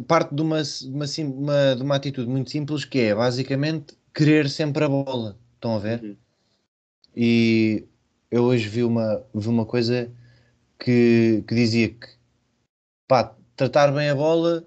parte 0.06 0.34
de 0.34 0.40
uma, 0.40 0.62
uma, 0.84 1.04
uma, 1.04 1.76
de 1.76 1.82
uma 1.82 1.96
atitude 1.96 2.30
muito 2.30 2.50
simples 2.50 2.84
que 2.84 3.00
é 3.00 3.14
basicamente 3.14 3.96
querer 4.14 4.48
sempre 4.48 4.84
a 4.84 4.88
bola. 4.88 5.38
Estão 5.54 5.74
a 5.74 5.78
ver? 5.78 6.02
Uhum. 6.02 6.16
E 7.16 7.88
eu 8.30 8.44
hoje 8.44 8.68
vi 8.68 8.82
uma, 8.82 9.24
vi 9.34 9.48
uma 9.48 9.66
coisa 9.66 10.10
que, 10.78 11.44
que 11.46 11.54
dizia 11.54 11.88
que 11.88 12.06
pá, 13.08 13.34
tratar 13.56 13.92
bem 13.92 14.08
a 14.08 14.14
bola 14.14 14.64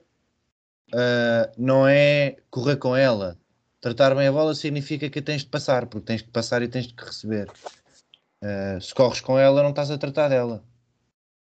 uh, 0.94 1.52
não 1.58 1.88
é 1.88 2.38
correr 2.50 2.78
com 2.78 2.96
ela. 2.96 3.38
Tratar 3.80 4.16
bem 4.16 4.28
a 4.28 4.32
bola 4.32 4.56
significa 4.56 5.10
que 5.10 5.22
tens 5.22 5.42
de 5.42 5.50
passar, 5.50 5.88
porque 5.88 6.06
tens 6.06 6.24
de 6.24 6.30
passar 6.30 6.62
e 6.62 6.68
tens 6.68 6.88
de 6.88 6.96
receber. 6.98 7.50
Uh, 8.42 8.80
se 8.82 8.94
corres 8.94 9.22
com 9.22 9.40
ela, 9.40 9.64
não 9.64 9.70
estás 9.72 9.90
a 9.92 9.98
tratar 9.98 10.30
dela, 10.30 10.64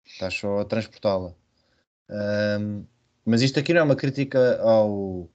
estás 0.04 0.34
só 0.34 0.60
a 0.60 0.64
transportá-la. 0.64 1.34
Uh, 2.10 2.86
mas 3.24 3.42
isto 3.42 3.58
aqui 3.60 3.72
não 3.72 3.80
é 3.80 3.84
uma 3.84 3.96
crítica 3.96 4.60
ao, 4.60 5.28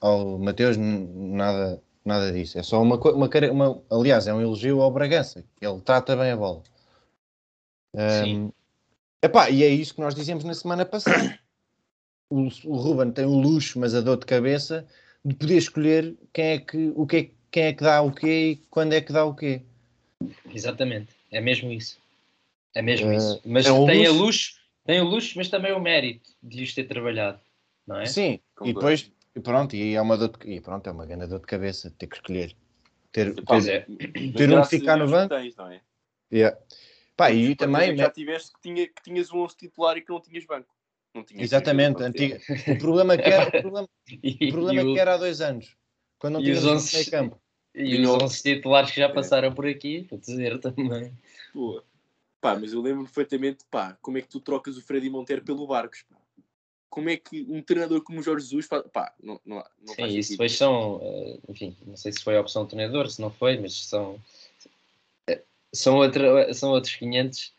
ao 0.00 0.38
Mateus, 0.38 0.76
nada, 0.76 1.82
nada 2.04 2.32
disso. 2.32 2.58
É 2.58 2.62
só 2.62 2.80
uma, 2.82 2.96
uma, 2.96 3.28
uma, 3.28 3.82
Aliás, 3.90 4.26
é 4.26 4.34
um 4.34 4.40
elogio 4.40 4.80
ao 4.80 4.90
Bragança. 4.90 5.44
Ele 5.60 5.80
trata 5.80 6.16
bem 6.16 6.30
a 6.30 6.36
bola. 6.36 6.62
Um, 7.94 8.52
epá, 9.22 9.50
e 9.50 9.64
é 9.64 9.68
isso 9.68 9.94
que 9.94 10.00
nós 10.00 10.14
dizemos 10.14 10.44
na 10.44 10.54
semana 10.54 10.84
passada. 10.84 11.38
O, 12.28 12.48
o 12.64 12.76
Ruben 12.76 13.10
tem 13.10 13.24
o 13.24 13.34
luxo, 13.34 13.78
mas 13.78 13.94
a 13.94 14.00
dor 14.00 14.16
de 14.16 14.26
cabeça 14.26 14.86
de 15.24 15.34
poder 15.34 15.58
escolher 15.58 16.16
quem 16.32 16.44
é 16.44 16.58
que, 16.58 16.92
o 16.94 17.06
que 17.06 17.34
quem 17.50 17.64
é 17.64 17.72
que 17.72 17.82
dá 17.82 18.00
o 18.00 18.12
quê 18.12 18.52
e 18.52 18.56
quando 18.70 18.92
é 18.92 19.00
que 19.00 19.12
dá 19.12 19.24
o 19.24 19.34
quê. 19.34 19.62
Exatamente, 20.52 21.14
é 21.30 21.40
mesmo 21.40 21.70
isso. 21.72 21.98
É 22.74 22.82
mesmo 22.82 23.08
uh, 23.08 23.12
isso. 23.12 23.40
Mas 23.44 23.66
é 23.66 23.72
um 23.72 23.86
tem 23.86 24.06
luxo. 24.06 24.12
a 24.12 24.24
luxo 24.24 24.60
tem 24.84 25.00
o 25.00 25.04
luxo, 25.04 25.32
mas 25.36 25.48
também 25.48 25.72
o 25.72 25.80
mérito 25.80 26.30
de 26.42 26.62
os 26.62 26.74
ter 26.74 26.84
trabalhado, 26.84 27.40
não 27.86 28.00
é? 28.00 28.06
Sim, 28.06 28.40
e 28.62 28.72
depois, 28.72 29.10
e 29.34 29.40
pronto, 29.40 29.76
e 29.76 29.94
é 29.94 30.00
uma 30.00 30.16
dor 30.16 30.28
de, 30.28 30.50
e 30.50 30.60
pronto, 30.60 30.86
é 30.88 30.92
uma 30.92 31.06
grande 31.06 31.26
dor 31.26 31.40
de 31.40 31.46
cabeça 31.46 31.90
ter 31.98 32.06
que 32.06 32.16
escolher. 32.16 32.56
Ter, 33.12 33.34
ter, 33.34 33.68
é. 33.68 33.80
ter 34.36 34.52
um 34.52 34.62
que 34.62 34.68
ficar 34.68 34.96
no 34.96 35.08
banco. 35.08 35.34
Tens, 35.34 35.56
não 35.56 35.70
é? 35.70 35.80
Yeah. 36.32 36.56
Pá, 37.16 37.30
e 37.32 37.56
também. 37.56 37.96
Já 37.96 38.10
tiveste 38.10 38.52
que, 38.52 38.60
tinha, 38.60 38.86
que 38.86 39.02
tinhas 39.02 39.32
um 39.32 39.40
11 39.40 39.56
titular 39.56 39.96
e 39.96 40.00
que 40.00 40.10
não 40.10 40.20
tinhas 40.20 40.44
banco. 40.44 40.74
Não 41.14 41.24
tinhas 41.24 41.42
Exatamente, 41.42 42.02
antiga. 42.02 42.38
o 42.68 42.78
problema 42.78 43.16
que 43.16 43.28
era, 43.28 43.48
o 43.48 43.62
problema, 43.62 43.88
o 44.42 44.52
problema 44.52 44.94
que 44.94 44.98
era 45.00 45.14
há 45.14 45.16
dois 45.16 45.40
anos, 45.40 45.76
quando 46.18 46.34
não 46.34 46.42
tinhas 46.42 46.64
11 46.64 46.96
meio 46.96 47.10
campo. 47.10 47.40
E, 47.74 47.96
e 47.96 48.00
os 48.00 48.22
11 48.22 48.42
titulares 48.42 48.90
que 48.90 49.00
já 49.00 49.06
é. 49.06 49.12
passaram 49.12 49.52
por 49.52 49.66
aqui, 49.66 50.04
para 50.04 50.18
dizer 50.18 50.58
também. 50.60 51.12
Pô, 51.52 51.82
Pá, 52.40 52.56
mas 52.58 52.72
eu 52.72 52.80
lembro 52.80 53.04
perfeitamente, 53.04 53.64
pá, 53.70 53.98
como 54.00 54.16
é 54.16 54.22
que 54.22 54.28
tu 54.28 54.40
trocas 54.40 54.76
o 54.78 54.82
Freddy 54.82 55.10
Monteiro 55.10 55.44
pelo 55.44 55.66
Barcos, 55.66 56.02
pá. 56.08 56.16
Como 56.90 57.08
é 57.08 57.16
que 57.16 57.46
um 57.48 57.62
treinador 57.62 58.02
como 58.02 58.18
o 58.18 58.22
Jorge 58.22 58.46
Jesus 58.46 58.66
faz, 58.66 58.82
pá, 58.92 59.14
não, 59.22 59.40
não, 59.46 59.64
não 59.86 59.94
Sim, 59.94 60.06
isso 60.08 60.32
depois 60.32 60.56
são, 60.56 61.00
eh, 61.00 61.38
enfim, 61.48 61.76
não 61.86 61.96
sei 61.96 62.12
se 62.12 62.22
foi 62.22 62.36
a 62.36 62.40
opção 62.40 62.64
do 62.64 62.68
treinador, 62.68 63.08
se 63.08 63.20
não 63.20 63.30
foi, 63.30 63.56
mas 63.58 63.86
são, 63.86 64.18
eh, 65.28 65.40
são, 65.72 65.96
outra, 65.96 66.52
são 66.52 66.70
outros 66.70 66.96
500. 66.96 67.52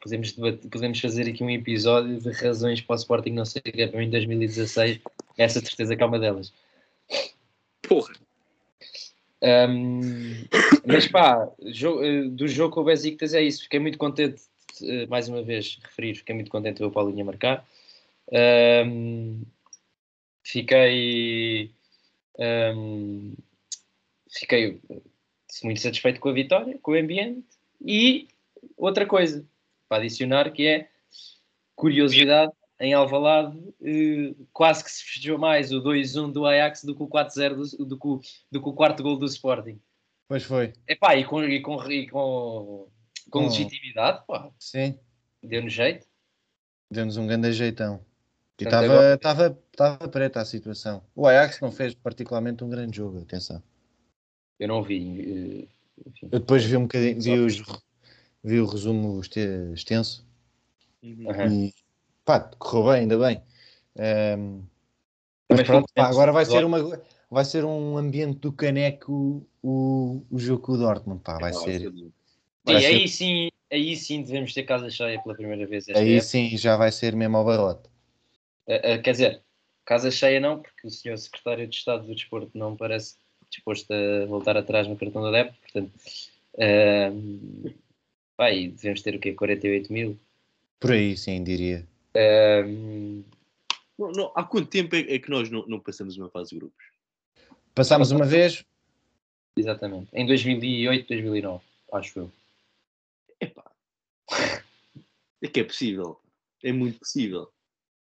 Podemos, 0.00 0.32
podemos 0.70 1.00
fazer 1.00 1.28
aqui 1.28 1.42
um 1.42 1.50
episódio 1.50 2.20
de 2.20 2.30
razões 2.30 2.80
para 2.82 2.94
o 2.94 2.98
Sporting 2.98 3.30
não 3.30 3.44
ser 3.44 3.62
campeão 3.62 4.02
em 4.02 4.10
2016. 4.10 5.00
Essa 5.38 5.60
certeza 5.60 5.96
que 5.96 6.02
é 6.02 6.06
uma 6.06 6.18
delas. 6.18 6.52
Porra! 7.82 8.12
Um, 9.40 10.00
mas 10.84 11.08
pá, 11.08 11.48
jogo, 11.66 12.04
eh, 12.04 12.24
do 12.24 12.46
jogo 12.46 12.74
com 12.74 12.82
o 12.82 12.84
Besiktas 12.84 13.32
é 13.32 13.42
isso. 13.42 13.62
Fiquei 13.62 13.80
muito 13.80 13.96
contente, 13.96 14.42
mais 15.08 15.26
uma 15.28 15.42
vez, 15.42 15.78
referir, 15.82 16.16
fiquei 16.16 16.34
muito 16.34 16.50
contente 16.50 16.74
de 16.74 16.80
ver 16.80 16.86
o 16.86 16.92
Paulinho 16.92 17.22
a 17.22 17.24
marcar. 17.24 17.66
Um, 18.32 19.42
fiquei. 20.44 21.72
Um, 22.38 23.34
fiquei 24.30 24.80
muito 25.64 25.80
satisfeito 25.80 26.20
com 26.20 26.28
a 26.28 26.32
vitória, 26.32 26.78
com 26.82 26.92
o 26.92 26.98
ambiente 26.98 27.46
e 27.80 28.28
outra 28.76 29.06
coisa 29.06 29.46
para 29.88 30.02
adicionar 30.02 30.50
que 30.52 30.66
é 30.66 30.90
curiosidade 31.74 32.52
em 32.80 32.94
Alvalade 32.94 33.58
eh, 33.82 34.34
quase 34.52 34.84
que 34.84 34.90
se 34.90 35.02
festejou 35.02 35.38
mais 35.38 35.72
o 35.72 35.82
2-1 35.82 36.32
do 36.32 36.46
Ajax 36.46 36.84
do 36.84 36.94
que 36.94 37.02
o 37.02 37.08
4-0 37.08 37.54
do, 37.54 37.64
do, 37.64 37.96
do, 37.96 38.20
do, 38.52 38.62
que 38.62 38.68
o 38.68 38.72
quarto 38.72 39.02
gol 39.02 39.16
do 39.16 39.26
Sporting. 39.26 39.80
Pois 40.28 40.44
foi. 40.44 40.72
Epá, 40.86 41.16
e 41.16 41.24
com, 41.24 41.42
e 41.42 41.60
com, 41.60 41.90
e 41.90 42.08
com, 42.08 42.88
com 43.30 43.38
oh. 43.38 43.48
legitimidade, 43.48 44.24
pá. 44.26 44.50
Sim. 44.58 44.98
Deu-nos 45.42 45.72
jeito. 45.72 46.06
Deu-nos 46.90 47.16
um 47.16 47.26
grande 47.26 47.52
jeitão. 47.52 48.04
E 48.60 48.64
estava 48.64 49.56
agora... 49.76 50.08
preta 50.10 50.40
a 50.40 50.44
situação. 50.44 51.02
O 51.14 51.26
Ajax 51.26 51.60
não 51.60 51.70
fez 51.70 51.94
particularmente 51.94 52.64
um 52.64 52.68
grande 52.68 52.96
jogo, 52.96 53.20
atenção. 53.20 53.62
Eu 54.58 54.68
não 54.68 54.82
vi. 54.82 55.68
Eh, 55.68 56.08
enfim. 56.08 56.28
Eu 56.32 56.40
depois 56.40 56.64
vi 56.64 56.76
um 56.76 56.82
bocadinho, 56.82 57.20
vi, 57.20 57.38
os, 57.38 57.62
vi 58.42 58.60
o 58.60 58.66
resumo 58.66 59.20
extenso. 59.20 60.26
Uhum. 61.02 61.66
E 61.66 61.74
pá, 62.24 62.40
correu 62.58 62.92
bem, 62.92 63.00
ainda 63.02 63.18
bem. 63.18 63.42
Um, 64.36 64.62
mas, 65.48 65.62
pronto, 65.62 65.88
pá, 65.94 66.08
agora 66.08 66.32
vai 66.32 66.44
ser, 66.44 66.64
uma, 66.64 67.00
vai 67.30 67.44
ser 67.44 67.64
um 67.64 67.96
ambiente 67.96 68.40
do 68.40 68.52
caneco 68.52 69.46
o, 69.62 70.22
o 70.30 70.38
jogo 70.38 70.62
com 70.62 70.72
o 70.72 70.76
Dortmund, 70.76 71.20
pá, 71.22 71.38
vai 71.38 71.52
ser. 71.52 71.90
Vai 72.64 72.76
e 72.76 72.80
ser... 72.80 72.86
aí 72.86 73.08
sim, 73.08 73.50
aí 73.70 73.96
sim 73.96 74.22
devemos 74.22 74.52
ter 74.52 74.64
casa 74.64 74.90
cheia 74.90 75.20
pela 75.22 75.34
primeira 75.34 75.66
vez. 75.66 75.88
Aí 75.88 76.14
época. 76.14 76.20
sim 76.20 76.56
já 76.56 76.76
vai 76.76 76.90
ser 76.90 77.14
mesmo 77.14 77.36
ao 77.36 77.44
barrote. 77.44 77.88
Uh, 78.68 78.98
uh, 78.98 79.02
quer 79.02 79.12
dizer, 79.12 79.42
casa 79.84 80.10
cheia 80.10 80.38
não, 80.38 80.60
porque 80.60 80.86
o 80.86 80.90
senhor 80.90 81.16
secretário 81.16 81.66
de 81.66 81.74
Estado 81.74 82.06
do 82.06 82.14
Desporto 82.14 82.50
não 82.56 82.76
parece 82.76 83.16
disposto 83.50 83.90
a 83.90 84.26
voltar 84.26 84.56
atrás 84.56 84.86
no 84.86 84.96
cartão 84.96 85.22
da 85.22 85.30
débito, 85.30 85.58
portanto, 85.60 85.92
uh, 86.54 87.74
pá, 88.36 88.50
devemos 88.50 89.00
ter 89.00 89.14
o 89.14 89.18
quê? 89.18 89.32
48 89.32 89.92
mil? 89.92 90.18
Por 90.78 90.92
aí, 90.92 91.16
sim, 91.16 91.42
diria. 91.42 91.86
Um... 92.14 93.24
Não, 93.98 94.12
não, 94.12 94.32
há 94.34 94.44
quanto 94.44 94.68
tempo 94.68 94.94
é, 94.94 95.00
é 95.00 95.18
que 95.18 95.30
nós 95.30 95.50
não, 95.50 95.66
não, 95.66 95.80
passamos 95.80 96.16
uma 96.16 96.28
fase 96.28 96.50
de 96.50 96.56
grupos? 96.58 96.84
Passámos 97.74 98.12
uma 98.12 98.24
vez? 98.24 98.64
Exatamente. 99.56 100.08
Em 100.12 100.24
2008, 100.24 101.08
2009, 101.08 101.64
acho 101.92 102.18
eu. 102.20 102.32
Epá. 103.40 103.72
É 105.42 105.48
que 105.48 105.60
é 105.60 105.64
possível. 105.64 106.20
É 106.62 106.72
muito 106.72 107.00
possível. 107.00 107.50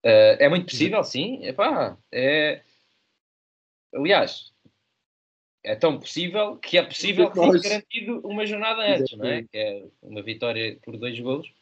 Uh, 0.04 0.36
é 0.38 0.48
muito 0.48 0.66
possível, 0.66 1.02
sim. 1.04 1.44
Epá, 1.44 1.96
é... 2.12 2.62
Aliás, 3.94 4.52
é 5.62 5.74
tão 5.74 5.98
possível 5.98 6.56
que 6.56 6.78
é 6.78 6.82
possível 6.82 7.30
que 7.30 7.36
fosse 7.36 7.68
garantido 7.68 8.20
uma 8.26 8.46
jornada 8.46 8.82
antes, 8.82 9.16
não 9.16 9.26
é? 9.26 9.42
Que 9.42 9.58
é 9.58 9.84
uma 10.02 10.22
vitória 10.22 10.78
por 10.82 10.96
dois 10.96 11.18
golos 11.18 11.52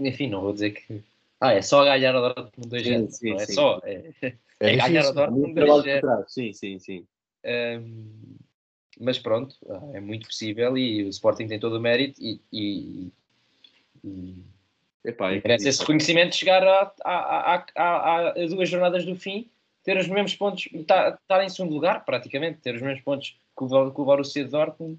enfim, 0.00 0.28
não 0.28 0.40
vou 0.40 0.52
dizer 0.52 0.70
que. 0.70 1.02
Ah, 1.40 1.52
é 1.52 1.62
só 1.62 1.84
ganhar 1.84 2.14
a 2.14 2.20
Dortmund 2.20 2.68
2 2.68 2.82
sim, 2.82 3.10
sim, 3.10 3.30
não 3.30 3.36
é 3.36 3.46
sim. 3.46 3.52
só. 3.52 3.80
É, 3.84 4.12
é, 4.22 4.36
é 4.60 4.76
ganhar 4.76 5.06
a 5.06 5.10
Dortmund 5.10 5.54
2 5.54 5.84
Sim, 6.28 6.52
sim, 6.52 6.78
sim. 6.78 7.06
Um, 7.44 8.36
mas 9.00 9.18
pronto, 9.18 9.56
é 9.92 10.00
muito 10.00 10.26
possível 10.26 10.78
e 10.78 11.02
o 11.02 11.08
Sporting 11.08 11.48
tem 11.48 11.58
todo 11.58 11.76
o 11.76 11.80
mérito 11.80 12.22
e, 12.22 12.40
e, 12.52 13.12
e 14.04 14.36
Epá, 15.04 15.32
é 15.32 15.40
merece 15.42 15.68
esse 15.68 15.80
reconhecimento 15.80 16.30
de 16.30 16.36
chegar 16.36 16.66
a, 16.66 16.94
a, 17.04 17.64
a, 17.76 18.28
a, 18.28 18.32
duas 18.46 18.68
jornadas 18.68 19.04
do 19.04 19.14
fim, 19.14 19.50
ter 19.82 19.98
os 19.98 20.08
mesmos 20.08 20.34
pontos, 20.34 20.66
estar, 20.72 21.14
estar 21.20 21.44
em 21.44 21.48
segundo 21.48 21.74
lugar, 21.74 22.04
praticamente, 22.04 22.60
ter 22.60 22.74
os 22.74 22.80
mesmos 22.80 23.02
pontos 23.02 23.38
que 23.56 23.64
o, 23.64 23.90
que 23.90 24.00
o 24.00 24.04
Borussia 24.04 24.46
Dortmund 24.46 24.98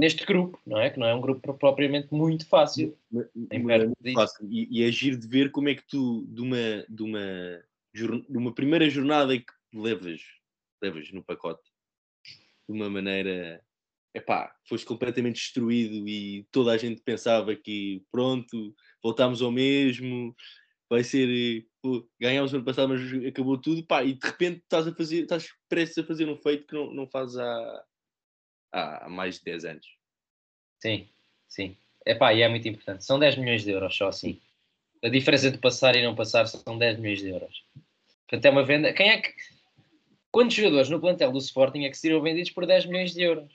neste 0.00 0.26
grupo, 0.26 0.58
não 0.66 0.80
é? 0.80 0.90
Que 0.90 0.98
não 0.98 1.06
é 1.06 1.14
um 1.14 1.20
grupo 1.20 1.54
propriamente 1.54 2.12
muito 2.12 2.46
fácil. 2.48 2.98
Mas, 3.10 3.26
é 3.50 3.58
muito 3.58 4.12
fácil. 4.12 4.48
E, 4.50 4.80
e 4.80 4.82
é 4.82 4.90
giro 4.90 5.16
de 5.16 5.28
ver 5.28 5.52
como 5.52 5.68
é 5.68 5.76
que 5.76 5.86
tu, 5.86 6.26
de 6.28 6.40
uma, 6.40 6.84
de 6.88 7.02
uma, 7.04 7.64
de 7.94 8.36
uma 8.36 8.52
primeira 8.52 8.90
jornada 8.90 9.38
que 9.38 9.52
levas, 9.72 10.20
levas 10.82 11.12
no 11.12 11.22
pacote 11.22 11.62
de 12.68 12.74
uma 12.74 12.90
maneira 12.90 13.62
epá, 14.14 14.54
foste 14.68 14.86
completamente 14.86 15.36
destruído 15.36 16.06
e 16.08 16.46
toda 16.50 16.72
a 16.72 16.76
gente 16.76 17.00
pensava 17.02 17.54
que 17.54 18.02
pronto, 18.10 18.74
voltámos 19.02 19.42
ao 19.42 19.50
mesmo, 19.50 20.34
vai 20.88 21.02
ser 21.02 21.66
pô, 21.80 22.08
ganhámos 22.20 22.52
no 22.52 22.58
ano 22.58 22.64
passado, 22.64 22.88
mas 22.90 23.26
acabou 23.26 23.58
tudo, 23.58 23.84
pá, 23.84 24.04
e 24.04 24.14
de 24.14 24.26
repente 24.26 24.58
estás 24.58 24.86
a 24.86 24.94
fazer, 24.94 25.22
estás 25.22 25.48
prestes 25.68 25.98
a 25.98 26.06
fazer 26.06 26.28
um 26.28 26.36
feito 26.36 26.66
que 26.66 26.74
não, 26.74 26.92
não 26.92 27.06
fazes 27.06 27.36
há, 27.36 27.84
há 28.72 29.08
mais 29.08 29.38
de 29.38 29.44
10 29.44 29.64
anos. 29.64 29.86
Sim, 30.80 31.08
sim. 31.48 31.76
Epá, 32.04 32.32
e 32.34 32.42
é 32.42 32.48
muito 32.48 32.66
importante. 32.66 33.04
São 33.04 33.18
10 33.18 33.36
milhões 33.36 33.62
de 33.62 33.70
euros 33.70 33.96
só 33.96 34.08
assim. 34.08 34.40
A 35.02 35.08
diferença 35.08 35.50
de 35.50 35.58
passar 35.58 35.96
e 35.96 36.02
não 36.02 36.14
passar 36.14 36.46
são 36.46 36.78
10 36.78 36.98
milhões 36.98 37.20
de 37.20 37.28
euros. 37.28 37.64
Portanto, 38.28 38.44
é 38.44 38.50
uma 38.50 38.64
venda. 38.64 38.92
Quem 38.92 39.10
é 39.10 39.20
que. 39.20 39.32
Quantos 40.30 40.56
jogadores 40.56 40.88
no 40.88 41.00
plantel 41.00 41.30
do 41.30 41.38
Sporting 41.38 41.84
é 41.84 41.90
que 41.90 41.98
seriam 41.98 42.22
vendidos 42.22 42.50
por 42.50 42.66
10 42.66 42.86
milhões 42.86 43.12
de 43.12 43.22
euros? 43.22 43.52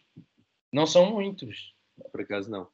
Não 0.72 0.86
são 0.86 1.12
muitos. 1.12 1.74
Por 2.12 2.22
acaso 2.22 2.52
não. 2.52 2.68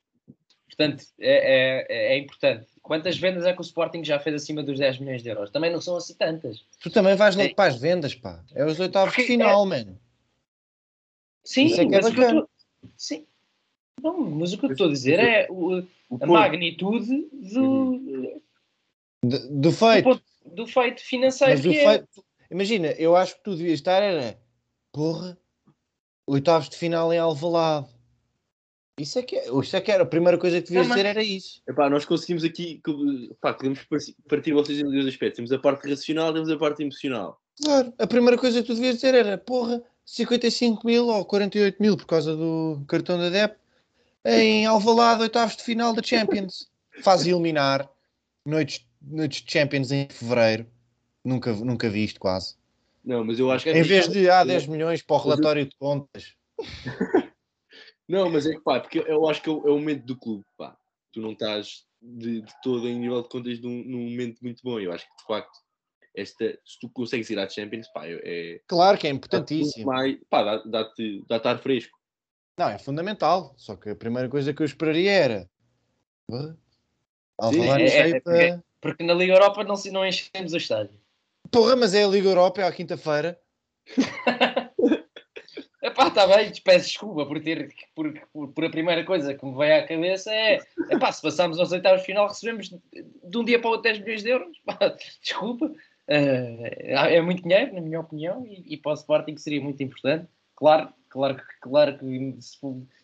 Portanto, 0.75 1.05
é, 1.19 1.85
é, 1.87 2.15
é, 2.15 2.17
importante. 2.17 2.67
Quantas 2.81 3.17
vendas 3.17 3.45
é 3.45 3.53
que 3.53 3.59
o 3.59 3.61
Sporting 3.61 4.03
já 4.03 4.19
fez 4.19 4.35
acima 4.35 4.63
dos 4.63 4.79
10 4.79 4.99
milhões 4.99 5.21
de 5.21 5.29
euros? 5.29 5.51
Também 5.51 5.71
não 5.71 5.79
são 5.79 5.95
assim 5.95 6.15
tantas. 6.15 6.65
Tu 6.81 6.89
também 6.89 7.15
vais 7.15 7.35
logo 7.35 7.49
é. 7.49 7.53
para 7.53 7.69
as 7.69 7.79
vendas, 7.79 8.15
pá. 8.15 8.43
É 8.53 8.65
os 8.65 8.79
oitavos 8.79 9.15
de 9.15 9.23
final, 9.23 9.65
é... 9.65 9.69
mano. 9.69 9.99
Sim, 11.43 11.73
é 11.79 11.85
mas 11.85 12.07
o 12.07 12.13
que 12.13 12.21
eu 12.21 12.41
tô... 12.41 12.49
Sim. 12.97 13.27
Não, 14.01 14.19
mas 14.19 14.53
o 14.53 14.57
que 14.57 14.65
eu 14.65 14.71
estou 14.71 14.87
a 14.87 14.91
dizer 14.91 15.19
é 15.19 15.47
o, 15.49 15.83
a 16.19 16.25
magnitude 16.25 17.29
do, 17.31 18.41
do, 19.23 19.61
do 19.61 19.71
feito. 19.71 20.15
Do, 20.43 20.55
do, 20.55 20.67
feito 20.67 21.01
financeiro. 21.01 21.53
Mas 21.53 21.61
do 21.61 21.71
é. 21.71 21.87
feito, 21.87 22.25
imagina, 22.49 22.87
eu 22.93 23.15
acho 23.15 23.35
que 23.35 23.43
tu 23.43 23.55
devias 23.55 23.75
estar, 23.79 24.01
era 24.01 24.37
porra, 24.91 25.37
oitavos 26.27 26.69
de 26.69 26.77
final 26.77 27.13
em 27.13 27.19
Alvalade. 27.19 27.87
Isso 28.99 29.17
é 29.17 29.23
que, 29.23 29.35
é, 29.35 29.45
isso 29.49 29.75
é 29.75 29.81
que 29.81 29.91
era 29.91 30.03
a 30.03 30.05
primeira 30.05 30.37
coisa 30.37 30.61
que 30.61 30.67
devias 30.67 30.87
dizer 30.87 31.05
era 31.05 31.23
isso. 31.23 31.61
Epá, 31.67 31.89
nós 31.89 32.05
conseguimos 32.05 32.43
aqui, 32.43 32.79
pá, 33.41 33.53
podemos 33.53 33.79
partir 34.29 34.53
vocês 34.53 34.79
em 34.79 34.83
dois 34.83 35.07
aspectos. 35.07 35.37
Temos 35.37 35.51
a 35.51 35.57
parte 35.57 35.89
racional, 35.89 36.31
temos 36.31 36.49
a 36.49 36.57
parte 36.57 36.83
emocional. 36.83 37.41
Claro, 37.61 37.91
a 37.97 38.05
primeira 38.05 38.37
coisa 38.37 38.61
que 38.61 38.67
tu 38.67 38.75
devias 38.75 38.95
dizer 38.95 39.15
era, 39.15 39.37
porra, 39.37 39.81
55 40.05 40.85
mil 40.85 41.07
ou 41.07 41.25
48 41.25 41.81
mil 41.81 41.97
por 41.97 42.05
causa 42.05 42.35
do 42.35 42.83
cartão 42.87 43.17
da 43.17 43.29
DEP 43.29 43.55
em 44.25 44.65
Alvalade, 44.65 45.23
oitavos 45.23 45.55
de 45.57 45.63
final 45.63 45.93
da 45.93 46.03
Champions. 46.03 46.69
Faz 47.01 47.25
eliminar 47.25 47.89
noites, 48.45 48.85
noites 49.01 49.41
de 49.41 49.51
Champions 49.51 49.91
em 49.91 50.07
fevereiro. 50.07 50.67
Nunca, 51.23 51.51
nunca 51.53 51.89
vi 51.89 52.03
isto 52.03 52.19
quase. 52.19 52.55
Não, 53.03 53.23
mas 53.23 53.39
eu 53.39 53.51
acho 53.51 53.63
que... 53.65 53.71
Em 53.71 53.81
vez 53.81 54.07
de 54.07 54.29
há 54.29 54.41
ah, 54.41 54.43
10 54.43 54.67
milhões 54.67 55.01
para 55.01 55.15
o 55.15 55.19
relatório 55.19 55.65
de 55.65 55.75
contas. 55.77 56.35
Não, 58.07 58.29
mas 58.29 58.45
é 58.45 58.53
que 58.53 58.61
pá, 58.61 58.79
porque 58.79 58.99
eu 58.99 59.27
acho 59.27 59.41
que 59.41 59.49
é 59.49 59.53
o, 59.53 59.67
é 59.67 59.71
momento 59.71 60.05
do 60.05 60.17
clube, 60.17 60.45
pá. 60.57 60.77
Tu 61.11 61.21
não 61.21 61.31
estás 61.31 61.85
de, 62.01 62.41
de 62.41 62.53
todo 62.61 62.87
em 62.87 62.99
nível 62.99 63.21
de 63.21 63.29
contas 63.29 63.59
num, 63.59 63.83
num, 63.83 64.09
momento 64.09 64.39
muito 64.41 64.61
bom. 64.63 64.79
Eu 64.79 64.91
acho 64.91 65.05
que 65.05 65.15
de 65.15 65.25
facto, 65.25 65.59
esta, 66.15 66.59
se 66.65 66.79
tu 66.79 66.89
consegues 66.89 67.29
ir 67.29 67.39
à 67.39 67.47
Champions, 67.47 67.87
pá, 67.93 68.03
é. 68.05 68.61
Claro 68.67 68.97
que 68.97 69.07
é 69.07 69.09
importantíssimo. 69.09 69.85
Mais, 69.85 70.17
pá, 70.29 70.57
dá-te 70.65 71.23
dá, 71.27 71.37
dá 71.37 71.51
ar 71.51 71.59
fresco. 71.59 71.97
Não, 72.57 72.69
é 72.69 72.77
fundamental. 72.77 73.53
Só 73.57 73.75
que 73.75 73.89
a 73.89 73.95
primeira 73.95 74.29
coisa 74.29 74.53
que 74.53 74.61
eu 74.61 74.65
esperaria 74.65 75.11
era. 75.11 75.49
É, 76.31 76.55
é, 77.41 78.09
é, 78.09 78.19
porque, 78.19 78.59
porque 78.81 79.03
na 79.03 79.13
Liga 79.13 79.33
Europa 79.33 79.63
não, 79.63 79.75
não 79.91 80.05
enchemos 80.05 80.53
o 80.53 80.57
estádio. 80.57 80.99
Porra, 81.51 81.75
mas 81.75 81.93
é 81.93 82.03
a 82.03 82.07
Liga 82.07 82.29
Europa, 82.29 82.61
é 82.61 82.67
à 82.67 82.71
quinta-feira. 82.71 83.39
Está 86.13 86.27
bem, 86.27 86.51
peço 86.63 86.89
desculpa 86.89 87.25
por 87.25 87.41
ter, 87.41 87.73
por, 87.95 88.13
por, 88.31 88.47
por, 88.49 88.65
a 88.65 88.69
primeira 88.69 89.03
coisa 89.03 89.33
que 89.33 89.43
me 89.43 89.57
veio 89.57 89.79
à 89.79 89.87
cabeça 89.87 90.31
é, 90.31 90.59
epá, 90.91 91.11
se 91.11 91.23
passarmos 91.23 91.59
aos 91.59 91.71
oitavos 91.71 92.01
de 92.01 92.05
final 92.05 92.27
recebemos 92.27 92.69
de 92.69 93.37
um 93.37 93.43
dia 93.43 93.59
para 93.59 93.69
o 93.69 93.71
outro 93.71 93.91
10 93.91 93.99
milhões 94.01 94.21
de 94.21 94.29
euros, 94.29 94.55
desculpa, 95.23 95.65
uh, 95.65 95.75
é 96.07 97.19
muito 97.19 97.41
dinheiro, 97.41 97.73
na 97.73 97.81
minha 97.81 97.99
opinião, 97.99 98.45
e, 98.45 98.75
e 98.75 98.77
para 98.77 98.91
o 98.91 98.93
Sporting 98.95 99.37
seria 99.37 99.59
muito 99.59 99.81
importante, 99.81 100.27
claro, 100.55 100.93
claro, 101.09 101.41
claro 101.59 101.97
que 101.97 102.35
se, 102.39 102.59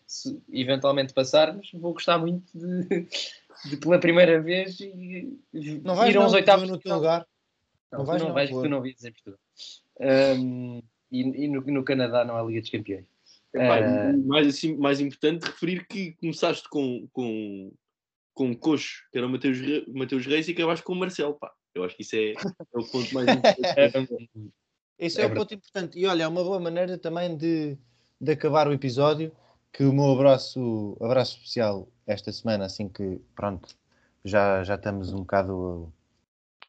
se 0.06 0.42
eventualmente 0.52 1.12
passarmos, 1.12 1.68
vou 1.74 1.92
gostar 1.92 2.16
muito 2.16 2.56
de, 2.56 3.08
de 3.70 3.76
pela 3.78 3.98
primeira 3.98 4.40
vez 4.40 4.78
e, 4.78 5.36
não 5.82 5.96
vais, 5.96 6.14
ir 6.14 6.16
aos 6.16 6.32
oitavos 6.32 6.70
no 6.70 6.78
teu 6.78 6.94
lugar. 6.94 7.26
Não, 7.90 7.98
não 7.98 8.06
vais, 8.06 8.22
não, 8.22 8.32
vais, 8.32 8.50
tu 8.50 8.68
não 8.68 8.80
vives 8.80 9.04
em 9.04 9.10
Portugal. 9.10 9.40
Um, 10.00 10.80
e, 11.10 11.44
e 11.44 11.48
no, 11.48 11.60
no, 11.60 11.84
Canadá 11.84 12.24
não 12.24 12.36
há 12.36 12.42
Liga 12.42 12.60
dos 12.60 12.70
Campeões. 12.70 13.06
uh... 13.54 14.26
mais, 14.26 14.46
assim, 14.46 14.76
mais 14.76 15.00
importante 15.00 15.44
referir 15.44 15.86
que 15.86 16.12
começaste 16.12 16.68
com, 16.68 17.08
com, 17.12 17.72
com 18.34 18.50
o 18.50 18.56
Coxo, 18.56 19.02
que 19.10 19.18
era 19.18 19.26
o 19.26 19.30
Mateus, 19.30 19.58
Mateus 19.88 20.26
Reis, 20.26 20.48
e 20.48 20.52
acabaste 20.52 20.84
com 20.84 20.92
o 20.92 20.96
Marcelo. 20.96 21.34
Pá. 21.34 21.52
Eu 21.74 21.84
acho 21.84 21.96
que 21.96 22.02
isso 22.02 22.16
é, 22.16 22.32
é 22.32 22.78
o 22.78 22.84
ponto 22.84 23.14
mais 23.14 23.28
importante. 23.28 24.52
Esse 24.98 25.20
é, 25.20 25.24
é 25.24 25.26
o 25.26 25.34
ponto 25.34 25.54
importante. 25.54 25.98
E 25.98 26.06
olha, 26.06 26.24
é 26.24 26.28
uma 26.28 26.44
boa 26.44 26.60
maneira 26.60 26.98
também 26.98 27.34
de, 27.36 27.76
de 28.20 28.32
acabar 28.32 28.68
o 28.68 28.72
episódio. 28.72 29.32
Que 29.72 29.84
o 29.84 29.92
meu 29.92 30.10
abraço, 30.12 30.96
abraço 31.00 31.36
especial 31.36 31.88
esta 32.06 32.32
semana, 32.32 32.64
assim 32.64 32.88
que 32.88 33.20
pronto, 33.36 33.76
já, 34.24 34.64
já 34.64 34.74
estamos 34.74 35.12
um 35.12 35.18
bocado. 35.18 35.92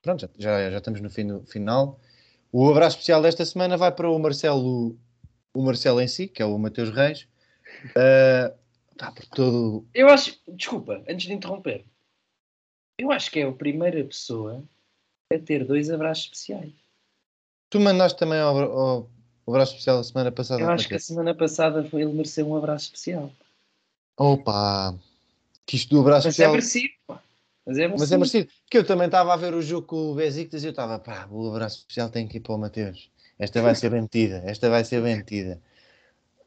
Pronto, 0.02 0.30
já, 0.38 0.70
já 0.70 0.78
estamos 0.78 1.02
no 1.02 1.10
fim 1.10 1.28
do 1.28 1.44
final. 1.46 2.00
O 2.52 2.70
abraço 2.70 2.98
especial 2.98 3.22
desta 3.22 3.46
semana 3.46 3.78
vai 3.78 3.92
para 3.92 4.10
o 4.10 4.20
Marcelo, 4.20 4.98
o 5.54 5.62
Marcelo 5.62 6.02
em 6.02 6.08
si, 6.08 6.28
que 6.28 6.42
é 6.42 6.46
o 6.46 6.58
Mateus 6.58 6.90
Reis. 6.90 7.28
Uh, 7.88 8.54
tá 8.98 9.12
por 9.12 9.26
todo. 9.28 9.86
Eu 9.94 10.10
acho, 10.10 10.38
desculpa, 10.50 11.02
antes 11.08 11.28
de 11.28 11.34
interromper, 11.34 11.86
eu 12.98 13.12
acho 13.12 13.32
que 13.32 13.40
é 13.40 13.44
a 13.44 13.52
primeira 13.52 14.04
pessoa 14.04 14.64
a 15.34 15.40
ter 15.40 15.66
dois 15.66 15.90
abraços 15.90 16.26
especiais. 16.26 16.74
Tu 17.70 17.80
mandaste 17.80 18.20
também 18.20 18.40
ao, 18.40 18.58
ao, 18.58 19.10
abraço 19.48 19.72
especial 19.72 19.98
da 19.98 20.04
semana 20.04 20.32
passada. 20.32 20.62
Eu 20.62 20.70
acho 20.70 20.90
que 20.90 20.96
a 20.96 21.00
semana 21.00 21.34
passada 21.34 21.84
foi, 21.86 22.02
ele 22.02 22.12
mereceu 22.12 22.48
um 22.48 22.58
abraço 22.58 22.86
especial. 22.86 23.32
Opa! 24.18 24.94
Que 25.66 25.78
isto 25.78 25.96
do 25.96 26.02
abraço 26.02 26.28
Mas 26.28 26.34
especial. 26.34 26.50
É 26.50 26.52
merecido, 26.52 26.94
pá. 27.08 27.24
Mas 27.66 27.78
é, 27.78 27.88
Mas 27.88 28.12
é 28.12 28.18
merecido. 28.18 28.50
Que 28.70 28.78
eu 28.78 28.86
também 28.86 29.06
estava 29.06 29.34
a 29.34 29.38
ver 29.38 29.54
o 29.54 29.62
jogo 29.62 29.88
com 29.88 30.12
o 30.12 30.16
Besiktas 30.16 30.64
e 30.64 30.68
eu 30.68 30.72
estava, 30.72 31.00
pá, 31.00 31.28
o 31.30 31.50
abraço 31.50 31.80
especial 31.80 32.10
tem 32.10 32.28
que 32.28 32.38
ir 32.38 32.40
para 32.42 32.56
o 32.56 32.58
Mateus. 32.58 33.12
Esta 33.38 33.62
vai 33.62 33.76
ser 33.76 33.90
bem 33.90 34.02
metida, 34.02 34.44
esta 34.46 34.70
vai 34.70 34.84
ser 34.84 35.02
bem 35.02 35.18
metida. 35.18 35.62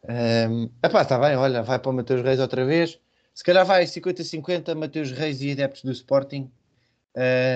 Um, 0.04 0.70
epá, 0.82 1.02
está 1.02 1.18
bem, 1.18 1.34
olha, 1.36 1.62
vai 1.62 1.78
para 1.78 1.90
o 1.90 1.94
Mateus 1.94 2.22
Reis 2.22 2.38
outra 2.38 2.64
vez. 2.64 3.00
Se 3.32 3.42
calhar 3.42 3.64
vai 3.64 3.84
50-50 3.84 4.74
Mateus 4.74 5.10
Reis 5.10 5.40
e 5.42 5.52
adeptos 5.52 5.82
do 5.82 5.90
Sporting 5.90 6.50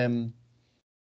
um, 0.09 0.31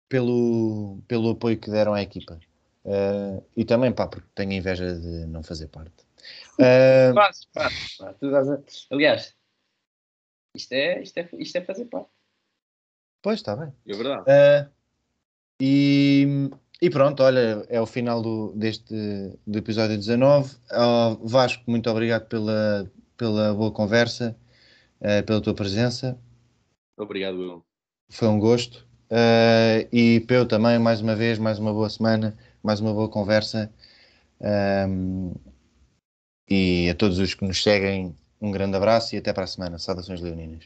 pelo, 0.09 0.99
pelo 1.07 1.31
apoio 1.31 1.59
que 1.59 1.69
deram 1.69 1.93
à 1.93 2.01
equipa. 2.01 2.39
Uh, 2.85 3.43
e 3.55 3.63
também, 3.63 3.91
pá, 3.91 4.07
porque 4.07 4.27
tenho 4.35 4.51
inveja 4.51 4.99
de 4.99 5.25
não 5.25 5.43
fazer 5.43 5.67
parte. 5.67 6.03
Uh, 6.59 7.13
faz, 7.13 7.47
faz, 7.53 7.73
faz. 7.97 8.87
Aliás, 8.91 9.35
isto 10.55 10.73
é, 10.73 11.01
isto, 11.01 11.17
é, 11.17 11.29
isto 11.33 11.55
é 11.55 11.61
fazer 11.61 11.85
parte. 11.85 12.09
Pois, 13.23 13.39
está 13.39 13.55
bem. 13.55 13.73
É 13.87 13.93
verdade. 13.93 14.23
Uh, 14.23 14.69
e, 15.59 16.49
e, 16.81 16.89
pronto, 16.89 17.23
olha, 17.23 17.65
é 17.69 17.79
o 17.79 17.85
final 17.85 18.21
do, 18.21 18.51
deste 18.53 18.93
do 19.47 19.57
episódio 19.57 19.97
19. 19.97 20.53
Uh, 20.69 21.25
Vasco, 21.25 21.63
muito 21.65 21.89
obrigado 21.89 22.27
pela, 22.27 22.91
pela 23.15 23.53
boa 23.53 23.71
conversa, 23.71 24.35
uh, 24.99 25.25
pela 25.25 25.39
tua 25.39 25.53
presença. 25.53 26.19
Obrigado, 26.97 27.37
Will. 27.37 27.65
Foi 28.09 28.27
um 28.27 28.37
gosto. 28.37 28.85
E 29.91 30.19
Peu 30.27 30.45
também, 30.45 30.77
mais 30.77 30.99
uma 30.99 31.15
vez, 31.15 31.39
mais 31.39 31.59
uma 31.59 31.71
boa 31.71 31.89
semana, 31.89 32.37
mais 32.61 32.81
uma 32.81 32.93
boa 32.93 33.07
conversa. 33.07 33.71
Um, 34.41 35.33
e 36.49 36.89
a 36.89 36.95
todos 36.95 37.19
os 37.19 37.33
que 37.33 37.45
nos 37.45 37.63
seguem, 37.63 38.15
um 38.41 38.51
grande 38.51 38.75
abraço 38.75 39.15
e 39.15 39.17
até 39.17 39.31
para 39.31 39.45
a 39.45 39.47
semana. 39.47 39.79
Saudações 39.79 40.19
leoninas. 40.19 40.65